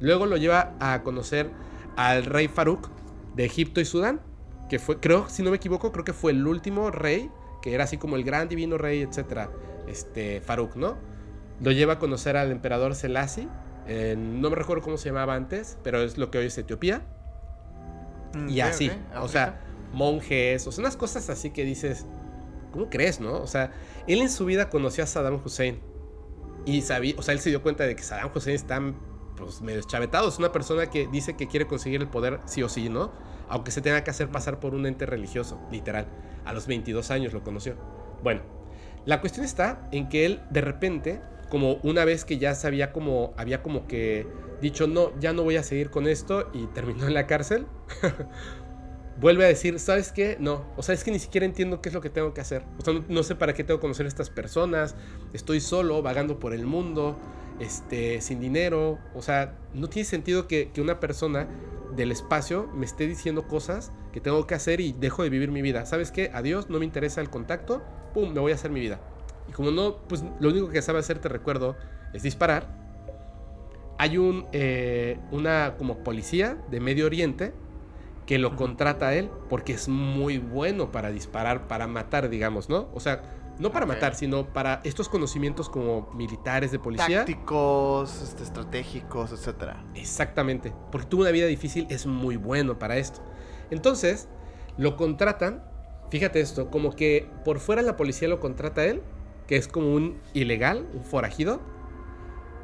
[0.00, 1.50] Luego lo lleva a conocer
[1.96, 2.88] al rey Farouk
[3.34, 4.20] de Egipto y Sudán,
[4.68, 7.30] que fue, creo, si no me equivoco, creo que fue el último rey,
[7.62, 9.50] que era así como el gran divino rey, etcétera,
[9.86, 10.96] este Farouk, ¿no?
[11.60, 13.48] Lo lleva a conocer al emperador Selassie,
[14.16, 17.02] no me recuerdo cómo se llamaba antes, pero es lo que hoy es Etiopía.
[18.34, 19.60] Mm, y así, o sea,
[19.92, 22.06] monjes, o sea, unas cosas así que dices,
[22.72, 23.40] ¿cómo crees, no?
[23.40, 23.72] O sea,
[24.06, 25.80] él en su vida conoció a Saddam Hussein.
[26.66, 28.80] Y sabía, o sea, él se dio cuenta de que Saddam Hussein está
[29.36, 30.28] pues, medio chavetado.
[30.28, 33.12] Es una persona que dice que quiere conseguir el poder sí o sí, ¿no?
[33.48, 36.06] Aunque se tenga que hacer pasar por un ente religioso, literal.
[36.44, 37.76] A los 22 años lo conoció.
[38.22, 38.42] Bueno,
[39.06, 43.34] la cuestión está en que él, de repente, como una vez que ya sabía como,
[43.36, 44.26] había como que
[44.60, 47.66] dicho, no, ya no voy a seguir con esto y terminó en la cárcel.
[49.20, 50.36] vuelve a decir, ¿sabes qué?
[50.40, 52.64] No, o sea, es que ni siquiera entiendo qué es lo que tengo que hacer.
[52.78, 54.96] O sea, no, sé para qué tengo que conocer a estas personas,
[55.32, 57.18] estoy solo, vagando por el mundo,
[57.60, 58.98] este, sin dinero.
[59.14, 61.48] O sea, no tiene sentido que, una persona
[61.96, 65.62] del espacio me esté diciendo cosas que tengo que hacer y dejo de vivir mi
[65.62, 65.86] vida.
[65.86, 66.30] ¿Sabes qué?
[66.32, 69.00] Adiós, no me interesa el contacto, pum, me voy a hacer mi vida.
[69.48, 71.76] Y como no, pues lo único que sabe hacer, te recuerdo,
[72.12, 72.82] es disparar.
[73.98, 77.52] Hay un, eh, una como policía de Medio Oriente
[78.26, 82.88] que lo contrata a él porque es muy bueno para disparar, para matar, digamos, ¿no?
[82.94, 83.22] O sea,
[83.58, 87.18] no para matar, sino para estos conocimientos como militares de policía.
[87.18, 89.74] Tácticos, este, estratégicos, etc.
[89.94, 90.72] Exactamente.
[90.90, 93.20] Porque tuvo una vida difícil, es muy bueno para esto.
[93.70, 94.28] Entonces,
[94.76, 95.64] lo contratan,
[96.10, 99.02] fíjate esto, como que por fuera la policía lo contrata a él,
[99.46, 101.60] que es como un ilegal, un forajido,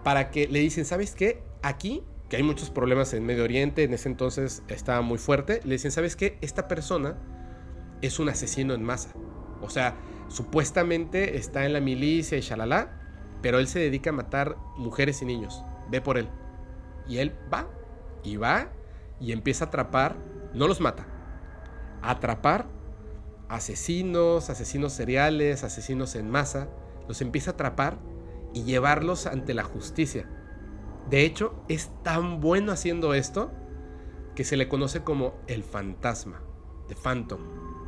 [0.02, 1.42] para que le dicen, ¿sabes qué?
[1.62, 5.72] Aquí que hay muchos problemas en Medio Oriente, en ese entonces estaba muy fuerte, le
[5.72, 6.38] dicen, ¿sabes qué?
[6.40, 7.16] Esta persona
[8.02, 9.10] es un asesino en masa.
[9.60, 9.96] O sea,
[10.30, 12.98] supuestamente está en la milicia y shalala,
[13.42, 15.62] pero él se dedica a matar mujeres y niños.
[15.90, 16.28] Ve por él.
[17.06, 17.68] Y él va,
[18.22, 18.68] y va,
[19.20, 20.16] y empieza a atrapar,
[20.54, 21.06] no los mata,
[22.00, 22.66] a atrapar
[23.50, 26.68] asesinos, asesinos seriales, asesinos en masa,
[27.08, 27.98] los empieza a atrapar
[28.54, 30.30] y llevarlos ante la justicia.
[31.10, 33.50] De hecho, es tan bueno haciendo esto
[34.36, 36.40] que se le conoce como el fantasma,
[36.86, 37.40] The Phantom.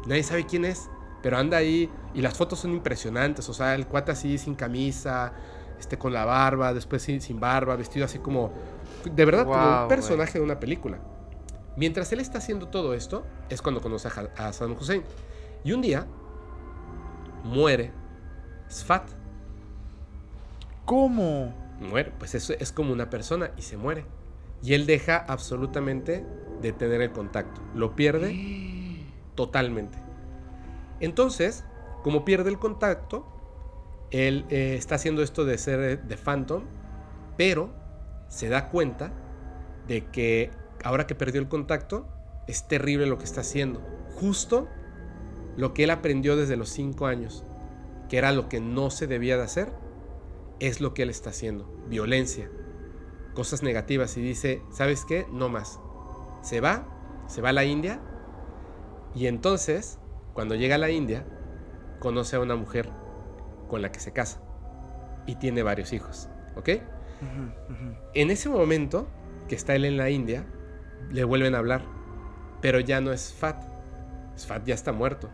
[0.07, 0.91] Nadie sabe quién es,
[1.23, 3.49] pero anda ahí y las fotos son impresionantes.
[3.49, 5.33] O sea, el cuate así sin camisa,
[5.79, 8.53] este, con la barba, después sin, barba, vestido así como,
[9.05, 10.99] de verdad, como un personaje de una película.
[11.77, 15.03] Mientras él está haciendo todo esto, es cuando conoce a, a Saddam Hussein.
[15.65, 16.07] Y un día
[17.45, 17.93] muere
[18.69, 19.09] Sfat.
[20.85, 21.55] ¿Cómo?
[21.81, 24.05] Muere, pues eso es como una persona y se muere.
[24.63, 26.25] Y él deja absolutamente
[26.61, 27.61] de tener el contacto.
[27.75, 29.05] Lo pierde
[29.35, 29.99] totalmente.
[31.03, 31.65] Entonces,
[32.03, 33.27] como pierde el contacto,
[34.11, 36.65] él eh, está haciendo esto de ser eh, de Phantom,
[37.37, 37.71] pero
[38.29, 39.13] se da cuenta
[39.89, 40.51] de que
[40.85, 42.07] ahora que perdió el contacto,
[42.47, 43.83] es terrible lo que está haciendo.
[44.15, 44.69] Justo
[45.57, 47.45] lo que él aprendió desde los 5 años,
[48.09, 49.73] que era lo que no se debía de hacer,
[50.61, 51.67] es lo que él está haciendo.
[51.89, 52.49] Violencia,
[53.35, 54.17] cosas negativas.
[54.17, 55.27] Y dice, ¿sabes qué?
[55.33, 55.81] No más.
[56.43, 56.87] Se va,
[57.27, 58.01] se va a la India.
[59.15, 59.99] Y entonces,
[60.35, 61.25] cuando llega a la India,
[61.99, 62.89] conoce a una mujer
[63.69, 64.41] con la que se casa.
[65.27, 66.29] Y tiene varios hijos.
[66.57, 66.69] ¿Ok?
[68.15, 69.09] En ese momento
[69.49, 70.45] que está él en la India,
[71.11, 71.83] le vuelven a hablar.
[72.61, 73.63] Pero ya no es Fat.
[74.37, 75.31] Sfat ya está muerto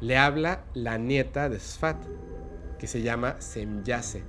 [0.00, 1.96] le habla la nieta de Sfat,
[2.78, 4.22] que se llama Semyase,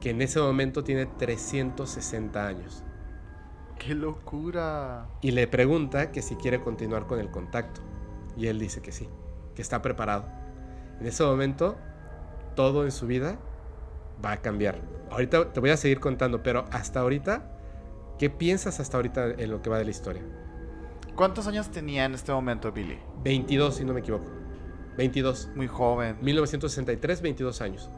[0.00, 2.82] que en ese momento tiene 360 años.
[3.78, 5.06] ¡Qué locura!
[5.20, 7.82] Y le pregunta que si quiere continuar con el contacto.
[8.36, 9.08] Y él dice que sí,
[9.58, 10.24] que está preparado.
[11.00, 11.76] En ese momento,
[12.54, 13.40] todo en su vida
[14.24, 14.80] va a cambiar.
[15.10, 17.42] Ahorita te voy a seguir contando, pero hasta ahorita,
[18.20, 20.22] ¿qué piensas hasta ahorita en lo que va de la historia?
[21.16, 23.00] ¿Cuántos años tenía en este momento Billy?
[23.24, 24.30] 22, si no me equivoco.
[24.96, 25.50] 22.
[25.56, 26.18] Muy joven.
[26.22, 27.90] 1963, 22 años.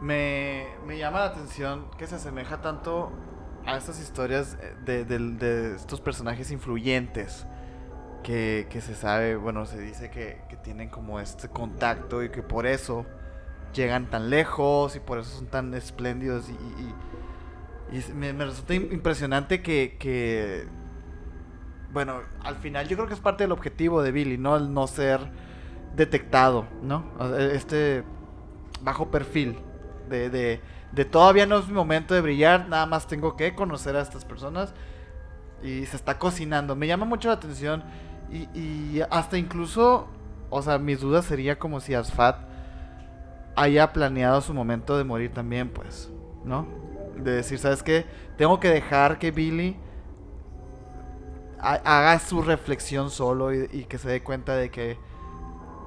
[0.00, 0.66] Me,
[0.98, 3.12] llama la atención que se asemeja tanto
[3.64, 7.46] a estas historias de, estos personajes influyentes
[8.26, 13.06] que, se sabe, bueno, se dice que, tienen como este contacto y que por eso
[13.72, 20.66] llegan tan lejos y por eso son tan espléndidos y, me, resulta impresionante que, que,
[21.92, 24.56] bueno, al final yo creo que es parte del objetivo de Billy, ¿no?
[24.56, 25.20] El no ser
[25.94, 27.04] detectado, ¿no?
[27.38, 28.02] Este
[28.82, 29.56] bajo perfil
[30.08, 30.30] de,
[30.92, 34.24] de, todavía no es mi momento de brillar, nada más tengo que conocer a estas
[34.24, 34.74] personas
[35.62, 36.74] y se está cocinando.
[36.74, 37.84] Me llama mucho la atención
[38.30, 40.08] y, hasta incluso,
[40.50, 42.38] o sea, mis dudas sería como si Asfat
[43.54, 46.10] haya planeado su momento de morir también, pues,
[46.44, 46.66] ¿no?
[47.16, 48.04] De decir, ¿sabes qué?
[48.36, 49.76] Tengo que dejar que Billy
[51.58, 54.98] haga su reflexión solo y que se dé cuenta de que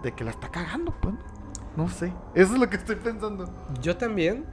[0.03, 1.15] de que la está cagando, pues.
[1.75, 2.13] No sé.
[2.35, 3.49] Eso es lo que estoy pensando.
[3.81, 4.45] Yo también.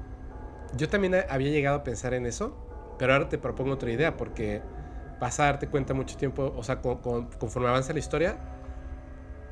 [0.77, 2.57] Yo también había llegado a pensar en eso.
[2.99, 4.17] Pero ahora te propongo otra idea.
[4.17, 4.63] Porque
[5.21, 6.53] vas a darte cuenta mucho tiempo.
[6.57, 8.39] O sea, conforme avanza la historia.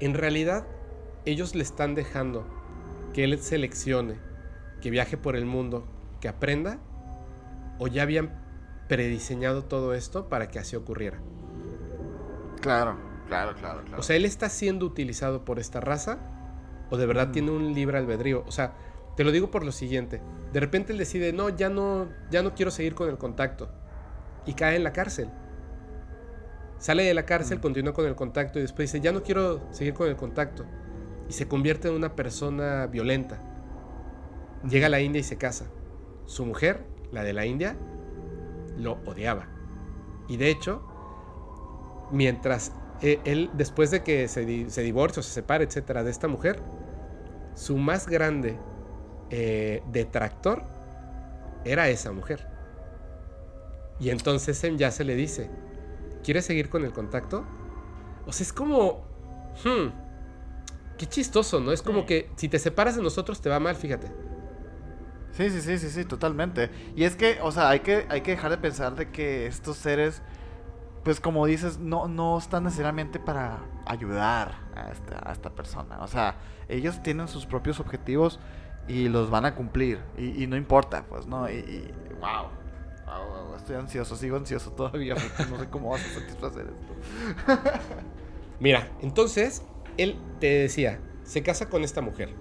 [0.01, 0.66] En realidad,
[1.24, 2.47] ellos le están dejando
[3.12, 4.19] que él seleccione.
[4.81, 5.86] Que viaje por el mundo.
[6.20, 6.78] Que aprenda.
[7.78, 8.31] O ya habían
[8.89, 11.19] prediseñado todo esto para que así ocurriera.
[12.61, 12.97] Claro.
[13.28, 14.01] Claro, claro, claro.
[14.01, 16.19] O sea, él está siendo utilizado por esta raza
[16.91, 17.32] o de verdad mm.
[17.32, 18.45] tiene un libre albedrío.
[18.47, 18.74] O sea,
[19.16, 20.20] te lo digo por lo siguiente.
[20.53, 23.70] De repente él decide, no, ya no, ya no quiero seguir con el contacto.
[24.47, 25.31] Y cae en la cárcel.
[26.85, 27.61] Sale de la cárcel, mm.
[27.62, 30.66] continúa con el contacto y después dice, ya no quiero seguir con el contacto.
[31.31, 33.40] Y se convierte en una persona violenta.
[34.69, 35.65] Llega a la India y se casa.
[36.27, 37.74] Su mujer, la de la India,
[38.77, 39.48] lo odiaba.
[40.28, 40.82] Y de hecho,
[42.12, 46.28] mientras eh, él, después de que se, se divorcia o se separa, etcétera, de esta
[46.28, 46.61] mujer,
[47.55, 48.59] su más grande
[49.31, 50.65] eh, detractor
[51.65, 52.47] era esa mujer.
[53.98, 55.48] Y entonces ya se le dice,
[56.24, 57.44] ¿quieres seguir con el contacto?
[58.26, 59.05] O sea, es como...
[59.64, 59.90] Hmm,
[60.98, 61.70] qué chistoso, ¿no?
[61.70, 64.09] Es como que si te separas de nosotros te va mal, fíjate.
[65.32, 66.70] Sí, sí, sí, sí, sí, totalmente.
[66.96, 69.76] Y es que, o sea, hay que, hay que dejar de pensar de que estos
[69.76, 70.22] seres
[71.05, 75.98] pues como dices, no, no están necesariamente para ayudar a esta, a esta persona.
[76.01, 76.36] O sea,
[76.68, 78.40] ellos tienen sus propios objetivos
[78.88, 80.01] y los van a cumplir.
[80.16, 81.48] Y, no importa, pues, ¿no?
[81.51, 82.48] Y, wow.
[83.64, 87.81] Estoy ansioso, sigo ansioso todavía porque no sé cómo vas a satisfacer esto.
[88.60, 89.62] Mira, entonces,
[89.97, 92.35] él te decía, se casa con esta mujer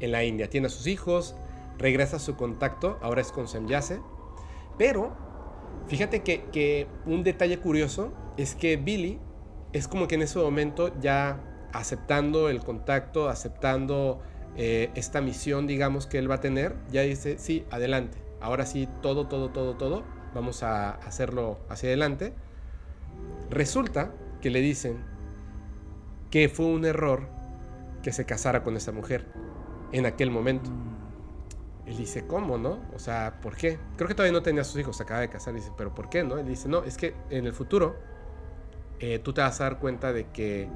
[0.00, 1.34] en la India, tiene a sus hijos,
[1.78, 4.00] regresa a su contacto, ahora es con Semyase,
[4.76, 5.16] pero
[5.88, 9.18] fíjate que, un detalle curioso es que Billy
[9.72, 14.20] es como que en ese momento ya aceptando el contacto, aceptando
[14.56, 18.88] eh, esta misión, digamos, que él va a tener, ya dice, sí, adelante, ahora sí,
[19.02, 20.02] todo, todo, todo, todo,
[20.34, 22.34] vamos a hacerlo hacia adelante.
[23.50, 25.04] Resulta que le dicen
[26.30, 27.28] que fue un error
[28.02, 29.26] que se casara con esa mujer
[29.92, 30.70] en aquel momento.
[31.86, 32.78] Él dice, ¿cómo, no?
[32.94, 33.78] O sea, ¿por qué?
[33.96, 35.54] Creo que todavía no tenía a sus hijos, se acaba de casar.
[35.54, 36.38] Dice, ¿pero por qué, no?
[36.38, 37.96] Él dice, no, es que en el futuro
[39.00, 40.68] eh, tú te vas a dar cuenta de que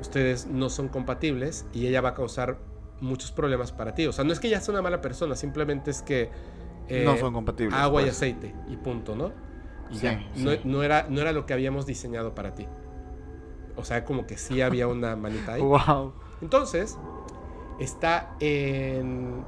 [0.00, 2.58] ustedes no son compatibles y ella va a causar
[3.00, 4.06] muchos problemas para ti.
[4.06, 6.30] O sea, no es que ella sea una mala persona, simplemente es que...
[6.92, 7.78] Eh, no son compatibles.
[7.78, 8.16] Agua y pues.
[8.16, 9.32] aceite y punto, ¿no?
[9.90, 10.22] Y ya,
[10.64, 12.66] No, era, no era lo que habíamos diseñado para ti.
[13.76, 15.62] O sea, como que sí había una manita ahí.
[15.62, 16.12] wow.
[16.42, 16.98] Entonces,
[17.80, 19.44] está en...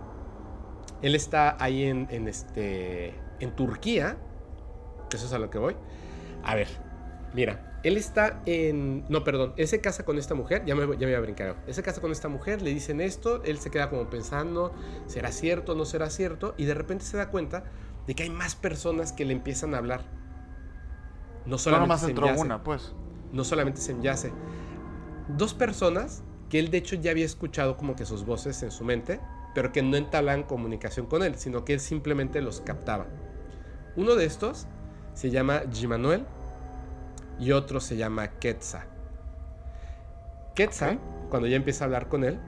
[1.02, 4.16] Él está ahí en, en, este, en Turquía.
[5.12, 5.76] Eso es a lo que voy.
[6.42, 6.68] A ver,
[7.34, 9.04] mira, él está en...
[9.10, 11.56] No, perdón, él se casa con esta mujer, ya me, ya me voy a brincar.
[11.66, 14.72] Él se casa con esta mujer, le dicen esto, él se queda como pensando,
[15.06, 16.54] ¿será cierto, no será cierto?
[16.56, 17.64] Y de repente se da cuenta
[18.06, 20.00] de que hay más personas que le empiezan a hablar.
[21.44, 22.94] No solamente no, más entró una, pues.
[23.32, 24.32] No solamente se enyace.
[25.28, 28.84] Dos personas que él de hecho ya había escuchado como que sus voces en su
[28.84, 29.20] mente,
[29.54, 33.06] pero que no entablan comunicación con él, sino que él simplemente los captaba.
[33.94, 34.66] Uno de estos
[35.12, 36.24] se llama Manuel
[37.38, 38.86] y otro se llama Quetzal.
[40.54, 41.00] Quetzal,
[41.30, 42.38] cuando ya empieza a hablar con él,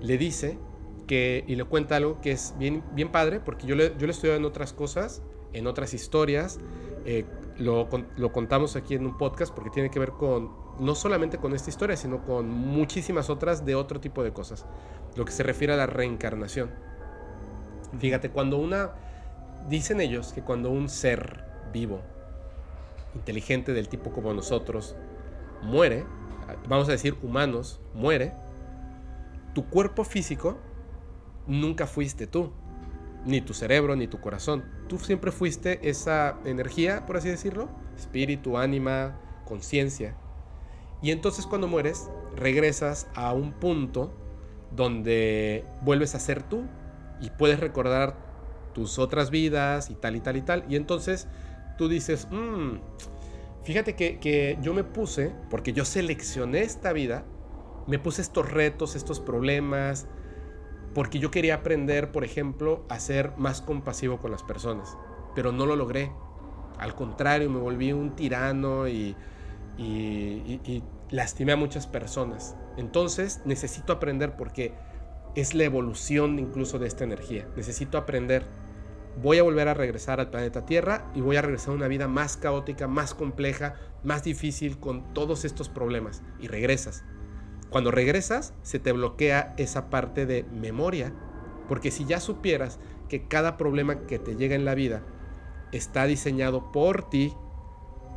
[0.00, 0.58] le dice
[1.06, 4.12] que, y le cuenta algo que es bien, bien padre, porque yo le, yo le
[4.12, 5.22] estoy en otras cosas,
[5.52, 6.58] en otras historias,
[7.04, 7.24] eh,
[7.58, 11.54] lo, lo, contamos aquí en un podcast porque tiene que ver con, no solamente con
[11.54, 14.66] esta historia, sino con muchísimas otras de otro tipo de cosas,
[15.14, 16.70] lo que se refiere a la reencarnación.
[17.98, 18.92] Fíjate, cuando una,
[19.68, 22.00] dicen ellos que cuando un ser vivo
[23.16, 24.96] inteligente del tipo como nosotros
[25.62, 26.04] muere,
[26.68, 28.32] vamos a decir humanos, muere,
[29.54, 30.58] tu cuerpo físico
[31.46, 32.52] nunca fuiste tú,
[33.24, 34.64] ni tu cerebro, ni tu corazón.
[34.88, 40.14] Tú siempre fuiste esa energía, por así decirlo, espíritu, ánima, conciencia.
[41.02, 44.12] Y entonces cuando mueres, regresas a un punto
[44.74, 46.64] donde vuelves a ser tú
[47.20, 48.14] y puedes recordar
[48.74, 50.64] tus otras vidas y tal y tal y tal.
[50.68, 51.28] Y entonces
[51.76, 52.78] tú dices, mmm,
[53.62, 57.24] fíjate que, yo me puse, porque yo seleccioné esta vida,
[57.86, 60.06] me puse estos retos, estos problemas,
[60.94, 64.96] porque yo quería aprender, por ejemplo, a ser más compasivo con las personas,
[65.34, 66.10] pero no lo logré.
[66.78, 69.14] Al contrario, me volví un tirano y,
[71.10, 72.56] lastimé a muchas personas.
[72.76, 74.72] Entonces necesito aprender porque
[75.34, 77.46] es la evolución incluso de esta energía.
[77.56, 78.46] Necesito aprender
[79.22, 82.08] voy a volver a regresar al planeta Tierra y voy a regresar a una vida
[82.08, 83.74] más caótica, más compleja,
[84.04, 86.22] más difícil con todos estos problemas.
[86.40, 87.04] Y regresas.
[87.70, 91.12] Cuando regresas, se te bloquea esa parte de memoria.
[91.68, 92.78] Porque si ya supieras
[93.08, 95.02] que cada problema que te llega en la vida
[95.72, 97.34] está diseñado por ti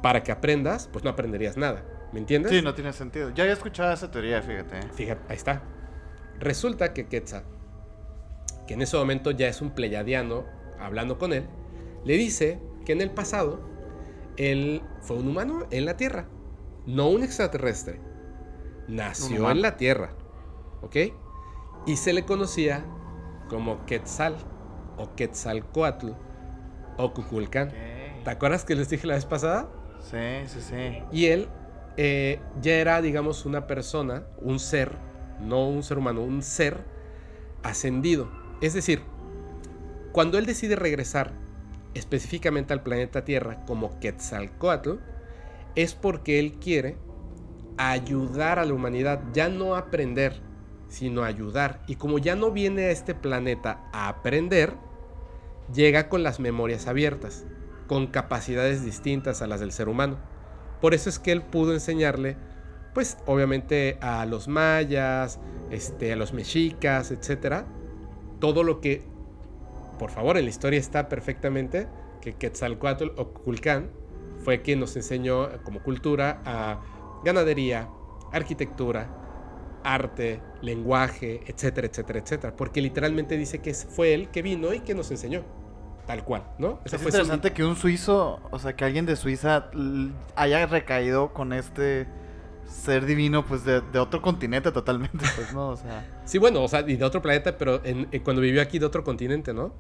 [0.04, 1.84] para que aprendas, pues no aprenderías nada.
[2.12, 2.52] ¿Me entiendes?
[2.52, 3.32] Sí, no tiene sentido.
[3.32, 4.82] Ya había escuchado esa teoría, fíjate.
[4.94, 5.64] Fíjate, ahí está.
[6.40, 7.44] Resulta que Quetzal,
[8.68, 10.46] que en ese momento ya es un pleyadiano
[10.80, 11.46] hablando con él,
[12.04, 13.60] le dice que en el pasado
[14.38, 16.28] él fue un humano en la Tierra,
[16.86, 18.00] no un extraterrestre.
[18.88, 20.12] Nació en la Tierra,
[20.82, 20.96] ¿ok?
[21.86, 22.86] Y se le conocía
[23.50, 24.36] como Quetzal
[24.98, 26.12] o Quetzalcoatl
[26.98, 27.72] o Cuculcán.
[28.24, 29.70] ¿Te acuerdas que les dije la vez pasada?
[30.02, 31.04] Sí, sí, sí.
[31.12, 31.48] Y él
[31.98, 34.98] eh, ya era, digamos, una persona, un ser,
[35.42, 36.84] no un ser humano, un ser
[37.64, 38.30] ascendido.
[38.62, 39.02] Es decir,
[40.12, 41.34] cuando él decide regresar
[41.94, 44.98] específicamente al planeta Tierra como Quetzalcoatl,
[45.76, 46.98] es porque él quiere
[47.78, 50.42] ayudar a la humanidad, ya no aprender,
[50.90, 51.82] sino ayudar.
[51.88, 54.74] Y como ya no viene a este planeta a aprender,
[55.74, 57.46] llega con las memorias abiertas,
[57.88, 60.18] con capacidades distintas a las del ser humano.
[60.82, 62.38] Por eso es que él pudo enseñarle,
[62.94, 67.66] pues obviamente a los mayas, este, a los mexicas, etcétera,
[68.40, 69.04] todo lo que
[70.00, 71.88] por favor, en la historia está perfectamente
[72.22, 73.92] que Quetzalcoatl o Culcán
[74.44, 76.82] fue quien nos enseñó como cultura a
[77.24, 77.90] ganadería,
[78.32, 79.10] arquitectura,
[79.84, 82.56] arte, lenguaje, etcétera, etcétera, etcétera.
[82.56, 85.44] Porque literalmente dice que fue él que vino y que nos enseñó.
[86.08, 86.80] Tal cual, ¿no?
[86.86, 89.70] es interesante que un suizo, o sea, que alguien de Suiza
[90.36, 92.08] haya recaído con este
[92.70, 95.70] ser divino, pues de, otro continente totalmente, pues, ¿no?
[95.70, 96.06] O sea.
[96.26, 98.86] Sí, bueno, o sea, y de otro planeta, pero en, eh, cuando vivió aquí de
[98.86, 99.74] otro continente, ¿no?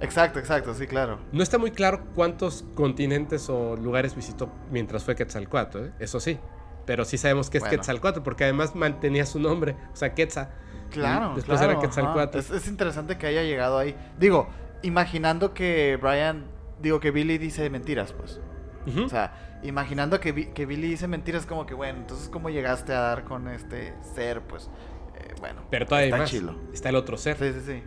[0.00, 1.18] Exacto, exacto, sí, claro.
[1.30, 5.92] No está muy claro cuántos continentes o lugares visitó mientras fue Quetzalcoatl, ¿eh?
[5.98, 6.38] eso sí.
[6.86, 10.48] Pero sí sabemos que es Quetzalcoatl, porque además mantenía su nombre, o sea, Quetzal.
[10.90, 12.38] Claro, después era Quetzalcoatl.
[12.38, 13.94] Es, es, interesante que haya llegado ahí.
[14.18, 14.48] Digo,
[14.82, 16.46] imaginando que Brian,
[16.80, 18.40] digo que Billy dice mentiras, pues.
[19.04, 23.00] O sea, imaginando que, que Billy dice mentiras, como que, bueno, entonces, ¿cómo llegaste a
[23.00, 24.42] dar con este ser?
[24.42, 24.70] Pues,
[25.16, 25.62] eh, bueno.
[25.70, 26.54] Pero todavía está, chilo.
[26.72, 27.36] está el otro ser.
[27.36, 27.82] Sí, sí, sí.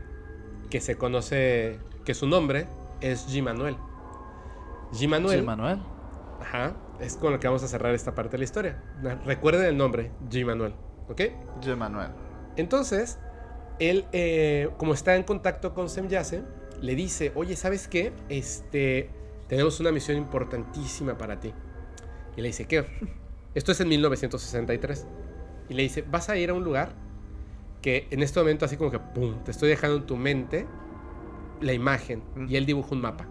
[0.70, 2.68] Que se conoce que su nombre
[3.02, 3.41] es G.
[3.41, 3.78] Manuel.
[4.91, 5.08] G.
[5.08, 5.41] Manuel.
[5.41, 5.45] G.
[5.45, 5.80] Manuel.
[6.41, 6.76] Ajá.
[7.00, 8.82] Es con lo que vamos a cerrar esta parte de la historia.
[9.26, 10.45] Recuerden el nombre, G.
[10.45, 10.74] Manuel.
[11.10, 11.22] ¿Ok?
[11.62, 11.76] G.
[11.76, 12.12] Manuel.
[12.56, 13.20] Entonces,
[13.80, 16.44] él, eh, como está en contacto con Semyase,
[16.82, 18.14] le dice, oye, ¿sabes qué?
[18.30, 19.10] Este,
[19.54, 21.54] tenemos una misión importantísima para ti.
[22.36, 22.88] Y le dice, ¿qué?
[23.54, 25.06] Esto es en 1963.
[25.70, 26.94] Y le dice, vas a ir a un lugar
[27.80, 30.66] que en este momento así como que, ¡pum!, te estoy dejando en tu mente
[31.62, 33.28] la imagen y él dibuja un mapa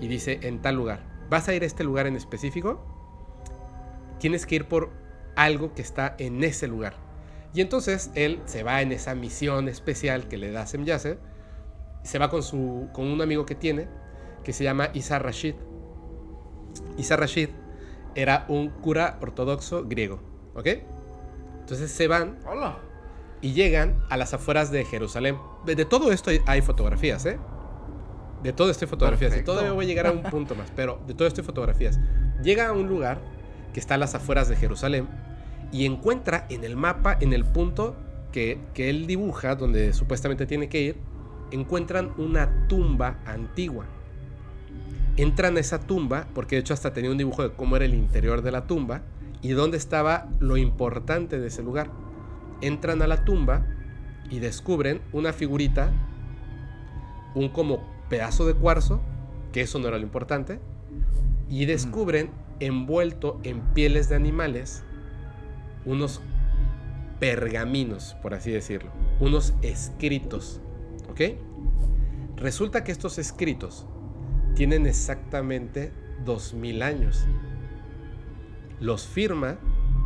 [0.00, 1.00] y dice en tal lugar.
[1.28, 2.80] Vas a ir a este lugar en específico,
[4.20, 4.90] tienes que ir por
[5.34, 6.94] algo que está en ese lugar.
[7.52, 11.18] Y entonces él se va en esa misión especial que le da Semyase,
[12.04, 13.88] se va con, su, con un amigo que tiene,
[14.48, 15.56] que se llama Isa Rashid.
[16.96, 17.50] Isa Rashid
[18.14, 20.20] era un cura ortodoxo griego,
[20.54, 20.68] ¿ok?
[21.60, 22.78] Entonces se van Hola.
[23.42, 25.36] y llegan a las afueras de Jerusalén.
[25.66, 27.38] De todo esto hay fotografías, ¿eh?
[28.42, 29.32] De todo esto hay fotografías.
[29.32, 32.00] De todo voy a llegar a un punto más, pero de todo esto hay fotografías.
[32.42, 33.20] Llega a un lugar
[33.74, 35.08] que está a las afueras de Jerusalén
[35.72, 37.96] y encuentra en el mapa, en el punto
[38.32, 40.96] que, que él dibuja, donde supuestamente tiene que ir,
[41.50, 43.84] encuentran una tumba antigua.
[45.18, 47.94] Entran a esa tumba, porque de hecho hasta tenía un dibujo de cómo era el
[47.94, 49.02] interior de la tumba
[49.42, 51.90] y dónde estaba lo importante de ese lugar.
[52.60, 53.66] Entran a la tumba
[54.30, 55.90] y descubren una figurita,
[57.34, 59.00] un como pedazo de cuarzo,
[59.52, 60.60] que eso no era lo importante,
[61.50, 62.30] y descubren
[62.60, 64.84] envuelto en pieles de animales
[65.84, 66.20] unos
[67.18, 70.60] pergaminos, por así decirlo, unos escritos,
[71.10, 71.20] ¿ok?
[72.36, 73.84] Resulta que estos escritos
[74.54, 75.92] tienen exactamente
[76.24, 77.26] 2000 años.
[78.80, 79.58] Los firma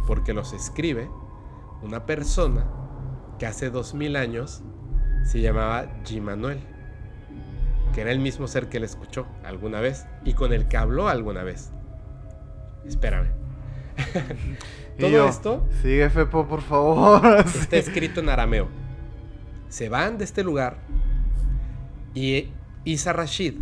[0.07, 1.09] porque los escribe
[1.83, 2.67] una persona
[3.39, 4.63] que hace 2000 años
[5.25, 6.21] se llamaba G.
[6.21, 6.61] Manuel
[7.93, 11.09] que era el mismo ser que él escuchó alguna vez y con el que habló
[11.09, 11.71] alguna vez.
[12.85, 13.31] Espérame.
[14.99, 15.67] Todo esto.
[15.83, 17.41] Sigue, Fepo, por favor.
[17.47, 18.69] Está escrito en arameo.
[19.69, 20.79] Se van de este lugar
[22.15, 22.51] y
[22.85, 23.55] Isa Rashid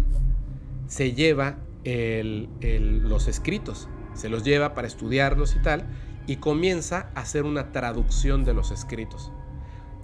[0.91, 5.87] se lleva los escritos, se los lleva para estudiarlos y tal,
[6.27, 9.33] y comienza a hacer una traducción de los escritos.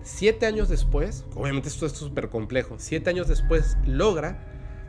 [0.02, 4.46] Siete años después, obviamente esto es súper complejo, siete años después logra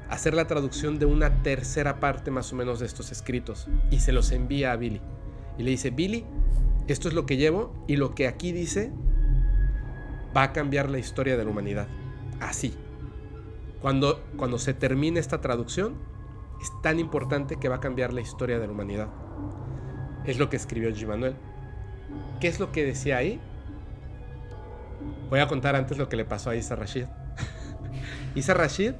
[0.07, 4.11] hacer la traducción de una tercera parte más o menos de estos escritos y se
[4.11, 5.01] los envía a Billy.
[5.57, 6.25] Y le dice, Billy,
[6.87, 8.91] esto es lo que llevo y lo que aquí dice
[10.35, 11.87] va a cambiar la historia de la humanidad.
[12.39, 12.77] Así.
[13.81, 15.95] Cuando, cuando se termine esta traducción,
[16.61, 19.09] es tan importante que va a cambiar la historia de la humanidad.
[20.25, 21.07] Es lo que escribió G.
[21.07, 21.35] Manuel.
[22.39, 23.39] ¿Qué es lo que decía ahí?
[25.29, 27.05] Voy a contar antes lo que le pasó a Isa Rashid.
[28.35, 28.93] Isa Rashid,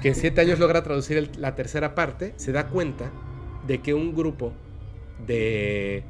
[0.00, 3.10] que en siete años logra traducir la tercera parte, se da cuenta
[3.66, 4.52] de que un grupo
[5.26, 6.04] de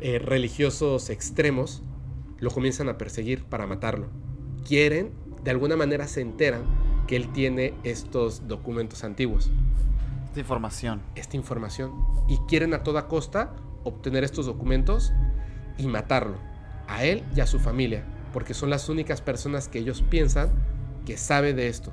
[0.00, 1.82] eh, religiosos extremos
[2.38, 4.08] lo comienzan a perseguir para matarlo.
[4.66, 5.12] Quieren,
[5.44, 6.62] de alguna manera se enteran
[7.06, 9.50] que él tiene estos documentos antiguos.
[10.26, 11.02] Esta información.
[11.14, 11.92] Esta información.
[12.28, 13.54] Y quieren a toda costa
[13.84, 15.12] obtener estos documentos
[15.78, 16.36] y matarlo
[16.86, 20.50] a él y a su familia, porque son las únicas personas que ellos piensan
[21.04, 21.92] que sabe de esto.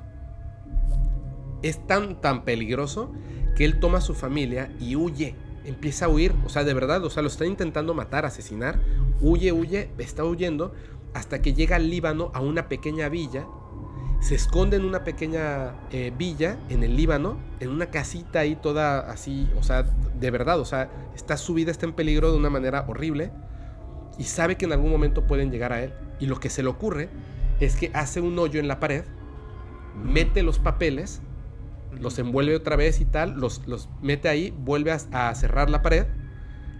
[1.62, 3.12] Es tan, tan peligroso
[3.56, 7.04] que él toma a su familia y huye, empieza a huir, o sea, de verdad,
[7.04, 8.80] o sea, lo está intentando matar, asesinar,
[9.20, 10.72] huye, huye, está huyendo,
[11.14, 13.46] hasta que llega al Líbano a una pequeña villa,
[14.20, 19.00] se esconde en una pequeña eh, villa en el Líbano, en una casita ahí toda
[19.10, 22.50] así, o sea, de verdad, o sea, está su vida está en peligro de una
[22.50, 23.32] manera horrible
[24.18, 25.94] y sabe que en algún momento pueden llegar a él.
[26.20, 27.08] Y lo que se le ocurre
[27.60, 29.04] es que hace un hoyo en la pared,
[30.04, 31.22] mete los papeles,
[31.98, 36.06] los envuelve otra vez y tal, los, los mete ahí, vuelve a, cerrar la pared,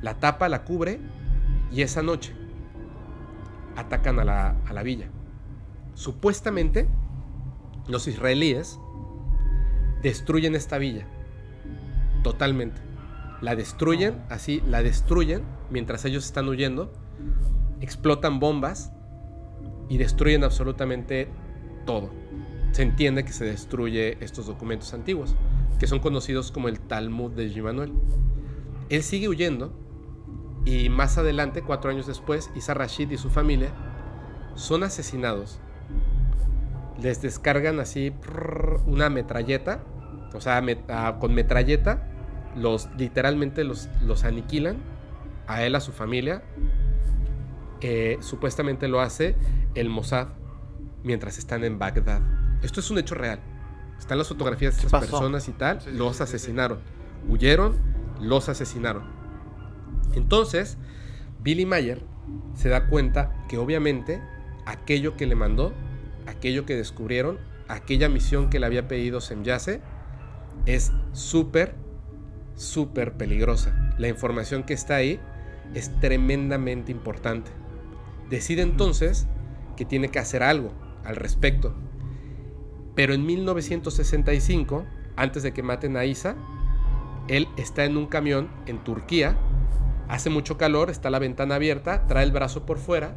[0.02, 1.00] la tapa, la cubre
[1.72, 2.34] y esa noche
[3.80, 5.08] atacan a la, a la villa.
[5.94, 6.88] Supuestamente,
[7.88, 8.78] los israelíes
[10.02, 11.06] destruyen esta villa
[12.22, 12.80] totalmente.
[13.40, 16.92] La destruyen, así, la destruyen mientras ellos están huyendo.
[17.80, 18.92] Explotan bombas
[19.88, 21.28] y destruyen absolutamente
[21.86, 22.10] todo.
[22.72, 25.34] Se entiende que se destruye estos documentos antiguos,
[25.78, 27.92] que son conocidos como el Talmud de Gimanuel.
[28.90, 29.72] Él sigue huyendo
[30.64, 33.70] y más adelante, cuatro años después, Isa Rashid y su familia
[34.54, 35.58] son asesinados.
[37.00, 38.12] Les descargan así
[38.86, 39.82] una metralleta,
[40.34, 42.06] o sea, ah, con metralleta,
[42.56, 44.76] los literalmente los, los aniquilan
[45.46, 46.42] a él, a su familia.
[47.80, 49.36] Eh, supuestamente lo hace
[49.74, 50.28] el Mossad
[51.02, 52.20] mientras están en Bagdad.
[52.62, 53.40] Esto es un hecho real.
[53.98, 55.80] Están las fotografías de estas personas y tal.
[55.92, 56.78] los asesinaron.
[57.28, 57.76] Huyeron,
[58.20, 59.19] los asesinaron.
[60.14, 60.78] Entonces,
[61.42, 62.02] Billy Mayer
[62.54, 64.20] se da cuenta que obviamente
[64.66, 65.72] aquello que le mandó,
[66.26, 67.38] aquello que descubrieron,
[67.68, 69.80] aquella misión que le había pedido Semyase,
[70.66, 71.74] es súper,
[72.54, 73.94] súper peligrosa.
[73.98, 75.20] La información que está ahí
[75.74, 77.50] es tremendamente importante.
[78.28, 79.26] Decide entonces
[79.76, 80.72] que tiene que hacer algo
[81.04, 81.74] al respecto.
[82.94, 84.84] Pero en 1965,
[85.16, 86.36] antes de que maten a Isa,
[87.28, 89.36] él está en un camión en Turquía,
[90.10, 93.14] hace mucho calor, está la ventana abierta, trae el brazo por fuera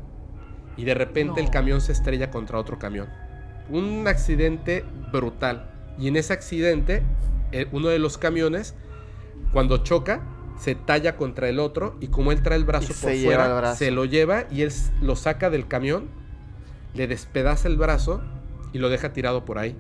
[0.78, 3.10] y de repente el camión se estrella contra otro camión.
[3.70, 5.72] Un accidente brutal.
[5.98, 7.02] Y en ese accidente,
[7.52, 8.76] eh, uno de los camiones,
[9.52, 10.22] cuando choca,
[10.60, 14.06] se talla contra el otro y como él trae el brazo por fuera, se lo
[14.06, 14.72] lleva y él
[15.02, 16.10] lo saca del camión,
[16.94, 18.22] le despedaza el brazo
[18.72, 19.76] y lo deja tirado por ahí.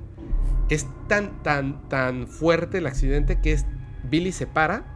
[0.69, 3.67] Es tan, tan, tan fuerte el accidente que es,
[4.03, 4.92] Billy se para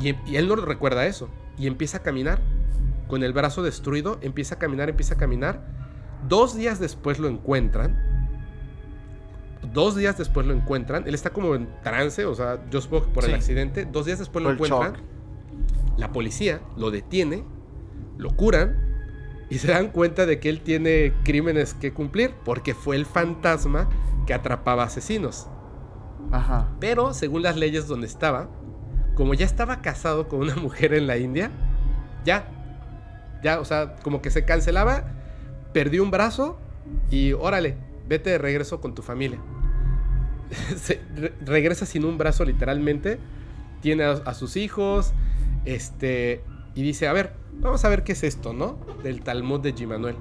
[0.00, 1.28] y, y él no recuerda eso
[1.58, 2.40] y empieza a caminar
[3.10, 5.66] con el brazo destruido, empieza a caminar, empieza a caminar.
[6.28, 7.98] Dos días después lo encuentran.
[9.74, 11.06] Dos días después lo encuentran.
[11.06, 13.84] Él está como en trance, o sea, yo supongo que por el accidente.
[13.84, 14.96] Dos días después lo encuentran.
[15.98, 17.44] La policía lo detiene,
[18.16, 18.90] lo curan
[19.50, 23.88] y se dan cuenta de que él tiene crímenes que cumplir porque fue el fantasma
[24.26, 25.48] que atrapaba asesinos.
[26.30, 26.68] Ajá.
[26.78, 28.48] Pero según las leyes donde estaba,
[29.14, 31.50] como ya estaba casado con una mujer en la India,
[32.24, 32.46] ya
[33.42, 35.04] ya, o sea, como que se cancelaba,
[35.72, 36.58] perdió un brazo
[37.10, 37.76] y órale,
[38.08, 39.38] vete de regreso con tu familia.
[41.44, 43.18] regresa sin un brazo literalmente,
[43.80, 45.12] tiene a, sus hijos,
[45.64, 46.42] este,
[46.74, 48.78] y dice, a ver, vamos a ver qué es esto, ¿no?
[49.02, 50.16] Del Talmud de Gimanuel.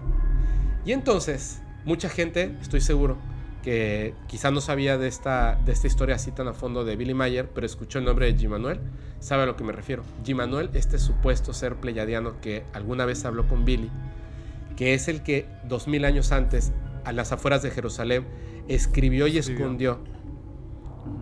[0.86, 3.18] Y entonces, mucha gente, estoy seguro,
[3.70, 7.14] que quizá no sabía de esta, de esta historia así tan a fondo de Billy
[7.14, 8.50] Mayer, pero escuchó el nombre de G.
[8.50, 8.80] Manuel,
[9.20, 10.02] sabe a lo que me refiero.
[10.26, 10.34] G.
[10.34, 13.92] Manuel, este supuesto ser pleyadiano que alguna vez habló con Billy,
[14.76, 16.72] que es el que dos mil años antes,
[17.06, 18.26] a las afueras de Jerusalén,
[18.68, 20.00] escribió y escondió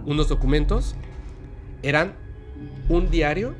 [0.05, 0.95] unos documentos,
[1.83, 2.15] eran
[2.87, 3.55] un diario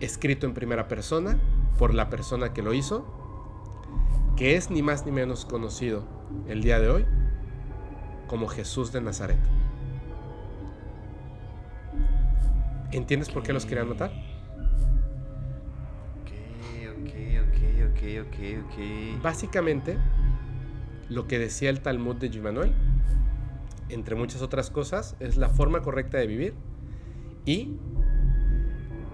[0.00, 1.38] escrito en primera persona
[1.78, 3.06] por la persona que lo hizo,
[4.36, 6.02] que es ni más ni menos conocido
[6.48, 7.06] el día de hoy
[8.26, 9.38] como Jesús de Nazaret.
[12.92, 14.10] ¿Entiendes por qué los quería anotar?
[16.20, 16.30] Ok,
[16.90, 17.12] ok,
[17.90, 19.98] ok, ok, ok, Básicamente,
[21.08, 22.72] lo que decía el Talmud de Gimanuel,
[23.88, 26.54] entre muchas otras cosas, es la forma correcta de vivir
[27.44, 27.76] y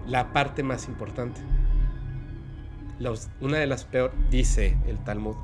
[0.07, 1.41] la parte más importante.
[3.41, 5.35] una de las peores, dice el Talmud,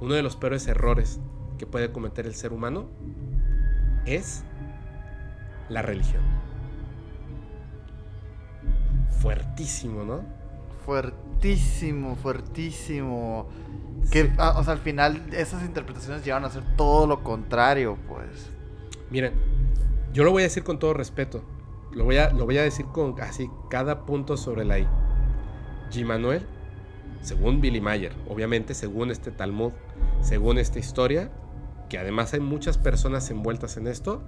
[0.00, 1.20] uno de los peores errores
[1.56, 2.86] que puede cometer el ser humano
[4.04, 4.44] es
[5.68, 6.22] la religión.
[9.20, 10.22] Fuertísimo, ¿no?
[10.84, 13.48] Fuertísimo, fuertísimo.
[14.10, 18.50] Que, ah, o sea, al final esas interpretaciones llevan a ser todo lo contrario, pues.
[19.10, 19.32] Miren,
[20.12, 21.42] yo lo voy a decir con todo respeto.
[21.92, 24.86] Lo voy a, lo voy a decir con así cada punto sobre la I.
[25.90, 26.04] G.
[26.04, 26.46] Manuel,
[27.22, 29.72] según Billy Mayer, obviamente según este Talmud,
[30.20, 31.30] según esta historia,
[31.88, 34.22] que además hay muchas personas envueltas en esto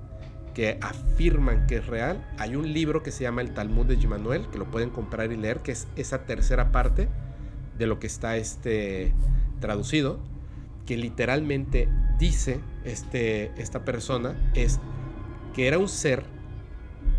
[0.54, 2.26] que afirman que es real.
[2.38, 5.36] Hay un libro que se llama El Talmud de Gimanuel, que lo pueden comprar y
[5.36, 7.08] leer, que es esa tercera parte
[7.78, 9.12] de lo que está este,
[9.60, 10.18] traducido,
[10.84, 14.80] que literalmente dice este, esta persona es
[15.54, 16.24] que era un ser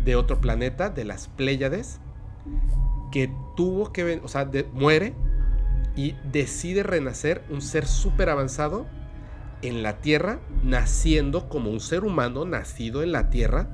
[0.04, 2.00] de otro planeta, de las Pléyades,
[3.10, 5.14] que tuvo que, o sea, muere
[5.96, 8.86] y decide renacer un ser súper avanzado
[9.62, 13.68] en la Tierra, naciendo como un ser humano nacido en la Tierra,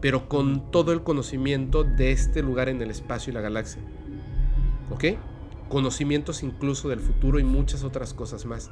[0.00, 3.82] pero con todo el conocimiento de este lugar en el espacio y la galaxia.
[4.90, 5.04] ¿Ok?
[5.68, 8.70] Conocimientos incluso del futuro y muchas otras cosas más.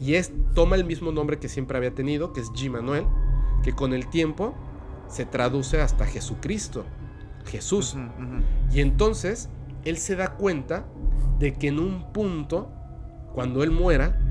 [0.00, 2.70] Y es, toma el mismo nombre que siempre había tenido, que es G.
[2.70, 3.04] Manuel,
[3.62, 4.54] que con el tiempo
[5.08, 6.84] se traduce hasta Jesucristo.
[7.46, 7.96] Jesús.
[8.72, 9.48] Y entonces
[9.84, 10.86] él se da cuenta
[11.38, 12.70] de que en un punto,
[13.34, 14.29] cuando él muera,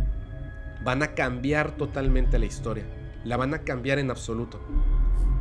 [0.84, 2.86] van a cambiar totalmente la historia.
[3.24, 4.60] La van a cambiar en absoluto.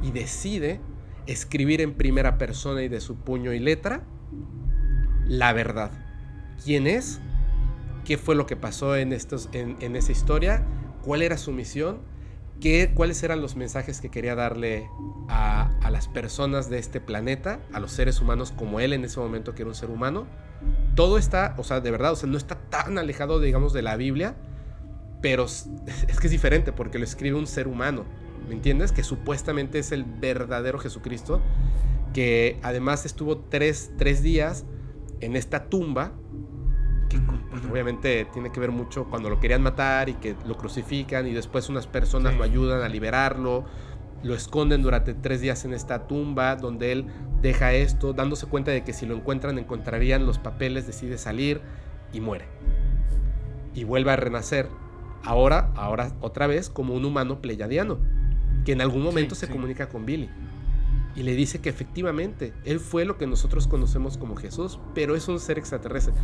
[0.02, 0.80] Y decide
[1.26, 4.02] escribir en primera persona y de su puño y letra
[5.28, 5.92] la verdad.
[6.64, 7.20] ¿Quién es?
[8.04, 10.66] ¿Qué fue lo que pasó en, estos, en, esa historia?
[11.02, 12.00] ¿Cuál era su misión?
[12.60, 14.88] ¿Qué, ¿Cuáles eran los mensajes que quería darle
[15.28, 19.20] a, a las personas de este planeta, a los seres humanos como él en ese
[19.20, 20.26] momento que era un ser humano?
[20.96, 23.96] Todo está, o sea, de verdad, o sea, no está tan alejado, digamos, de la
[23.96, 24.34] Biblia,
[25.20, 25.44] pero
[26.08, 28.04] es que es diferente porque lo escribe un ser humano,
[28.48, 28.92] ¿me entiendes?
[28.92, 31.40] Que supuestamente es el verdadero Jesucristo,
[32.12, 34.64] que además estuvo tres, tres días
[35.20, 36.12] en esta tumba,
[37.08, 41.26] que pues, obviamente tiene que ver mucho cuando lo querían matar y que lo crucifican
[41.26, 43.64] y después unas personas lo ayudan a liberarlo,
[44.22, 47.06] lo esconden durante tres días en esta tumba donde él
[47.40, 51.60] deja esto, dándose cuenta de que si lo encuentran encontrarían los papeles, decide salir
[52.12, 52.46] y muere.
[53.74, 54.68] Y vuelve a renacer,
[55.24, 57.98] ahora, ahora otra vez como un humano pleyadiano,
[58.64, 60.28] que en algún momento se comunica con Billy
[61.18, 65.26] y le dice que efectivamente él fue lo que nosotros conocemos como Jesús, pero es
[65.26, 66.14] un ser extraterrestre.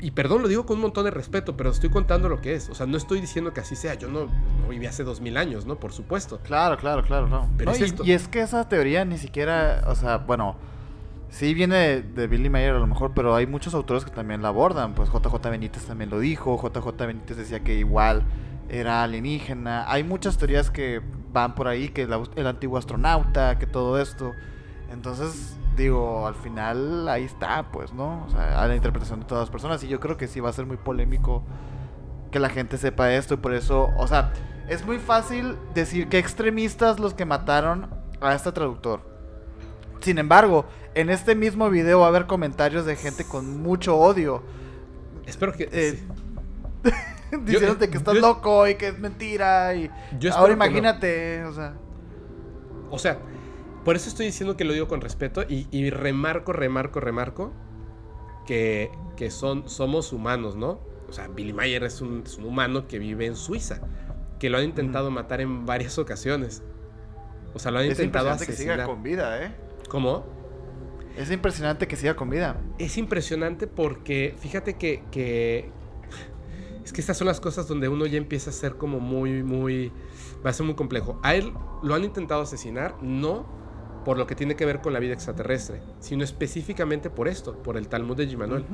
[0.00, 2.68] Y perdón, lo digo con un montón de respeto, pero estoy contando lo que es.
[2.68, 3.94] O sea, no estoy diciendo que así sea.
[3.94, 4.28] Yo no,
[4.68, 5.76] viví hace dos mil años, ¿no?
[5.78, 6.38] Por supuesto.
[6.44, 7.50] Claro, claro, claro, no.
[7.58, 7.72] Pero
[8.04, 10.56] y, es que esa teoría ni siquiera, o sea, bueno,
[11.28, 14.48] sí viene de, Billy Mayer a lo mejor, pero hay muchos autores que también la
[14.48, 14.94] abordan.
[14.94, 16.56] Pues JJ Benítez también lo dijo.
[16.56, 18.22] JJ Benítez decía que igual
[18.68, 19.90] era alienígena.
[19.90, 21.00] Hay muchas teorías que
[21.32, 24.32] van por ahí, que el antiguo astronauta, que todo esto.
[24.90, 28.24] Entonces, digo, al final ahí está, pues, ¿no?
[28.26, 29.82] O sea, a la interpretación de todas las personas.
[29.84, 31.42] Y yo creo que sí va a ser muy polémico
[32.30, 33.34] que la gente sepa esto.
[33.34, 34.32] Y por eso, o sea,
[34.68, 37.88] es muy fácil decir que extremistas los que mataron
[38.20, 39.15] a este traductor.
[40.00, 44.42] Sin embargo, en este mismo video va a haber comentarios de gente con mucho odio.
[45.26, 45.68] Espero que...
[45.72, 45.98] Eh,
[47.44, 49.74] diciéndote que estás loco y que es mentira.
[49.74, 49.90] Y
[50.32, 51.74] ahora imagínate, o sea.
[52.90, 53.18] O sea,
[53.84, 57.52] por eso estoy diciendo que lo digo con respeto y, remarco, remarco, remarco
[58.46, 60.80] que, que, son, somos humanos, ¿no?
[61.08, 63.80] O sea, Billy Mayer es un, humano que vive en Suiza,
[64.38, 66.62] que lo han intentado matar en varias ocasiones.
[67.54, 68.56] O sea, lo han intentado asesinar.
[68.56, 69.52] que siga con vida, ¿eh?
[69.88, 70.24] ¿Cómo?
[71.16, 72.60] Es impresionante que siga con vida.
[72.78, 75.70] Es impresionante porque fíjate que, que,
[76.84, 79.92] es que estas son las cosas donde uno ya empieza a ser como muy, muy...
[80.44, 81.18] Va a ser muy complejo.
[81.22, 81.52] A él
[81.82, 83.46] lo han intentado asesinar, no
[84.04, 87.76] por lo que tiene que ver con la vida extraterrestre, sino específicamente por esto, por
[87.76, 88.64] el Talmud de Gimanuel.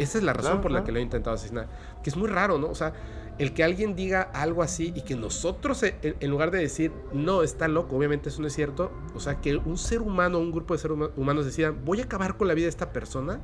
[0.00, 1.68] Esa es la razón por la que lo han intentado asesinar.
[2.02, 2.68] Que es muy raro, ¿no?
[2.68, 2.94] O sea,
[3.38, 7.68] el que alguien diga algo así y que nosotros, en lugar de decir, no, está
[7.68, 10.80] loco, obviamente eso no es cierto, o sea, que un ser humano, un grupo de
[10.80, 13.40] seres humanos decidan, voy a acabar con la vida de esta persona,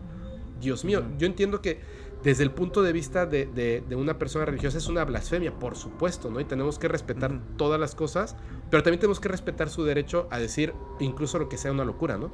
[0.60, 1.80] Dios mío, yo entiendo que
[2.22, 6.40] desde el punto de vista de, una persona religiosa es una blasfemia, por supuesto, ¿no?
[6.40, 8.36] Y tenemos que respetar todas las cosas,
[8.70, 12.16] pero también tenemos que respetar su derecho a decir incluso lo que sea una locura,
[12.16, 12.30] ¿no?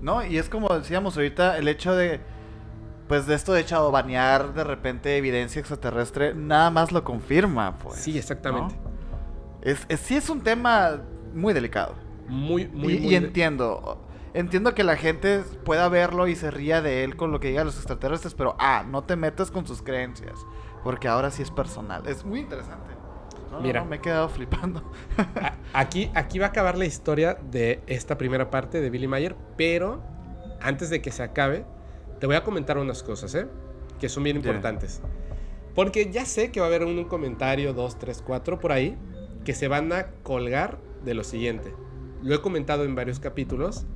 [0.00, 2.20] No, y es como decíamos ahorita, el hecho de,
[3.10, 7.98] pues de esto de echado banear de repente evidencia extraterrestre, nada más lo confirma, pues.
[7.98, 8.76] Sí, exactamente.
[9.62, 11.02] Es, sí es un tema
[11.34, 11.96] muy delicado.
[12.28, 16.82] Muy, muy, y, muy y entiendo entiendo que la gente pueda verlo y se ría
[16.82, 19.82] de él con lo que digan los extraterrestres, pero ah, no te metas con sus
[19.82, 20.46] creencias,
[20.84, 22.06] porque ahora sí es personal.
[22.06, 22.94] Es muy interesante.
[23.60, 24.88] Mira, me he quedado flipando.
[25.72, 30.00] aquí, aquí va a acabar la historia de esta primera parte de Billy Mayer, pero
[30.60, 31.66] antes de que se acabe,
[32.20, 33.46] te voy a comentar unas cosas, ¿eh?
[33.98, 35.00] Que son bien importantes.
[35.74, 38.96] Porque ya sé que va a haber un, comentario, dos, tres, cuatro por ahí,
[39.44, 41.74] que se van a colgar de lo siguiente.
[42.22, 43.86] Lo he comentado en varios capítulos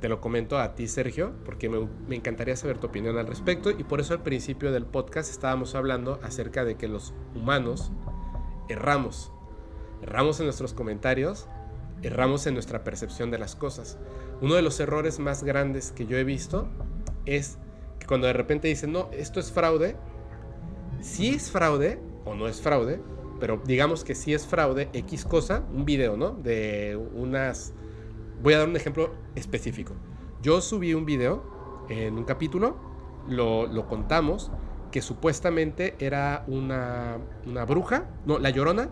[0.00, 3.82] te lo comento a ti, Sergio, porque me, encantaría saber tu opinión al respecto y
[3.82, 7.90] por eso al principio del podcast estábamos hablando acerca de que los humanos
[8.68, 9.32] erramos.
[10.02, 11.48] Erramos en nuestros comentarios,
[12.02, 13.98] erramos en nuestra percepción de las cosas.
[14.40, 16.68] Uno de los errores más grandes que yo he visto
[17.26, 17.58] es
[17.98, 19.96] que cuando de repente dicen, no, esto es fraude,
[21.00, 23.00] si es fraude o no es fraude,
[23.40, 26.32] pero digamos que si es fraude, X cosa, un video, ¿no?
[26.32, 27.72] De unas
[28.42, 29.94] Voy a dar un ejemplo específico.
[30.42, 31.42] Yo subí un video
[31.88, 32.76] en un capítulo,
[33.28, 34.52] lo, contamos,
[34.92, 38.90] que supuestamente era una, una, bruja, no, la llorona,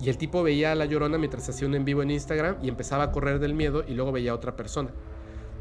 [0.00, 2.68] y el tipo veía a la llorona mientras hacía un en vivo en Instagram y
[2.68, 4.90] empezaba a correr del miedo y luego veía a otra persona.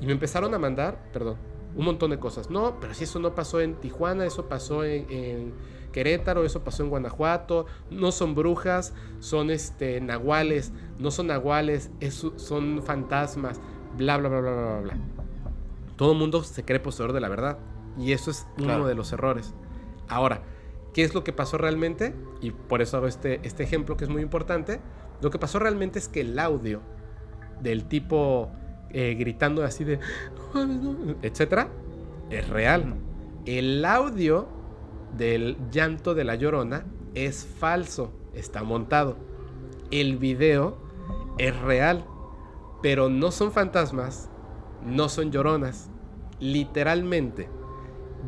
[0.02, 1.38] Y me empezaron a mandar, perdón,
[1.76, 2.50] un montón de cosas.
[2.50, 5.54] No, pero si eso no pasó en Tijuana, eso pasó en
[5.94, 11.90] Querétaro, eso pasó en Guanajuato, no son brujas, son este, nahuales, no son nahuales,
[12.36, 13.62] son fantasmas.
[13.98, 14.98] bla, bla, bla, bla, bla, bla.
[15.96, 17.58] Todo el mundo se cree poseedor de la verdad.
[17.98, 19.54] Y eso es uno de los errores.
[20.10, 20.42] Ahora,
[20.94, 22.14] ¿qué es lo que pasó realmente?
[22.42, 24.82] Y por eso hago este, este ejemplo que es muy importante.
[25.22, 26.82] Lo que pasó realmente es que el audio
[27.62, 28.52] del tipo
[28.94, 30.00] eh, gritando así de,
[31.22, 31.70] etcétera,
[32.30, 32.96] es real.
[33.46, 34.48] El audio
[35.18, 39.18] del llanto de la llorona es falso, está montado.
[39.92, 40.78] El video
[41.38, 42.06] es real,
[42.82, 44.30] pero no son fantasmas,
[44.86, 45.90] no son lloronas.
[46.40, 47.50] Literalmente,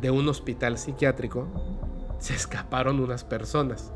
[0.00, 1.48] de un hospital psiquiátrico
[2.18, 3.92] se escaparon unas personas.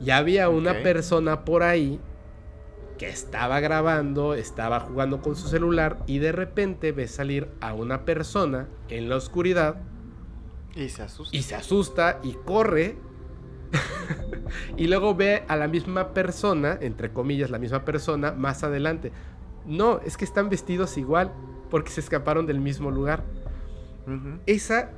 [0.00, 2.00] Y había una persona por ahí
[2.98, 8.04] que estaba grabando, estaba jugando con su celular y de repente ve salir a una
[8.04, 9.76] persona en la oscuridad.
[10.74, 11.36] Y se asusta.
[11.36, 12.96] Y se asusta y corre.
[14.76, 19.12] y luego ve a la misma persona, entre comillas, la misma persona, más adelante.
[19.66, 21.32] No, es que están vestidos igual
[21.70, 23.24] porque se escaparon del mismo lugar.
[24.46, 24.90] Esa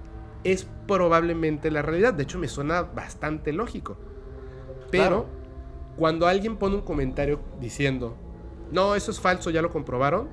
[0.45, 2.13] es probablemente la realidad.
[2.13, 3.97] De hecho, me suena bastante lógico.
[4.91, 5.27] Pero
[5.97, 8.17] cuando alguien pone un comentario diciendo,
[8.71, 10.29] no, eso es falso, ya lo comprobaron,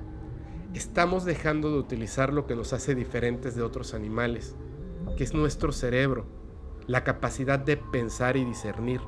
[0.74, 4.56] estamos dejando de utilizar lo que nos hace diferentes de otros animales,
[5.16, 6.26] que es nuestro cerebro,
[6.86, 9.00] la capacidad de pensar y discernir.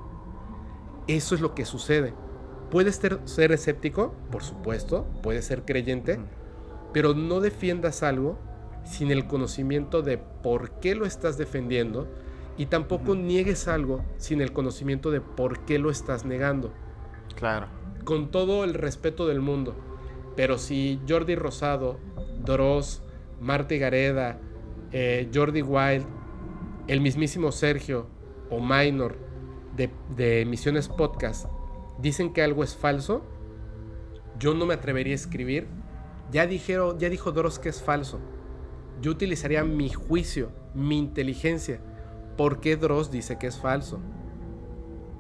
[1.07, 2.15] Eso es lo que sucede.
[2.71, 6.19] Puedes ser, escéptico, por supuesto, puedes ser creyente,
[6.93, 8.39] pero no defiendas algo
[8.85, 12.09] sin el conocimiento de por qué lo estás defendiendo
[12.57, 16.73] y tampoco niegues algo sin el conocimiento de por qué lo estás negando.
[17.35, 17.67] Claro.
[18.05, 19.77] Con todo el respeto del mundo.
[20.37, 21.99] Pero si Jordi Rosado,
[22.45, 23.03] Dross,
[23.41, 24.39] Marte Gareda,
[24.93, 26.07] eh, Jordi Wild,
[26.89, 28.07] el mismísimo Sergio
[28.51, 29.17] o Minor
[29.77, 31.47] de, de Misiones Podcast
[31.99, 33.23] dicen que algo es falso,
[34.39, 35.67] yo no me atrevería a escribir.
[36.31, 38.21] Ya, dijeron, ya dijo Dross que es falso.
[39.01, 41.81] Yo utilizaría mi juicio, mi inteligencia
[42.37, 44.01] por qué Dross dice que es falso.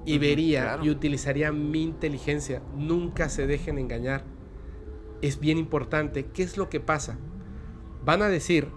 [0.04, 2.62] Y vería y utilizaría mi inteligencia.
[2.76, 4.22] Nunca se dejen engañar.
[5.20, 6.26] Es bien importante.
[6.26, 7.18] ¿Qué es lo que pasa?
[8.04, 8.68] Van a decir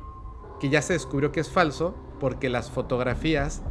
[0.60, 3.61] que ya se descubrió que es falso porque las fotografías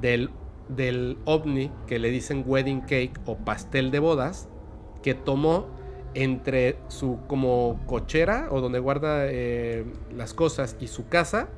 [0.00, 0.30] del,
[0.68, 4.48] del ovni que le dicen wedding cake o pastel de bodas
[5.02, 5.66] que tomó
[6.14, 9.84] entre su como cochera o donde guarda eh,
[10.14, 11.48] las cosas y su casa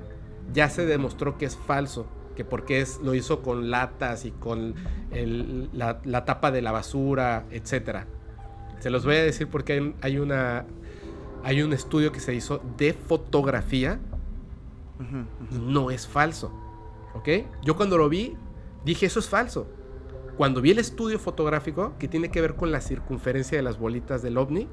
[0.53, 2.07] ya se demostró que es falso
[2.39, 4.77] que porque es, lo hizo con latas y con
[5.73, 8.05] la, tapa de la basura, etc.
[8.79, 10.65] Se los voy a decir porque hay, una,
[11.43, 13.99] hay un estudio que se hizo de fotografía
[15.51, 16.53] no es falso.
[17.15, 17.29] ¿Ok?
[17.65, 18.37] Yo cuando lo vi,
[18.85, 19.67] dije, eso es falso.
[20.37, 24.23] Cuando vi el estudio fotográfico que tiene que ver con la circunferencia de las bolitas
[24.23, 24.69] del ovni,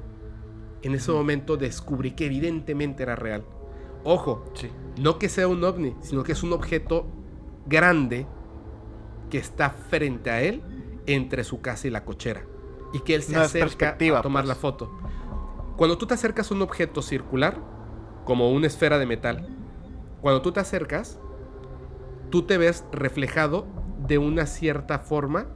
[0.82, 3.42] en ese momento descubrí que evidentemente era real.
[4.04, 4.44] Ojo,
[5.00, 7.06] no que sea un ovni, sino que es un objeto
[7.66, 8.26] grande
[9.30, 10.62] que está frente a él
[11.06, 12.44] entre su casa y la cochera.
[12.92, 14.60] Y que él se acerca a tomar la pues.
[14.60, 14.90] foto.
[15.76, 17.58] Cuando tú te acercas a un objeto circular,
[18.24, 19.48] como una esfera de metal,
[20.20, 21.20] cuando tú te acercas,
[22.30, 23.66] tú te ves reflejado
[24.06, 25.46] de una cierta forma,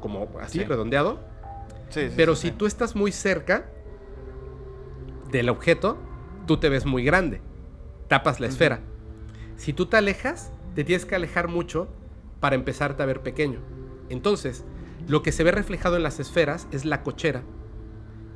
[0.00, 1.20] como así, redondeado.
[2.16, 3.70] pero si tú estás muy cerca
[5.30, 5.98] del objeto,
[6.46, 7.40] tú te ves muy grande.
[8.08, 8.80] Tapas la esfera.
[9.56, 11.88] Si tú te alejas, te tienes que alejar mucho
[12.40, 13.60] para empezarte a ver pequeño.
[14.08, 14.64] Entonces,
[15.06, 17.42] lo que se ve reflejado en las esferas es la cochera,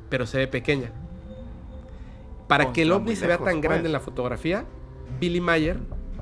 [0.09, 0.91] pero se ve pequeña.
[2.47, 3.85] Para que el ovni se vea tan grande pues.
[3.87, 4.65] en la fotografía,
[5.19, 5.79] Billy Mayer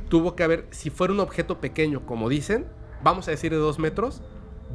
[0.10, 2.68] tuvo que haber, si fuera un objeto pequeño, como dicen,
[3.04, 4.22] vamos a decir de dos metros,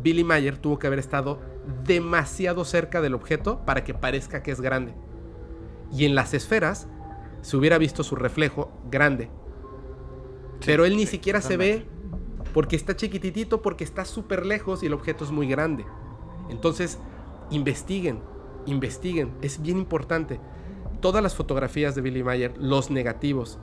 [0.02, 1.40] Billy Mayer tuvo que haber estado
[1.84, 4.94] demasiado cerca del objeto para que parezca que es grande.
[5.92, 6.88] Y en las esferas
[7.40, 9.30] se hubiera visto su reflejo grande,
[10.64, 11.86] pero él ni siquiera se ve
[12.52, 15.84] porque está chiquititito, porque está súper lejos y el objeto es muy grande.
[16.50, 16.98] Entonces,
[17.50, 18.20] investiguen,
[18.66, 20.40] investiguen, es bien importante.
[21.00, 23.58] Todas las fotografías de Billy Mayer, los negativos,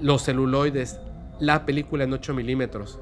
[0.00, 0.98] los celuloides,
[1.38, 2.98] la película en 8 milímetros.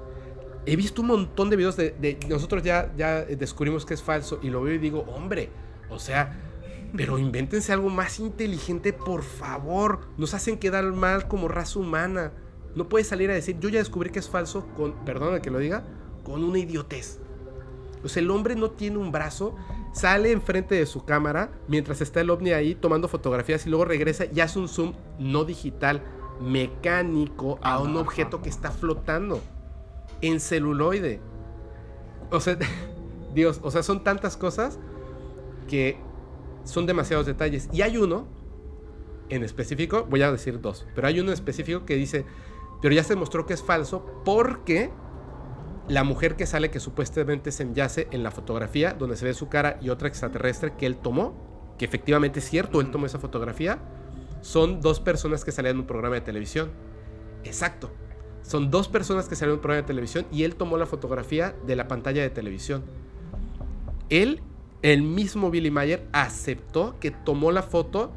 [0.67, 4.51] He visto un montón de videos de, nosotros ya, ya descubrimos que es falso y
[4.51, 5.51] lo veo y digo, hombre,
[5.91, 6.41] o sea,
[6.97, 10.01] pero invéntense algo más inteligente, por favor.
[10.17, 12.33] Nos hacen quedar mal como raza humana.
[12.75, 15.59] No puedes salir a decir, yo ya descubrí que es falso, con, perdona que lo
[15.59, 15.85] diga,
[16.25, 17.21] con una idiotez.
[18.03, 19.55] O sea, el hombre no tiene un brazo,
[19.93, 24.27] sale enfrente de su cámara mientras está el ovni ahí tomando fotografías y luego regresa
[24.27, 26.03] y hace un zoom no digital,
[26.41, 29.41] mecánico a un objeto que está flotando
[30.21, 31.21] en celuloide.
[32.31, 32.59] O sea,
[33.35, 34.79] Dios, o sea, son tantas cosas
[35.69, 35.97] que
[36.65, 37.69] son demasiados detalles.
[37.73, 38.27] Y hay uno
[39.31, 42.27] en específico, voy a decir dos, pero hay uno en específico que dice,
[42.81, 44.91] pero ya se demostró que es falso porque
[45.89, 49.49] la mujer que sale que supuestamente se enyace en la fotografía donde se ve su
[49.49, 51.35] cara y otra extraterrestre que él tomó,
[51.79, 53.79] que efectivamente es cierto, él tomó esa fotografía,
[54.41, 56.71] son dos personas que salían en un programa de televisión.
[57.45, 57.91] Exacto.
[58.43, 61.55] Son dos personas que salieron en un programa de televisión y él tomó la fotografía
[61.67, 62.85] de la pantalla de televisión.
[64.11, 64.43] Él,
[64.83, 68.13] el mismo Billy Mayer, aceptó que tomó la foto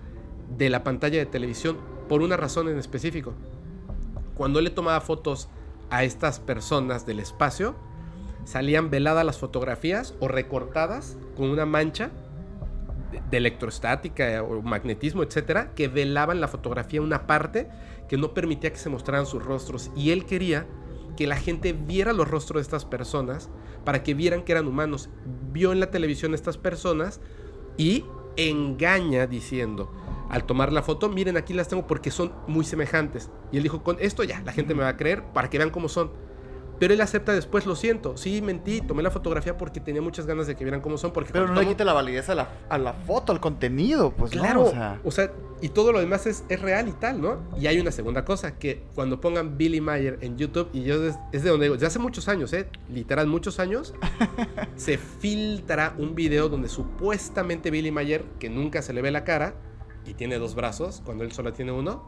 [0.57, 1.77] de la pantalla de televisión
[2.09, 3.34] por una razón en específico.
[4.38, 5.49] Cuando él le tomaba fotos
[5.89, 7.76] a estas personas del espacio,
[8.45, 12.11] salían veladas las fotografías o recortadas con una mancha
[13.30, 17.68] de electrostática o magnetismo, etcétera, que velaban la fotografía una parte
[18.07, 19.91] que no permitía que se mostraran sus rostros.
[19.95, 20.65] Y él quería
[21.15, 23.49] que la gente viera los rostros de estas personas
[23.84, 25.09] para que vieran que eran humanos.
[25.51, 27.19] Vio en la televisión estas personas
[27.76, 28.05] y
[28.38, 29.91] engaña diciendo,
[30.29, 33.29] al tomar la foto, miren aquí las tengo porque son muy semejantes.
[33.51, 35.69] Y él dijo, con esto ya, la gente me va a creer para que vean
[35.69, 36.11] cómo son.
[36.79, 40.45] Pero él acepta después, lo siento, sí, mentí, tomé la fotografía porque tenía muchas ganas
[40.45, 41.11] de que vieran cómo son.
[41.11, 44.31] Porque Pero no le quite la validez a la, a la, foto, al contenido, pues
[44.31, 44.65] claro.
[44.65, 44.99] o, sea...
[45.03, 45.31] o, sea...
[45.59, 47.39] y todo lo demás es, es, real y tal, ¿no?
[47.59, 51.17] Y hay una segunda cosa, que cuando pongan Billy Mayer en YouTube, y yo es,
[51.31, 52.69] de donde digo, desde hace muchos años, ¿eh?
[52.93, 53.95] Literal, muchos años,
[54.75, 59.55] se filtra un video donde supuestamente Billy Mayer, que nunca se le ve la cara,
[60.07, 62.03] y tiene dos brazos, cuando él solo tiene uno,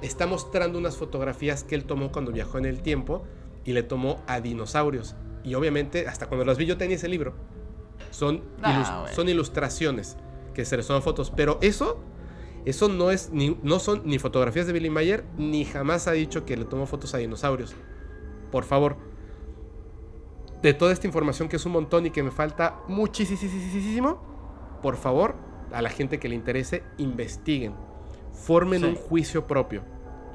[0.00, 3.24] está mostrando unas fotografías que él tomó cuando viajó en el tiempo
[3.64, 5.16] y le tomó a dinosaurios.
[5.44, 7.34] Y obviamente, hasta cuando las vi yo tenía ese libro.
[8.10, 8.42] Son,
[9.14, 10.16] son ilustraciones
[10.54, 11.32] que se les toman fotos.
[11.34, 12.00] Pero eso,
[12.64, 16.44] eso no, es ni, no son ni fotografías de Billy Mayer, ni jamás ha dicho
[16.44, 17.74] que le tomó fotos a dinosaurios.
[18.50, 18.96] Por favor.
[20.62, 24.20] De toda esta información que es un montón y que me falta muchísimo,
[24.80, 25.34] por favor,
[25.72, 27.74] a la gente que le interese, investiguen.
[28.32, 29.82] Formen un juicio propio,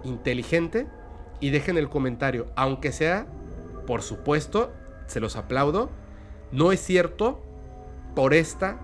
[0.03, 0.87] inteligente
[1.39, 3.27] y dejen el comentario, aunque sea,
[3.85, 4.71] por supuesto,
[5.07, 5.89] se los aplaudo,
[6.51, 7.41] no es cierto
[8.15, 8.79] por esta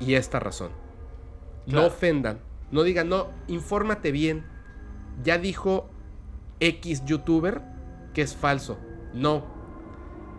[0.00, 0.70] y esta razón.
[1.66, 2.40] No ofendan,
[2.70, 4.46] no digan, no, infórmate bien.
[5.22, 5.90] Ya dijo
[6.60, 7.62] X youtuber
[8.14, 8.78] que es falso.
[9.12, 9.44] No,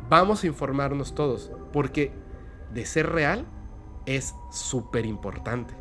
[0.09, 2.11] vamos a informarnos todos, porque
[2.73, 3.45] de ser real
[4.15, 5.75] es súper importante.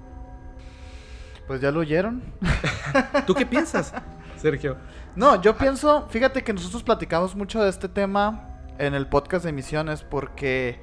[1.47, 2.23] Pues ya lo oyeron.
[3.27, 3.95] ¿Tú qué piensas,
[4.37, 4.77] Sergio?
[5.17, 9.51] No, yo pienso, fíjate que nosotros platicamos mucho de este tema en el podcast de
[9.51, 10.79] emisiones porque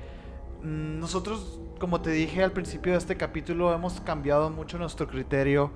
[0.63, 5.69] mm, nosotros, como te dije al principio de este capítulo, hemos cambiado mucho nuestro criterio.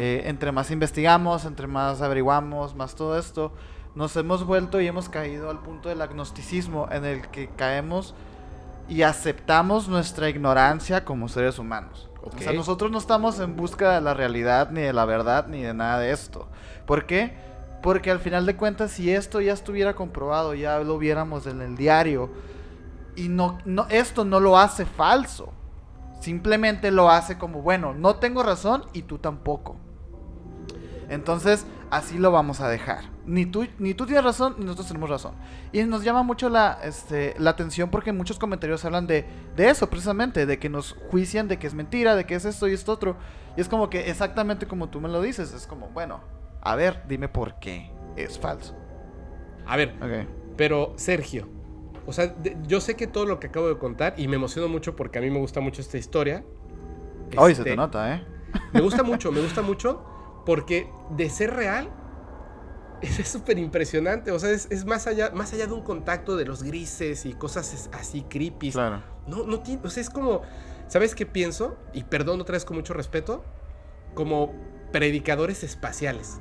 [0.00, 3.52] Eh, entre más investigamos, entre más averiguamos, más todo esto,
[3.94, 8.16] nos hemos vuelto y hemos caído al punto del agnosticismo en el que caemos
[8.88, 12.10] y aceptamos nuestra ignorancia como seres humanos.
[12.22, 15.62] O sea, nosotros no estamos en busca de la realidad, ni de la verdad, ni
[15.62, 16.48] de nada de esto.
[16.86, 17.36] ¿Por qué?
[17.82, 21.76] Porque al final de cuentas, si esto ya estuviera comprobado, ya lo viéramos en el
[21.76, 22.30] diario,
[23.16, 25.52] y no, no, esto no lo hace falso.
[26.20, 29.76] Simplemente lo hace como, bueno, no tengo razón y tú tampoco.
[31.10, 33.13] Entonces, así lo vamos a dejar.
[33.26, 35.34] Ni tú, ni tú tienes razón, ni nosotros tenemos razón.
[35.72, 39.24] Y nos llama mucho la, este, la atención porque muchos comentarios hablan de,
[39.56, 42.68] de eso, precisamente, de que nos juician de que es mentira, de que es esto
[42.68, 43.16] y esto otro.
[43.56, 46.20] Y es como que exactamente como tú me lo dices, es como, bueno,
[46.60, 48.74] a ver, dime por qué es falso.
[49.66, 49.94] A ver,
[50.56, 51.48] pero Sergio,
[52.06, 52.34] o sea,
[52.66, 55.22] yo sé que todo lo que acabo de contar, y me emociono mucho porque a
[55.22, 56.44] mí me gusta mucho esta historia.
[57.36, 58.24] Hoy se te este, nota, ¿eh?
[58.72, 60.04] Me gusta mucho, me gusta mucho
[60.44, 61.88] porque de ser real
[63.02, 64.30] es súper impresionante.
[64.30, 67.88] O sea, es, más, allá, más allá de un contacto de los grises y cosas
[67.92, 68.72] así creepy.
[68.72, 69.02] Claro.
[69.26, 69.82] No, no tiene.
[69.84, 70.42] O sea, es como.
[70.88, 71.76] ¿Sabes qué pienso?
[71.92, 73.44] Y perdón otra vez con mucho respeto.
[74.14, 74.54] Como
[74.92, 76.40] predicadores espaciales.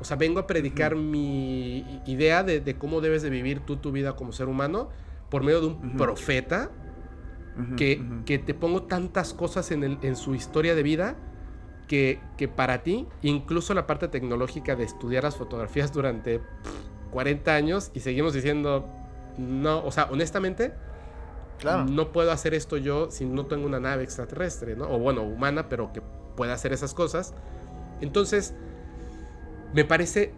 [0.00, 4.14] O sea, vengo a predicar mi idea de, cómo debes de vivir tú tu vida
[4.14, 4.90] como ser humano
[5.28, 6.70] por medio de un profeta
[7.76, 11.16] que, que, te pongo tantas cosas en, el, en su historia de vida
[11.88, 16.40] que, que, para ti, incluso la parte tecnológica de estudiar las fotografías durante
[17.10, 18.86] 40 años y seguimos diciendo,
[19.38, 20.74] no, o sea, honestamente,
[21.58, 21.84] claro.
[21.84, 24.88] no puedo hacer esto yo si no tengo una nave extraterrestre, ¿no?
[24.88, 26.02] O bueno, humana, pero que
[26.36, 27.34] pueda hacer esas cosas.
[28.00, 28.54] Entonces,
[29.72, 30.34] me parece,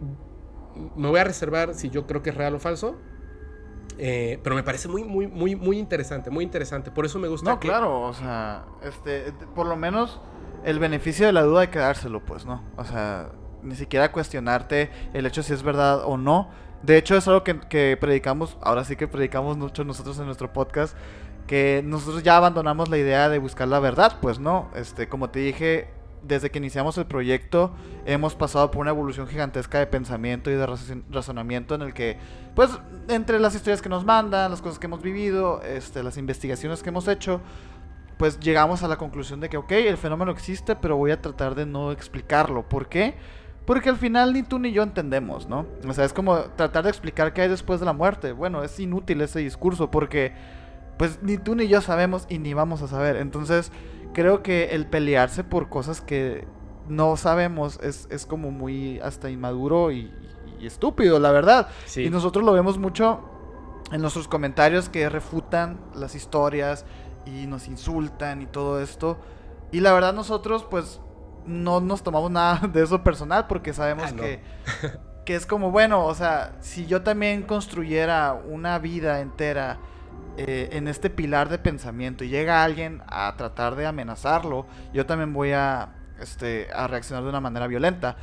[0.95, 2.95] me voy a reservar si yo creo que es real o falso,
[3.97, 6.89] eh, pero me parece muy, muy, muy, muy interesante, muy interesante.
[6.89, 7.51] Por eso me gusta.
[7.51, 10.19] No, claro, o sea, este, por lo menos
[10.63, 12.63] el beneficio de la duda hay que dárselo, pues, ¿no?
[12.77, 13.29] O sea,
[13.63, 16.49] ni siquiera cuestionarte el hecho si es verdad o no.
[16.83, 20.51] De hecho, es algo que, que predicamos, ahora sí que predicamos mucho nosotros en nuestro
[20.51, 20.95] podcast,
[21.47, 25.39] que nosotros ya abandonamos la idea de buscar la verdad, pues no, este, como te
[25.39, 25.89] dije,
[26.23, 27.71] desde que iniciamos el proyecto
[28.05, 30.67] hemos pasado por una evolución gigantesca de pensamiento y de
[31.09, 32.17] razonamiento en el que,
[32.55, 32.69] pues,
[33.07, 36.89] entre las historias que nos mandan, las cosas que hemos vivido, este, las investigaciones que
[36.89, 37.41] hemos hecho,
[38.21, 41.55] pues llegamos a la conclusión de que, ok, el fenómeno existe, pero voy a tratar
[41.55, 42.69] de no explicarlo.
[42.69, 43.15] ¿Por qué?
[43.65, 45.65] Porque al final ni tú ni yo entendemos, ¿no?
[45.87, 48.31] O sea, es como tratar de explicar qué hay después de la muerte.
[48.31, 50.33] Bueno, es inútil ese discurso porque
[50.99, 53.15] pues ni tú ni yo sabemos y ni vamos a saber.
[53.15, 53.71] Entonces,
[54.13, 56.47] creo que el pelearse por cosas que
[56.87, 60.13] no sabemos es, como muy hasta inmaduro y,
[60.61, 61.69] estúpido, la verdad.
[61.95, 63.27] Y nosotros lo vemos mucho
[63.91, 66.85] en nuestros comentarios que refutan las historias
[67.25, 69.17] y nos insultan y todo esto.
[69.71, 70.99] Y la verdad nosotros pues
[71.45, 74.39] no nos tomamos nada de eso personal porque sabemos ah, que,
[75.25, 79.79] que es como, bueno, o sea, si yo también construyera una vida entera
[80.37, 85.33] eh, en este pilar de pensamiento y llega alguien a tratar de amenazarlo, yo también
[85.33, 85.89] voy a,
[86.21, 88.15] este, a reaccionar de una manera violenta.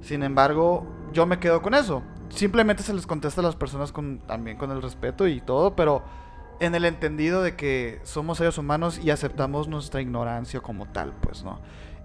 [0.00, 2.02] Sin embargo, yo me quedo con eso.
[2.30, 6.02] Simplemente se les contesta a las personas con, también con el respeto y todo, pero
[6.60, 11.42] en el entendido de que somos seres humanos y aceptamos nuestra ignorancia como tal, pues,
[11.42, 11.58] ¿no?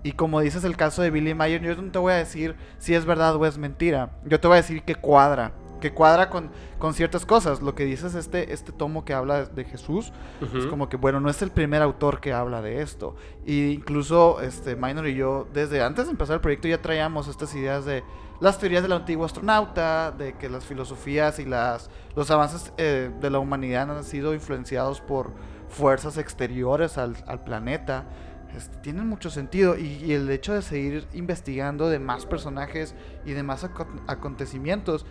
[0.04, 2.94] Y como dices el caso de Billy Mayer, yo no te voy a decir si
[2.94, 4.12] es verdad o es mentira.
[4.26, 6.50] Yo te voy a decir que cuadra que cuadra con,
[6.80, 7.62] con ciertas cosas.
[7.62, 10.12] Lo que dices, este, este tomo que habla de Jesús,
[10.56, 13.16] es como que, bueno, no es el primer autor que habla de esto.
[13.46, 17.54] Y incluso, este, Minor y yo, desde antes de empezar el proyecto, ya traíamos estas
[17.56, 18.04] ideas de
[18.40, 23.30] las teorías del antiguo astronauta, de que las filosofías y las, los avances eh, de
[23.30, 25.32] la humanidad han sido influenciados por
[25.70, 28.06] fuerzas exteriores al, planeta.
[28.56, 32.96] Este, tienen mucho sentido y, y, el hecho de seguir investigando de más personajes
[33.26, 33.68] y de más
[34.08, 35.06] acontecimientos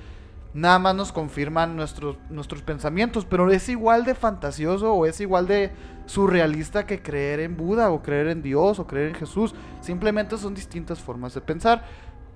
[0.54, 5.48] nada más nos confirman nuestros, nuestros pensamientos, pero es igual de fantasioso o es igual
[5.48, 5.72] de
[6.06, 9.54] surrealista que creer en Buda o creer en Dios o creer en Jesús.
[9.80, 11.84] Simplemente son distintas formas de pensar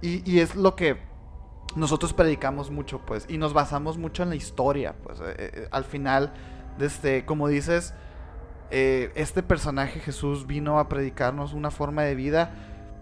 [0.01, 0.99] y, es lo que
[1.77, 5.85] nosotros predicamos mucho, pues, y nos basamos mucho en la historia, pues, eh, eh, al
[5.85, 6.33] final,
[6.79, 7.95] desde, como dices,
[8.71, 12.53] eh, este personaje Jesús vino a predicarnos una forma de vida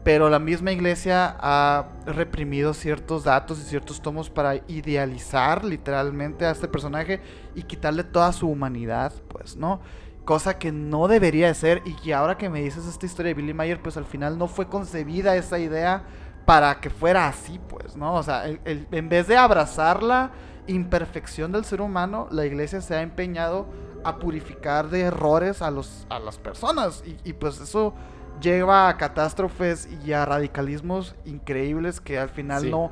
[0.06, 6.52] pero la misma iglesia ha reprimido ciertos datos y ciertos tomos para idealizar literalmente a
[6.52, 7.20] este personaje
[7.56, 9.81] y quitarle toda su humanidad, pues, ¿no?
[10.24, 13.35] Cosa que no debería de ser y que ahora que me dices esta historia de
[13.35, 16.05] Billy Mayer, pues al final no fue concebida esa idea
[16.47, 18.14] para que fuera así, pues, ¿no?
[18.14, 20.31] O sea, en vez de abrazar la
[20.66, 23.66] imperfección del ser humano, la iglesia se ha empeñado
[24.05, 27.93] a purificar de errores a, los, a las personas y, y pues eso
[28.40, 32.90] lleva a catástrofes y a radicalismos increíbles que al final no,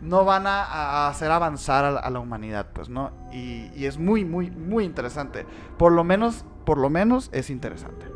[0.00, 3.12] no van a, hacer avanzar a, la humanidad, pues, ¿no?
[3.32, 5.46] Y, es muy, muy, muy interesante.
[5.78, 8.06] Por lo menos, por lo menos es interesante.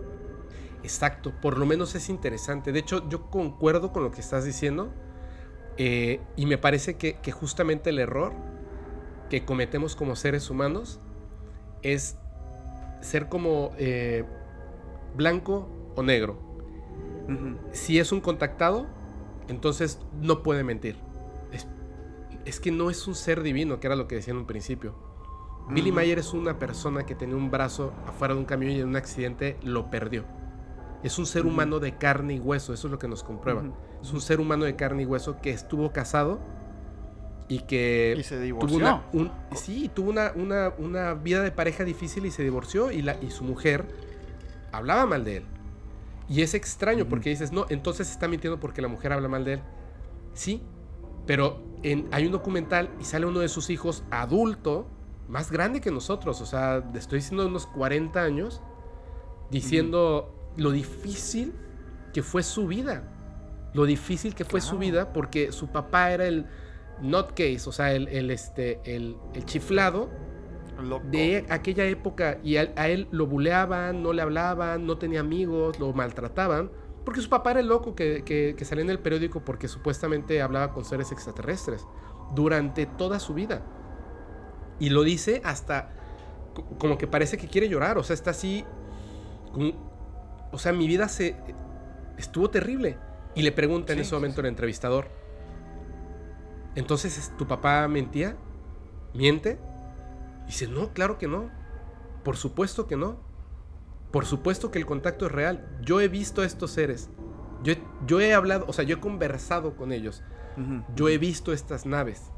[0.84, 2.70] Exacto, por lo menos es interesante.
[2.70, 4.92] De hecho, yo concuerdo con lo que estás diciendo.
[5.78, 8.34] Eh, y me parece que, justamente el error
[9.30, 11.00] que cometemos como seres humanos
[11.82, 12.18] es
[13.00, 14.24] ser como eh,
[15.16, 16.38] blanco o negro.
[17.72, 18.86] Si es un contactado,
[19.48, 20.98] entonces no puede mentir.
[22.44, 24.94] Es, que no es un ser divino, que era lo que decía en un principio.
[25.70, 28.88] Billy Mayer es una persona que tenía un brazo afuera de un camión y en
[28.88, 30.26] un accidente lo perdió.
[31.04, 33.62] Es un ser humano de carne y hueso, eso es lo que nos comprueba.
[34.02, 36.40] Es un ser humano de carne y hueso que estuvo casado
[37.46, 38.78] y que y se divorció.
[38.78, 40.32] tuvo una, sí, tuvo una,
[40.78, 43.84] una, vida de pareja difícil y se divorció y, la, y su mujer
[44.72, 45.44] hablaba mal de él.
[46.26, 49.54] Y es extraño porque dices, no, entonces está mintiendo porque la mujer habla mal de
[49.54, 49.60] él.
[50.32, 50.62] Sí,
[51.26, 54.86] pero en, hay un documental y sale uno de sus hijos adulto,
[55.28, 58.62] más grande que nosotros, o sea, estoy diciendo unos 40 años,
[59.50, 61.52] diciendo lo difícil
[62.12, 63.02] que fue su vida.
[63.72, 66.46] Lo difícil que fue su vida porque su papá era el
[67.02, 70.10] nutcase, o sea, el, el este, el, el chiflado
[71.10, 75.92] de aquella época y a, él lo buleaban, no le hablaban, no tenía amigos, lo
[75.92, 76.70] maltrataban,
[77.04, 80.72] porque su papá era el loco que, que, salía en el periódico porque supuestamente hablaba
[80.72, 81.86] con seres extraterrestres
[82.34, 83.62] durante toda su vida.
[84.80, 85.90] Y lo dice hasta
[86.78, 88.64] como que parece que quiere llorar, o sea, está así,
[90.54, 91.36] o sea, mi vida se
[92.16, 92.96] estuvo terrible.
[93.34, 95.08] Y le pregunta en ese momento el entrevistador,
[96.76, 98.36] entonces, ¿tu papá mentía?
[99.12, 99.58] ¿Miente?
[100.46, 101.50] dice, no, claro que no.
[102.22, 103.16] Por supuesto que no.
[104.10, 105.66] Por supuesto que el contacto es real.
[105.82, 107.10] Yo he visto a estos seres.
[107.62, 107.74] Yo,
[108.06, 110.22] yo he hablado, o sea, yo he conversado con ellos.
[110.94, 112.30] Yo he visto estas naves.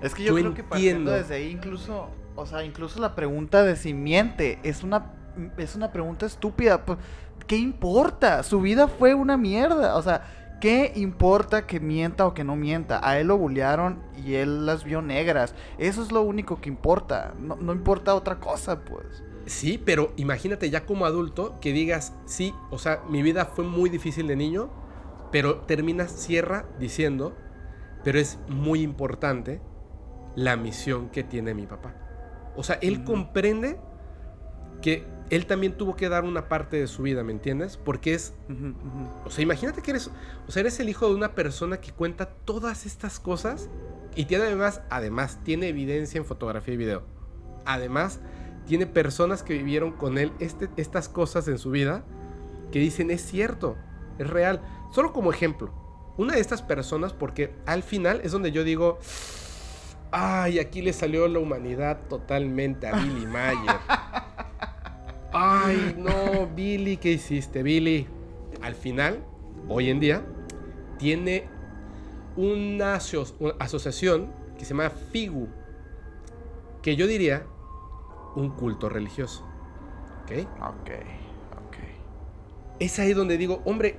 [0.00, 3.76] Es que yo, creo que partiendo desde ahí incluso, o sea, incluso la pregunta de
[3.76, 5.12] si miente es una
[5.56, 6.84] es una pregunta estúpida.
[7.46, 8.42] ¿Qué importa?
[8.42, 9.96] Su vida fue una mierda.
[9.96, 10.22] O sea,
[10.60, 13.00] ¿qué importa que mienta o que no mienta?
[13.06, 15.54] A él lo bullearon y él las vio negras.
[15.78, 17.34] Eso es lo único que importa.
[17.38, 19.22] No, no importa otra cosa, pues.
[19.46, 23.88] Sí, pero imagínate ya como adulto que digas, sí, o sea, mi vida fue muy
[23.88, 24.68] difícil de niño,
[25.30, 27.36] pero terminas, cierra diciendo,
[28.02, 29.60] pero es muy importante
[30.34, 31.94] la misión que tiene mi papá.
[32.56, 33.78] O sea, él comprende
[34.82, 37.76] que él también tuvo que dar una parte de su vida, ¿me entiendes?
[37.76, 38.34] Porque es,
[39.24, 40.10] o sea, imagínate que eres,
[40.46, 43.68] o sea, eres el hijo de una persona que cuenta todas estas cosas
[44.14, 47.02] y tiene además, además, tiene evidencia en fotografía y video.
[47.64, 48.20] Además,
[48.66, 52.04] tiene personas que vivieron con él este, estas cosas en su vida
[52.70, 53.76] que dicen es cierto,
[54.18, 54.62] es real.
[54.92, 55.72] Solo como ejemplo,
[56.16, 58.98] una de estas personas, porque al final es donde yo digo,
[60.10, 63.76] ay, aquí le salió la humanidad totalmente a Billy Mayer.
[65.38, 68.06] Ay, no, Billy, ¿qué hiciste, Billy?
[68.62, 69.22] Al final,
[69.68, 70.24] hoy en día,
[70.98, 71.46] tiene
[72.36, 75.46] una, asociación que se llama FIGU,
[76.80, 77.44] que yo diría
[78.34, 79.46] un culto religioso.
[80.22, 80.48] ¿Ok?
[80.58, 80.90] Ok,
[81.52, 81.76] ok.
[82.80, 83.98] Es ahí donde digo, hombre,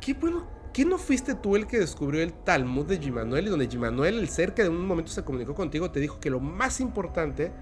[0.00, 3.68] qué bueno, ¿qué no fuiste tú el que descubrió el Talmud de Gimanuel y donde
[3.68, 6.80] Gimanuel, el ser que de un momento se comunicó contigo, te dijo que lo más
[6.80, 7.52] importante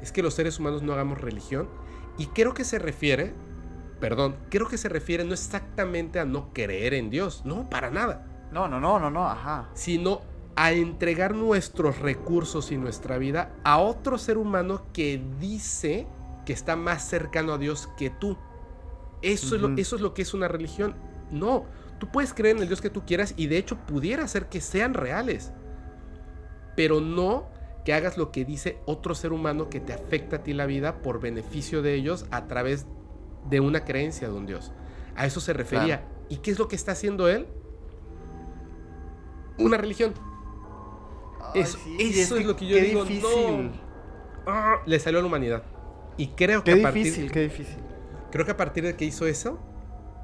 [0.00, 1.68] es que los seres humanos no hagamos religión?
[2.18, 3.34] Y creo que se refiere,
[4.00, 8.26] perdón, creo que se refiere no exactamente a no creer en Dios, no, para nada.
[8.52, 9.70] No, no, no, no, no, ajá.
[9.74, 10.22] Sino
[10.56, 16.06] a entregar nuestros recursos y nuestra vida a otro ser humano que dice
[16.44, 18.36] que está más cercano a Dios que tú.
[19.22, 20.94] Eso, es lo, eso es lo que es una religión.
[21.30, 21.66] No,
[21.98, 24.60] tú puedes creer en el Dios que tú quieras y de hecho pudiera ser que
[24.60, 25.52] sean reales.
[26.74, 27.48] Pero no
[27.84, 31.02] que hagas lo que dice otro ser humano que te afecta a ti la vida
[31.02, 32.86] por beneficio de ellos a través
[33.48, 34.72] de una creencia de un Dios.
[35.16, 36.04] A eso se refería.
[36.28, 37.46] ¿Y qué es lo que está haciendo él?
[39.58, 40.14] Una religión.
[41.54, 43.04] eso, es, lo que yo digo.
[43.04, 43.70] No.
[44.46, 45.62] Ah, le salió a la humanidad.
[46.16, 47.76] Y creo que qué difícil, qué difícil.
[48.30, 49.58] Creo que a partir de que hizo eso,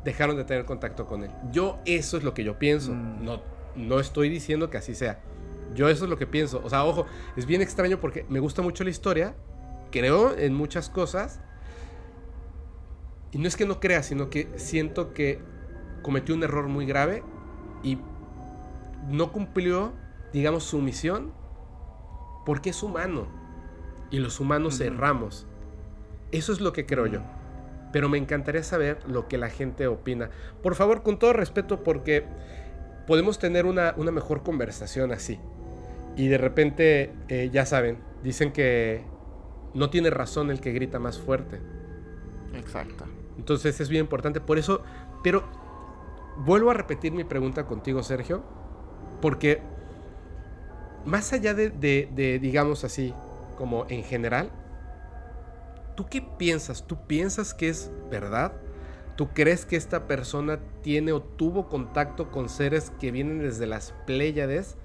[0.05, 1.31] dejaron de tener contacto con él.
[1.51, 2.93] Yo eso es lo que yo pienso.
[2.93, 3.25] Mm.
[3.25, 3.43] No,
[3.75, 5.21] no estoy diciendo que así sea.
[5.75, 6.61] Yo eso es lo que pienso.
[6.65, 7.07] O sea, ojo,
[7.37, 9.35] es bien extraño porque me gusta mucho la historia.
[9.91, 11.41] Creo en muchas cosas.
[13.33, 15.41] Y no es que no crea, sino que siento que
[16.03, 17.23] cometió un error muy grave
[17.83, 17.99] y
[19.09, 19.93] no cumplió,
[20.33, 21.33] digamos, su misión
[22.45, 23.27] porque es humano.
[24.11, 25.47] Y los humanos erramos.
[26.31, 27.21] Eso es lo que creo yo.
[27.93, 30.31] Pero me encantaría saber lo que la gente opina.
[30.63, 32.25] Por favor, con todo respeto, porque
[33.07, 35.41] podemos tener una, mejor conversación así.
[36.17, 39.05] Y de repente, eh, ya saben, dicen que
[39.75, 41.61] no tiene razón el que grita más fuerte.
[42.55, 43.05] Exacto.
[43.37, 44.41] Entonces es bien importante.
[44.41, 44.83] Por eso,
[45.23, 45.45] pero
[46.39, 48.43] vuelvo a repetir mi pregunta contigo, Sergio,
[49.21, 49.61] porque
[51.05, 53.13] más allá de, de digamos así,
[53.59, 54.51] como en general,
[55.97, 56.87] ¿tú qué piensas?
[56.87, 58.53] ¿Tú piensas que es verdad?
[59.17, 63.93] ¿Tú crees que esta persona tiene o tuvo contacto con seres que vienen desde las
[64.07, 64.77] Pléyades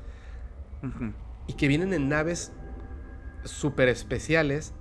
[1.47, 2.51] y que vienen en naves
[3.43, 4.73] súper especiales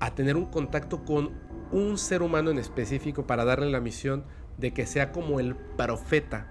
[0.00, 1.32] a tener un contacto con
[1.72, 4.24] un ser humano en específico para darle la misión
[4.58, 6.48] de que sea como el profeta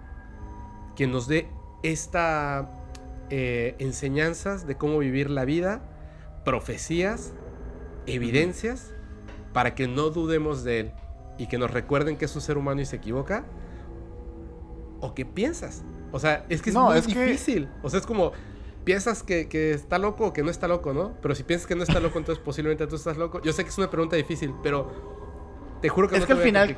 [0.96, 1.48] que nos dé
[1.84, 2.70] esta
[3.30, 5.82] eh, enseñanzas de cómo vivir la vida,
[6.44, 7.34] profecías,
[8.06, 8.94] evidencias,
[9.54, 10.92] para que no dudemos de él
[11.38, 13.46] y que nos recuerden que es un ser humano y se equivoca?
[15.02, 15.84] ¿O qué piensas?
[16.12, 17.70] O sea, es que es muy difícil.
[17.84, 18.32] O sea, es como,
[18.86, 21.14] piensas que, está loco o que no está loco, ¿no?
[21.22, 23.42] Pero si piensas que no está loco, entonces posiblemente tú estás loco.
[23.42, 26.40] Yo sé que es una pregunta difícil, pero te juro que es no que al
[26.40, 26.78] final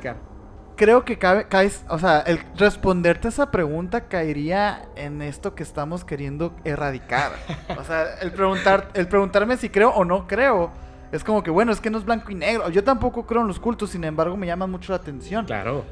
[0.76, 5.62] creo que cabe, caes, o sea, el responderte a esa pregunta caería en esto que
[5.62, 7.32] estamos queriendo erradicar.
[7.78, 10.70] o sea, el preguntar, el preguntarme si creo o no creo
[11.12, 12.68] es como que, bueno, es que no es blanco y negro.
[12.70, 15.46] Yo tampoco creo en los cultos, sin embargo, me llama mucho la atención.
[15.46, 15.84] Claro.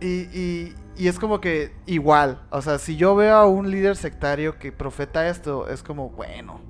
[0.00, 4.58] Y, y, es como que igual, o sea, si yo veo a un líder sectario
[4.58, 6.60] que profeta esto, es como, bueno,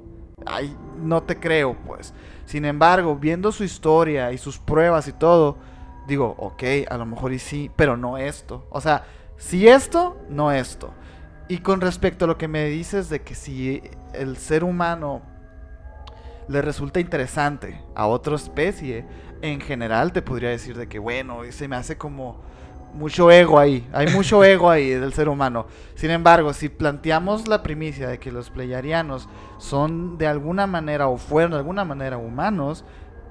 [0.46, 2.14] ay, no te creo, pues.
[2.46, 5.58] Sin embargo, viendo su historia y sus pruebas y todo,
[6.06, 8.66] digo, ok, a lo mejor y sí, pero no esto.
[8.70, 9.04] O sea,
[9.36, 10.92] si esto, no esto.
[11.48, 13.82] Y con respecto a lo que me dices de que si
[14.14, 15.22] el ser humano
[16.48, 19.04] le resulta interesante a otra especie,
[19.42, 22.40] en general te podría decir de que, bueno, se me hace como
[22.94, 25.66] mucho ego ahí, hay mucho ego ahí del ser humano.
[25.94, 31.16] Sin embargo, si planteamos la primicia de que los pleyarianos son de alguna manera o
[31.16, 32.84] fueron de alguna manera humanos,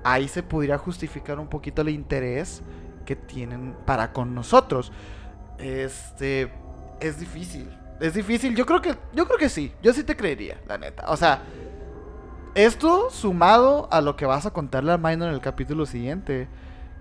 [0.04, 2.62] ahí se pudiera justificar un poquito el interés
[3.06, 4.92] que tienen para con nosotros.
[5.58, 6.52] Este
[7.00, 7.70] es difícil.
[8.00, 8.56] Es difícil.
[8.56, 9.74] Yo creo que yo creo que sí.
[9.82, 11.06] Yo sí te creería, la neta.
[11.10, 11.44] O sea,
[12.56, 16.48] esto sumado a lo que vas a contarle a Minor en el capítulo siguiente,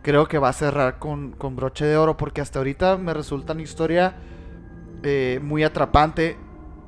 [0.03, 3.53] creo que va a cerrar con, con broche de oro porque hasta ahorita me resulta
[3.53, 4.15] una historia
[5.03, 6.37] eh, muy atrapante.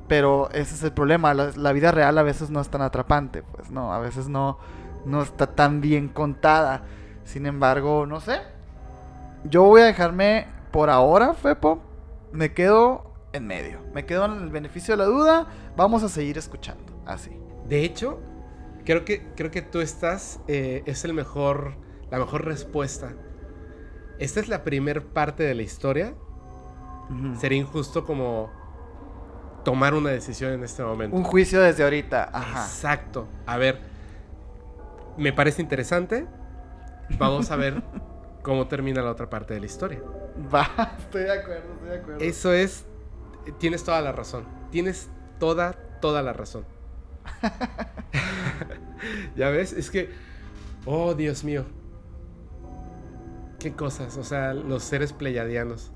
[0.07, 1.33] Pero ese es el problema.
[1.33, 3.41] La, vida real a veces no es tan atrapante.
[3.41, 4.59] Pues no, a veces no,
[5.05, 6.83] no está tan bien contada.
[7.23, 8.39] Sin embargo, no sé.
[9.45, 11.81] Yo voy a dejarme por ahora, Fepo.
[12.31, 13.79] Me quedo en medio.
[13.93, 15.47] Me quedo en el beneficio de la duda.
[15.75, 17.01] Vamos a seguir escuchando.
[17.07, 17.31] Así.
[17.67, 18.19] De hecho,
[18.85, 20.39] creo que, creo que tú estás.
[20.47, 21.83] Eh, es el mejor.
[22.15, 23.11] La mejor respuesta.
[24.19, 26.13] Esta es la primer parte de la historia.
[27.09, 27.35] Uh -huh.
[27.35, 28.49] Sería injusto como
[29.65, 31.13] tomar una decisión en este momento.
[31.13, 32.29] Un juicio desde ahorita.
[32.31, 32.63] Ajá.
[32.63, 33.27] Exacto.
[33.45, 33.81] A ver,
[35.17, 36.25] me parece interesante.
[37.19, 37.83] Vamos a ver
[38.43, 40.01] cómo termina la otra parte de la historia.
[40.53, 42.21] Va, estoy de acuerdo, estoy de acuerdo.
[42.21, 42.85] Eso es,
[43.59, 44.45] tienes toda la razón.
[44.71, 46.65] Tienes toda, toda la razón.
[49.35, 50.11] ya ves, es que,
[50.85, 51.65] oh Dios mío.
[53.65, 55.91] Qué cosas, o sea, los seres pleyadianos.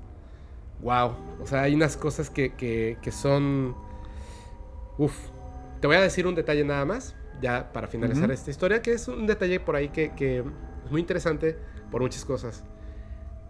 [0.82, 3.76] Wow, o sea, hay unas cosas que, que, que son...
[4.98, 5.16] Uf,
[5.80, 8.34] te voy a decir un detalle nada más, ya para finalizar uh -huh.
[8.34, 11.56] esta historia, que es un detalle por ahí que, que es muy interesante
[11.92, 12.64] por muchas cosas.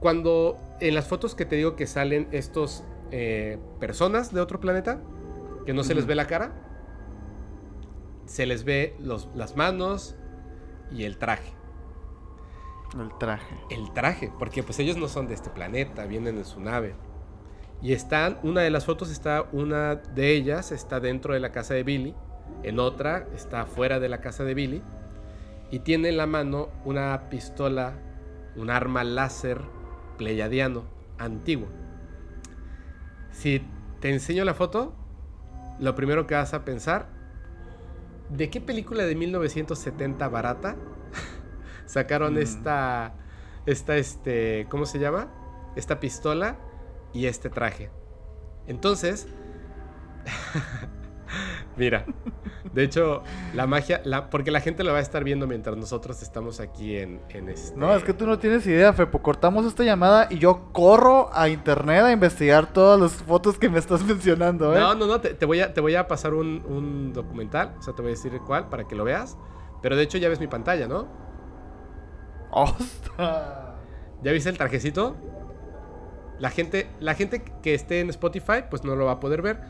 [0.01, 5.01] Cuando en las fotos que te digo que salen estos eh, personas de otro planeta,
[5.65, 5.97] que no se uh -huh.
[5.97, 6.53] les ve la cara,
[8.27, 10.15] se les ve los, las manos
[10.93, 11.55] y el traje.
[12.99, 13.55] El traje.
[13.71, 16.95] El traje, porque pues ellos no son de este planeta, vienen en su nave.
[17.83, 21.75] Y están, una de las fotos está, una de ellas está dentro de la casa
[21.75, 22.15] de Billy,
[22.63, 24.83] en otra está fuera de la casa de Billy,
[25.71, 27.95] y tiene en la mano una pistola,
[28.57, 29.63] un arma láser
[30.19, 30.85] pleyadiano,
[31.17, 31.69] antiguo.
[33.31, 33.63] Si
[34.01, 34.95] te enseño la foto,
[35.79, 37.07] lo primero que vas a pensar,
[38.29, 40.77] ¿de qué película de 1970 barata
[41.91, 42.39] sacaron mm.
[42.39, 43.15] esta,
[43.67, 45.29] esta, este, ¿cómo se llama?
[45.77, 46.57] Esta pistola
[47.13, 47.91] y este traje.
[48.67, 49.27] Entonces,
[51.77, 52.07] mira,
[52.73, 56.23] de hecho, la magia, la, porque la gente lo va a estar viendo mientras nosotros
[56.23, 57.77] estamos aquí en, en este...
[57.77, 59.21] No, es que tú no tienes idea, Fepo.
[59.21, 63.81] Cortamos esta llamada y yo corro a internet a investigar todas las fotos que me
[63.81, 64.79] estás mencionando, ¿eh?
[64.79, 67.83] No, no, no, te, te voy, a, te voy a pasar un, un documental, o
[67.83, 69.37] sea, te voy a decir cuál para que lo veas.
[69.83, 71.30] Pero de hecho ya ves mi pantalla, ¿no?
[72.51, 73.71] ¡Ostras!
[74.23, 75.17] ¿Ya viste el trajecito?
[76.39, 79.61] La gente, la gente que esté en Spotify, pues no lo va a poder ver.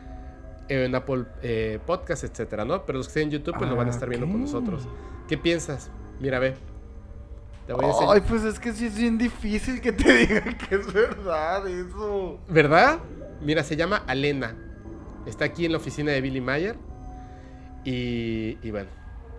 [0.69, 2.85] En Apple eh, Podcast, etcétera, ¿no?
[2.85, 4.87] Pero los que estén en YouTube, pues ah, lo van a estar viendo con nosotros.
[5.27, 5.91] ¿Qué piensas?
[6.19, 6.55] Mira, ve.
[7.67, 8.15] Te voy a enseñar.
[8.15, 12.39] Ay, pues es que sí es bien difícil que te digan que es verdad eso.
[12.47, 12.99] ¿Verdad?
[13.41, 14.55] Mira, se llama Alena.
[15.25, 16.77] Está aquí en la oficina de Billy Mayer.
[17.83, 18.89] Y, y bueno,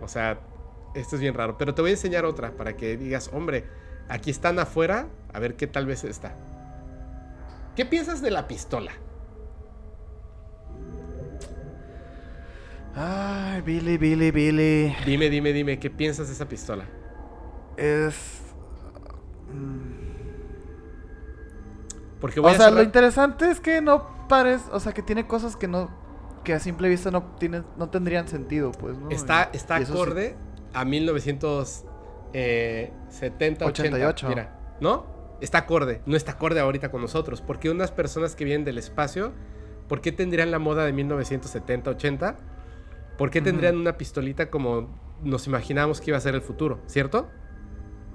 [0.01, 0.39] o sea,
[0.93, 1.57] esto es bien raro.
[1.57, 3.65] Pero te voy a enseñar otra para que digas, hombre,
[4.09, 5.07] aquí están afuera.
[5.33, 6.35] A ver qué tal vez está.
[7.75, 8.91] ¿Qué piensas de la pistola?
[12.95, 14.95] Ay, Billy, Billy, Billy.
[15.05, 16.85] Dime, dime, dime, ¿qué piensas de esa pistola?
[17.75, 18.41] Es.
[22.21, 22.77] Porque voy o a sea, cerrar...
[22.77, 24.65] lo interesante es que no parece.
[24.71, 25.89] O sea, que tiene cosas que no.
[26.43, 27.31] Que a simple vista no,
[27.77, 29.09] no tendrían sentido, pues, ¿no?
[29.09, 30.35] Está, está acorde.
[30.73, 34.27] A 1970, 88.
[34.27, 34.29] 80.
[34.29, 35.11] Mira, ¿no?
[35.43, 37.41] está acorde, no está acorde ahorita con nosotros.
[37.41, 39.33] Porque unas personas que vienen del espacio,
[39.87, 42.37] ¿por qué tendrían la moda de 1970, 80?
[43.17, 43.81] ¿Por qué tendrían uh -huh.
[43.81, 44.89] una pistolita como
[45.21, 47.29] nos imaginábamos que iba a ser el futuro, ¿cierto?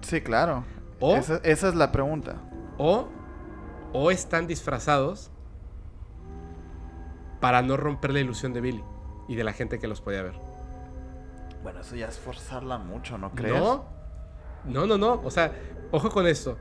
[0.00, 0.64] Sí, claro.
[1.00, 2.36] O, esa, esa es la pregunta.
[2.78, 3.08] O,
[3.92, 5.30] o están disfrazados
[7.40, 8.84] para no romper la ilusión de Billy
[9.28, 10.47] y de la gente que los podía ver.
[11.62, 13.58] Bueno, eso ya es forzarla mucho, ¿no crees?
[13.58, 13.84] No,
[14.64, 15.20] no, no, no.
[15.24, 15.52] O sea,
[15.90, 16.56] ojo con esto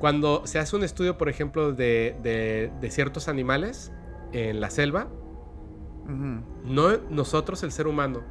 [0.00, 3.92] cuando se hace un estudio, por ejemplo, de, de, de ciertos animales
[4.32, 5.08] en la selva,
[6.04, 6.42] uh -huh.
[6.64, 8.22] no nosotros, el ser humano,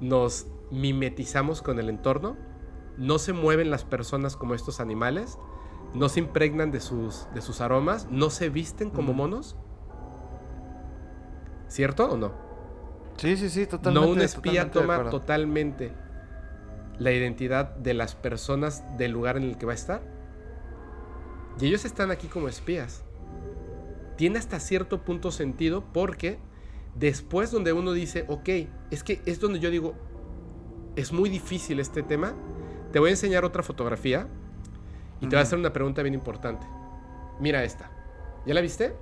[0.00, 2.38] nos mimetizamos con el entorno,
[2.96, 5.38] no se mueven las personas como estos animales,
[5.92, 9.18] no se impregnan de sus, de sus aromas, no se visten como uh -huh.
[9.18, 9.56] monos.
[11.68, 12.32] ¿Cierto o no?
[13.16, 14.06] Sí, sí, sí, totalmente.
[14.06, 15.92] No un espía toma totalmente
[16.98, 20.02] la identidad de las personas del lugar en el que va a estar.
[21.60, 23.02] Y ellos están aquí como espías.
[24.16, 26.38] Tiene hasta cierto punto sentido porque
[26.94, 28.48] después donde uno dice, ok,
[28.90, 29.94] es que es donde yo digo,
[30.96, 32.34] es muy difícil este tema
[32.92, 34.26] te voy a enseñar otra fotografía
[35.20, 36.66] y te voy a hacer una pregunta bien importante.
[37.40, 37.90] Mira esta.
[38.46, 38.94] ¿Ya la viste?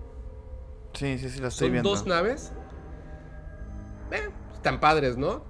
[0.95, 1.91] Sí, sí, sí, la estoy Son viendo.
[1.91, 2.53] dos naves.
[4.11, 5.43] Eh, están padres, ¿no?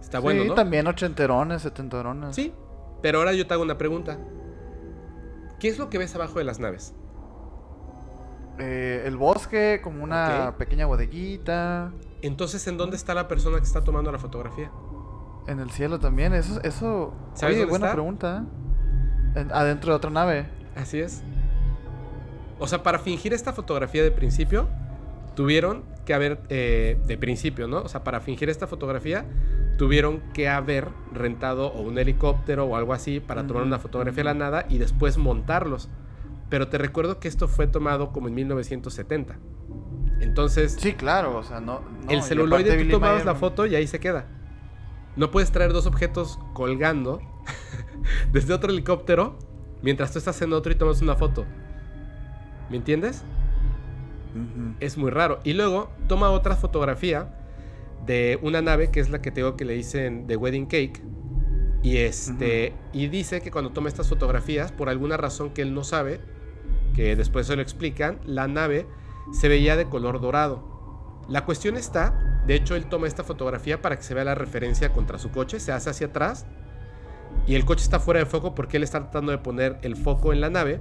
[0.00, 0.54] Está bueno, ¿no?
[0.54, 2.34] también ochenterones, setenterones.
[2.34, 2.52] Sí,
[3.00, 4.18] pero ahora yo te hago una pregunta.
[5.60, 6.94] ¿Qué es lo que ves abajo de las naves?
[8.58, 11.92] Eh, el bosque, como una pequeña bodeguita.
[12.20, 14.70] Entonces, ¿en dónde está la persona que está tomando la fotografía?
[15.46, 16.34] En el cielo también.
[16.34, 17.14] Eso, eso.
[17.34, 17.94] ¿Sabes Oye, dónde buena está?
[17.94, 18.44] pregunta.
[19.36, 19.40] ¿eh?
[19.40, 20.48] En- adentro de otra nave.
[20.76, 21.22] Así es.
[22.58, 24.68] O sea, para fingir esta fotografía de principio,
[25.34, 25.82] tuvieron
[26.12, 27.78] que haber, eh, de principio, ¿no?
[27.78, 29.24] O sea, para fingir esta fotografía,
[29.78, 34.24] tuvieron que haber rentado o un helicóptero o algo así para tomar una fotografía de
[34.24, 35.88] la nada y después montarlos.
[36.50, 39.38] Pero te recuerdo que esto fue tomado como en 1970.
[40.20, 41.38] Entonces, Sí, claro.
[41.38, 41.80] O sea, no.
[42.10, 44.26] el celuloide tú tomabas Mayer la foto y ahí se queda.
[45.16, 47.22] No puedes traer dos objetos colgando
[48.32, 49.38] desde otro helicóptero
[49.80, 51.46] mientras tú estás en otro y tomas una foto.
[52.68, 53.24] ¿Me entiendes?
[54.80, 55.40] Es muy raro.
[55.44, 57.34] Y luego toma otra fotografía
[58.06, 61.02] de una nave que es la que te digo que le dicen The Wedding Cake.
[61.82, 62.74] Y este.
[62.92, 66.20] Y dice que cuando toma estas fotografías, por alguna razón que él no sabe,
[66.94, 68.86] que después se lo explican, la nave
[69.32, 71.22] se veía de color dorado.
[71.28, 74.92] La cuestión está, de hecho él toma esta fotografía para que se vea la referencia
[74.92, 76.46] contra su coche, se hace hacia atrás
[77.46, 80.32] y el coche está fuera de foco porque él está tratando de poner el foco
[80.32, 80.80] en la nave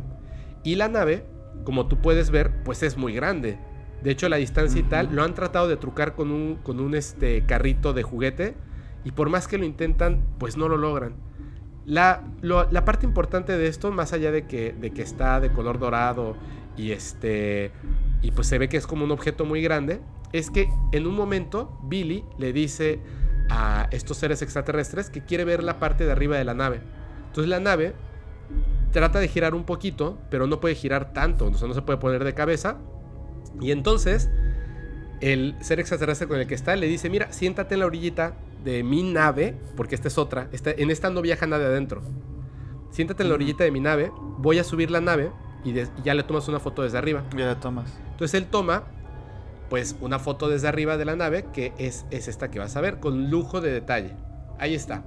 [0.63, 1.25] y la nave,
[1.63, 3.57] como tú puedes ver, pues es muy grande.
[4.03, 6.95] De hecho la distancia y tal lo han tratado de trucar con un, con un
[6.95, 8.55] este, carrito de juguete
[9.03, 11.13] y por más que lo intentan, pues no lo logran.
[11.85, 15.51] La, lo- la parte importante de esto, más allá de que, de que está de
[15.51, 16.35] color dorado
[16.77, 17.71] y este
[18.21, 19.99] y pues se ve que es como un objeto muy grande,
[20.31, 22.99] es que en un momento Billy le dice
[23.49, 26.81] a estos seres extraterrestres que quiere ver la parte de arriba de la nave.
[27.27, 27.93] Entonces la nave
[28.91, 31.97] trata de girar un poquito, pero no puede girar tanto, o sea, no se puede
[31.99, 32.77] poner de cabeza.
[33.59, 34.29] Y entonces
[35.21, 38.83] el ser extraterrestre con el que está le dice, mira, siéntate en la orillita de
[38.83, 42.01] mi nave, porque esta es otra, esta- en esta no viaja nadie adentro.
[42.91, 43.43] Siéntate en la Ujú.
[43.43, 45.31] orillita de mi nave, voy a subir la nave
[45.63, 45.73] y,
[46.03, 47.23] ya le tomas una foto desde arriba.
[47.37, 47.97] Ya la tomas.
[48.11, 48.83] Entonces él toma,
[49.69, 52.81] pues, una foto desde arriba de la nave, que es, es esta que vas a
[52.81, 54.13] ver, con lujo de detalle.
[54.59, 55.03] Ahí está.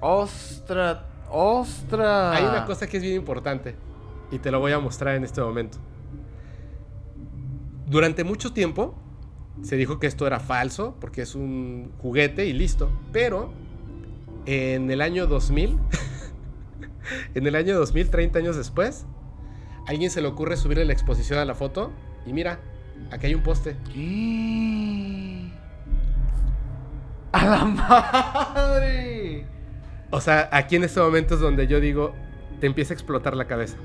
[0.00, 1.06] ¡Ostra!
[1.36, 2.30] ¡Ostra!
[2.30, 3.74] Hay una cosa que es bien importante
[4.30, 5.78] y te lo voy a mostrar en este momento.
[7.88, 8.94] Durante mucho tiempo
[9.62, 12.88] se dijo que esto era falso porque es un juguete y listo.
[13.10, 13.52] Pero
[14.46, 15.76] en el año 2000,
[17.34, 19.04] en el año 2000, 30 años después,
[19.88, 21.90] a alguien se le ocurre subirle la exposición a la foto
[22.26, 22.60] y mira,
[23.10, 23.76] aquí hay un poste.
[27.32, 27.64] ¡A la
[28.54, 29.13] madre!
[30.14, 32.14] O sea, aquí en este momento es donde yo digo,
[32.60, 33.76] te empieza a explotar la cabeza.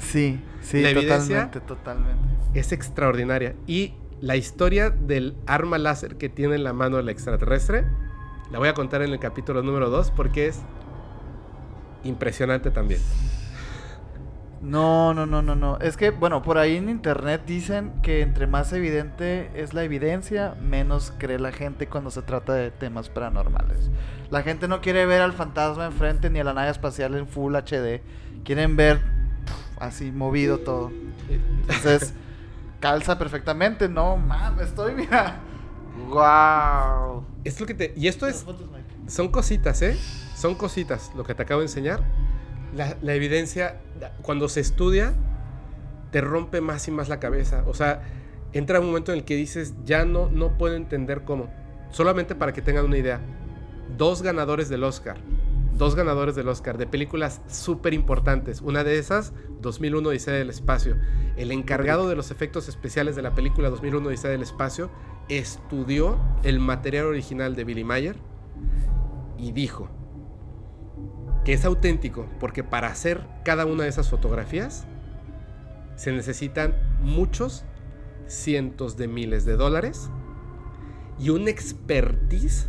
[0.00, 2.18] Sí, sí, La totalmente, totalmente.
[2.54, 3.54] es extraordinaria.
[3.66, 7.84] Y la historia del arma láser que tiene en la mano el extraterrestre,
[8.50, 10.60] la voy a contar en el capítulo número 2 porque es
[12.02, 13.00] impresionante también.
[14.64, 15.78] No, no, no, no, no.
[15.80, 20.54] Es que, bueno, por ahí en internet dicen que entre más evidente es la evidencia,
[20.58, 23.90] menos cree la gente cuando se trata de temas paranormales.
[24.30, 27.54] La gente no quiere ver al fantasma enfrente ni a la nave espacial en Full
[27.54, 28.00] HD.
[28.42, 29.02] Quieren ver
[29.78, 30.90] así movido todo.
[31.28, 32.14] Entonces,
[32.80, 33.86] calza perfectamente.
[33.86, 35.40] No, mames, estoy, mira.
[36.08, 37.22] ¡Wow!
[37.44, 37.92] Es lo que te...
[37.96, 38.46] Y esto es...
[39.08, 39.98] Son cositas, ¿eh?
[40.34, 42.02] Son cositas lo que te acabo de enseñar.
[42.74, 43.80] La, evidencia,
[44.22, 45.14] cuando se estudia,
[46.10, 47.64] te rompe más y más la cabeza.
[47.66, 48.02] O sea,
[48.52, 51.50] entra un momento en el que dices, ya no, no puedo entender cómo.
[51.90, 53.20] Solamente para que tengan una idea.
[53.96, 55.16] Dos ganadores del Oscar.
[55.76, 58.60] Dos ganadores del Oscar de películas súper importantes.
[58.60, 60.96] Una de esas, 2001 Odisea del Espacio.
[61.36, 64.90] El encargado de los efectos especiales de la película 2001 Odisea del Espacio
[65.28, 68.16] estudió el material original de Billy Mayer
[69.38, 69.88] y dijo
[71.44, 74.86] que es auténtico porque para hacer cada una de esas fotografías
[75.96, 77.64] se necesitan muchos
[78.26, 80.10] cientos de miles de dólares
[81.18, 82.68] y un expertise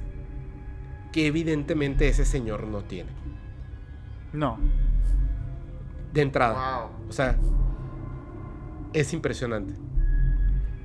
[1.11, 3.09] que evidentemente ese señor no tiene.
[4.33, 4.59] No.
[6.13, 6.81] De entrada.
[6.81, 7.09] Wow.
[7.09, 7.37] O sea,
[8.93, 9.73] es impresionante.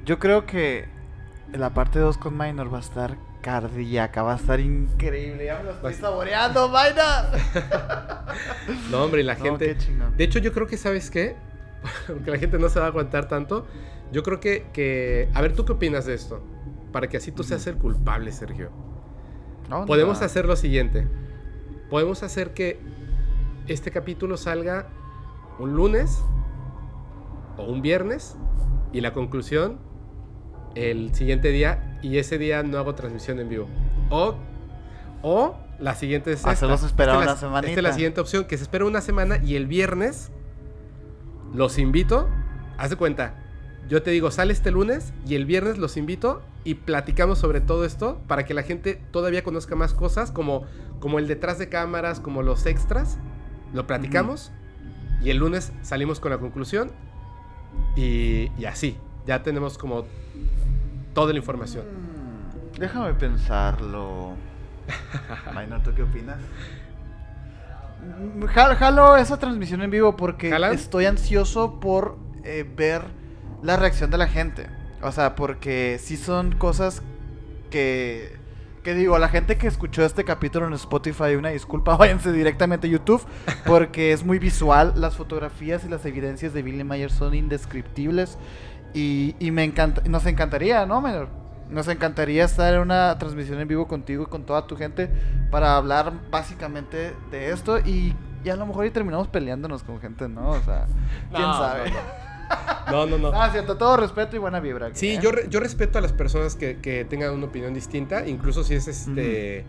[0.05, 0.89] Yo creo que
[1.53, 5.47] la parte 2 con Minor va a estar cardíaca, va a estar increíble.
[5.47, 7.41] Ya me lo estoy saboreando, Minor.
[8.91, 9.77] No, hombre, la gente...
[10.17, 11.37] De hecho, yo creo que, ¿sabes qué?
[12.09, 13.67] Aunque la gente no se va a aguantar tanto,
[14.13, 15.29] yo creo que, que...
[15.35, 16.43] A ver, ¿tú qué opinas de esto?
[16.93, 18.71] Para que así tú seas el culpable, Sergio.
[19.69, 21.07] ¿Dónde Podemos hacer lo siguiente.
[21.89, 22.81] podemos hacer que
[23.69, 24.89] este capítulo salga
[25.59, 26.23] un lunes
[27.57, 28.37] o un viernes
[28.93, 29.79] y la conclusión
[30.75, 33.67] el siguiente día y ese día no hago transmisión en vivo.
[34.11, 34.35] O,
[35.23, 37.69] o la siguiente es esperar Esta es una la- semanita.
[37.71, 40.31] Esta es la siguiente opción, que se espera una semana y el viernes
[41.55, 42.29] los invito.
[42.79, 43.35] Haz de cuenta,
[43.89, 47.85] yo te digo, sale este lunes y el viernes los invito y platicamos sobre todo
[47.85, 50.65] esto para que la gente todavía conozca más cosas, como,
[51.01, 53.19] como el detrás de cámaras, como los extras.
[53.73, 54.51] Lo platicamos
[55.23, 56.93] y el lunes salimos con la conclusión
[57.97, 58.97] y, y así.
[59.31, 60.07] Ya tenemos como
[61.15, 61.85] toda la información.
[61.85, 64.33] Mm, Déjame pensarlo.
[65.57, 66.39] Minor, ¿tú qué opinas?
[68.03, 70.73] Mm, jal- Jalo esa transmisión en vivo porque ¿Jalan?
[70.75, 73.03] estoy ansioso por eh, ver
[73.63, 74.67] la reacción de la gente.
[75.01, 77.01] O sea, porque sí son cosas
[77.71, 78.37] que,
[78.83, 82.89] que digo, a la gente que escuchó este capítulo en Spotify, una disculpa, váyanse directamente
[82.89, 83.23] a YouTube
[83.65, 84.95] porque es muy visual.
[84.97, 88.39] Las fotografías y las evidencias de Billy Mayer son indescriptibles
[88.95, 91.29] y, y me encanta, nos encantaría, ¿no, menor?
[91.69, 95.09] Nos encantaría estar en una transmisión en vivo contigo y con toda tu gente
[95.51, 98.15] para hablar básicamente de esto y,
[98.45, 100.51] y a lo mejor y terminamos peleándonos con gente, ¿no?
[100.51, 100.87] O sea,
[101.31, 101.93] quién No, sabe.
[102.91, 103.29] No, no, no.
[103.33, 104.91] Ah, cierto, todo respeto y buena vibra.
[104.95, 105.21] Sí, ¿eh?
[105.23, 108.75] yo, re- yo respeto a las personas que, que tengan una opinión distinta, incluso si
[108.75, 109.65] es este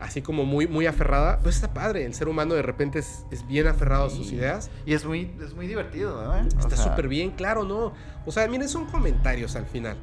[0.00, 2.04] así como muy, muy aferrada, pues está padre.
[2.04, 4.70] El ser humano de repente es, es bien aferrado a sus ideas.
[4.84, 6.42] Y es muy, es muy divertido, ¿eh?
[6.58, 7.92] Está súper bien, claro, ¿no?
[8.24, 9.96] O sea, miren, son comentarios al final.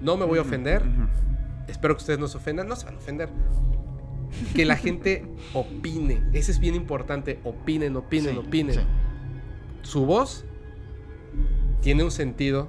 [0.00, 0.82] No me voy a ofender.
[1.68, 2.68] Espero que ustedes no se ofendan.
[2.68, 3.28] No se van a ofender.
[4.54, 6.22] Que la gente opine.
[6.32, 7.40] Ese es bien importante.
[7.44, 8.74] Opinen, opinen, Sí, opinen.
[8.74, 8.80] sí.
[9.82, 10.44] Su voz
[11.80, 12.68] tiene un sentido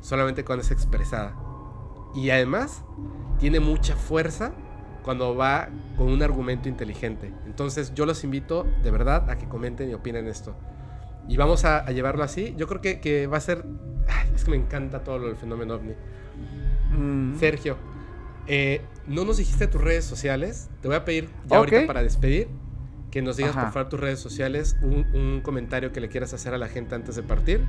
[0.00, 1.34] solamente cuando es expresada.
[2.14, 2.84] Y además
[3.38, 4.52] tiene mucha fuerza
[5.04, 7.32] cuando va con un argumento inteligente.
[7.46, 10.56] Entonces yo los invito de verdad a que comenten y opinen esto.
[11.28, 12.54] Y vamos a, a llevarlo así.
[12.56, 13.64] Yo creo que, que va a ser...
[14.08, 15.94] ay, es que me encanta todo lo del fenómeno ovni.
[16.96, 17.38] Mm.
[17.38, 17.76] Sergio,
[18.46, 20.68] eh, no nos dijiste tus redes sociales.
[20.80, 21.72] Te voy a pedir ya Ok.
[21.72, 22.48] ahorita para despedir
[23.10, 23.66] que nos digas Ajá.
[23.66, 26.94] por favor tus redes sociales, un, un comentario que le quieras hacer a la gente
[26.94, 27.60] antes de partir.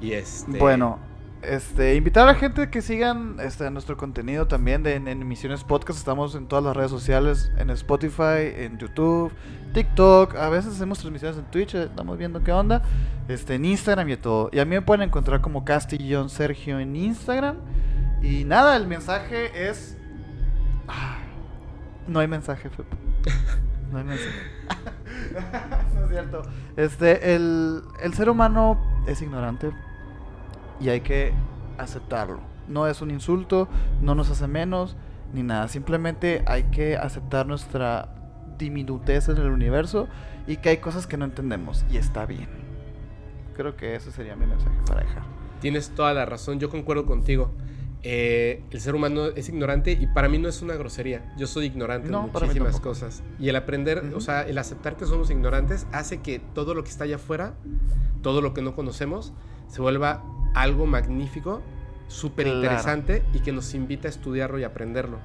[0.00, 0.58] Y este.
[0.58, 0.98] Bueno,
[1.42, 5.64] este, invitar a la gente que sigan este, nuestro contenido también de, en, en Emisiones
[5.64, 5.98] Podcast.
[5.98, 9.32] Estamos en todas las redes sociales, en Spotify, en YouTube,
[9.72, 10.36] TikTok.
[10.36, 12.82] A veces hacemos transmisiones en Twitch, eh, estamos viendo qué onda.
[13.28, 14.50] Este, en Instagram y todo.
[14.52, 17.56] Y a mí me pueden encontrar como Castillón Sergio en Instagram.
[18.22, 19.96] Y nada, el mensaje es...
[20.88, 21.18] Ah,
[22.06, 22.96] no hay mensaje, Fepo.
[23.90, 24.30] No hay mensaje.
[25.94, 26.42] no es cierto.
[26.76, 29.72] Este, el, el ser humano es ignorante
[30.80, 31.32] y hay que
[31.78, 32.40] aceptarlo.
[32.68, 33.68] No es un insulto,
[34.00, 34.96] no nos hace menos
[35.32, 35.68] ni nada.
[35.68, 38.14] Simplemente hay que aceptar nuestra
[38.58, 40.08] diminutez en el universo
[40.46, 42.48] y que hay cosas que no entendemos y está bien.
[43.54, 45.22] Creo que ese sería mi mensaje para dejar.
[45.60, 47.52] Tienes toda la razón, yo concuerdo contigo.
[48.02, 51.34] Eh, el ser humano es ignorante y para mí no es una grosería.
[51.36, 53.22] Yo soy ignorante No, en muchísimas cosas.
[53.38, 56.88] Y el aprender, o sea, el aceptar que somos ignorantes hace que todo lo que
[56.88, 57.54] está allá afuera,
[58.22, 59.34] todo lo que no conocemos,
[59.68, 60.22] se vuelva
[60.54, 61.62] algo magnífico,
[62.08, 65.18] súper interesante y que nos invita a estudiarlo y aprenderlo.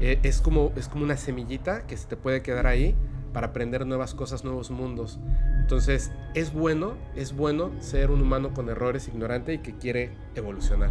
[0.00, 2.96] Eh, es, como, es como una semillita que se te puede quedar ahí
[3.32, 5.18] para aprender nuevas cosas, nuevos mundos.
[5.60, 10.90] Entonces, es bueno, es bueno ser un humano con errores, ignorante y que quiere evolucionar.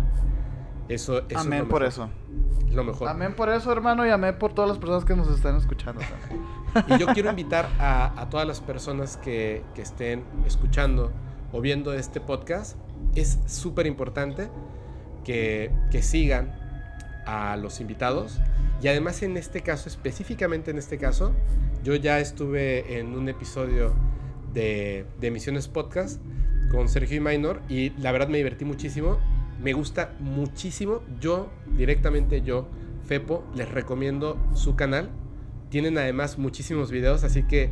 [0.90, 2.10] Eso, eso es amén lo por mejor, eso.
[2.68, 3.08] es Lo mejor.
[3.10, 6.02] Amén por eso, hermano, y amén por todas las personas que nos están escuchando.
[6.88, 11.12] Y yo quiero invitar a, a todas las personas que, que estén escuchando
[11.52, 12.78] o viendo este podcast.
[13.16, 14.50] Es súper importante
[15.24, 16.56] que, que sigan
[17.26, 18.40] a los invitados.
[18.82, 21.34] Y además en este caso, específicamente en este caso,
[21.84, 23.94] yo ya estuve en un episodio
[24.54, 26.22] de, de Emisiones Podcast
[26.72, 29.20] con Sergio y Minor y la verdad me divertí muchísimo.
[29.62, 31.02] Me gusta muchísimo.
[31.20, 32.68] Yo, directamente yo,
[33.06, 35.10] Fepo, les recomiendo su canal.
[35.70, 37.70] Tienen además muchísimos videos, así que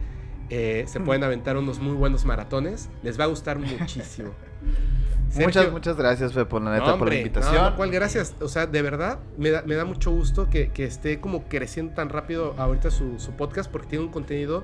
[0.49, 2.89] eh, se pueden aventar unos muy buenos maratones.
[3.03, 4.31] Les va a gustar muchísimo.
[4.61, 7.56] Muchas, Sergio, muchas gracias, Fepo, la neta, no, por la hombre, invitación.
[7.64, 8.36] No, ¿cuál gracias?
[8.41, 11.94] O sea, de verdad, me da, me da mucho gusto que, que esté como creciendo
[11.94, 14.64] tan rápido ahorita su, su podcast porque tiene un contenido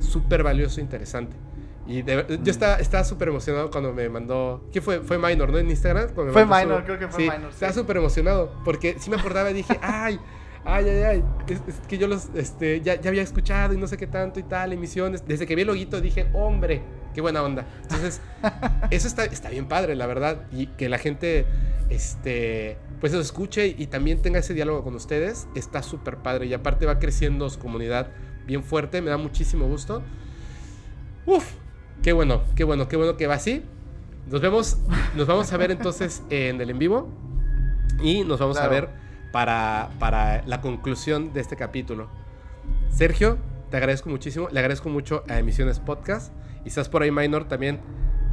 [0.00, 1.36] súper valioso e interesante.
[1.86, 2.44] Y de ver- Mm.
[2.44, 4.62] yo estaba estaba súper emocionado cuando me mandó...
[4.72, 5.00] ¿Qué fue?
[5.00, 5.58] Fue Minor, ¿no?
[5.58, 6.10] En Instagram.
[6.14, 7.54] cuando Fue Minor, creo que fue sí, Minor, sí.
[7.54, 10.20] Estaba súper emocionado porque sí me acordaba y dije, ay,
[10.64, 11.24] ay, ay, ay.
[11.48, 14.40] Es, es que yo los, este, ya, ya había escuchado y no sé qué tanto
[14.40, 15.26] y tal, emisiones.
[15.26, 16.82] Desde que vi el loguito dije, hombre,
[17.14, 17.66] qué buena onda.
[17.82, 18.20] Entonces,
[18.90, 20.46] eso está, está bien padre, la verdad.
[20.52, 21.46] Y que la gente,
[21.90, 25.48] este, pues los escuche y también tenga ese diálogo con ustedes.
[25.54, 28.08] Está súper padre y aparte va creciendo su comunidad
[28.46, 29.02] bien fuerte.
[29.02, 30.02] Me da muchísimo gusto.
[31.26, 31.44] Uf,
[32.02, 33.62] qué bueno, qué bueno, qué bueno que va así.
[34.30, 34.78] Nos vemos,
[35.16, 37.08] nos vamos a ver entonces en el en vivo
[38.02, 38.90] y nos vamos a ver
[39.32, 42.08] para, para la conclusión de este capítulo.
[42.90, 43.38] Sergio,
[43.70, 46.32] te agradezco muchísimo, le agradezco mucho a Emisiones Podcast.
[46.64, 47.80] Y estás por ahí, Minor, también.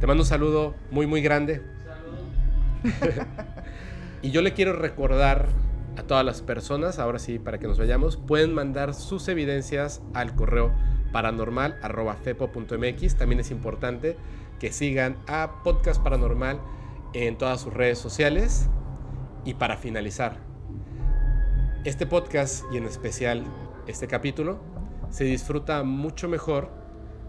[0.00, 1.62] Te mando un saludo muy, muy grande.
[4.22, 5.46] y yo le quiero recordar
[5.96, 10.34] a todas las personas, ahora sí, para que nos vayamos, pueden mandar sus evidencias al
[10.34, 10.72] correo
[11.12, 13.16] paranormal.fepo.mx.
[13.16, 14.16] También es importante
[14.58, 16.58] que sigan a Podcast Paranormal
[17.12, 18.68] en todas sus redes sociales.
[19.44, 20.45] Y para finalizar,
[21.86, 23.44] este podcast y en especial
[23.86, 24.58] este capítulo
[25.08, 26.68] se disfruta mucho mejor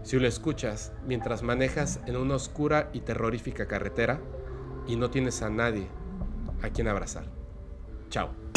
[0.02, 4.20] si lo escuchas mientras manejas en una oscura y terrorífica carretera
[4.88, 5.86] y no tienes a nadie
[6.60, 7.26] a quien abrazar.
[8.10, 8.47] Chao.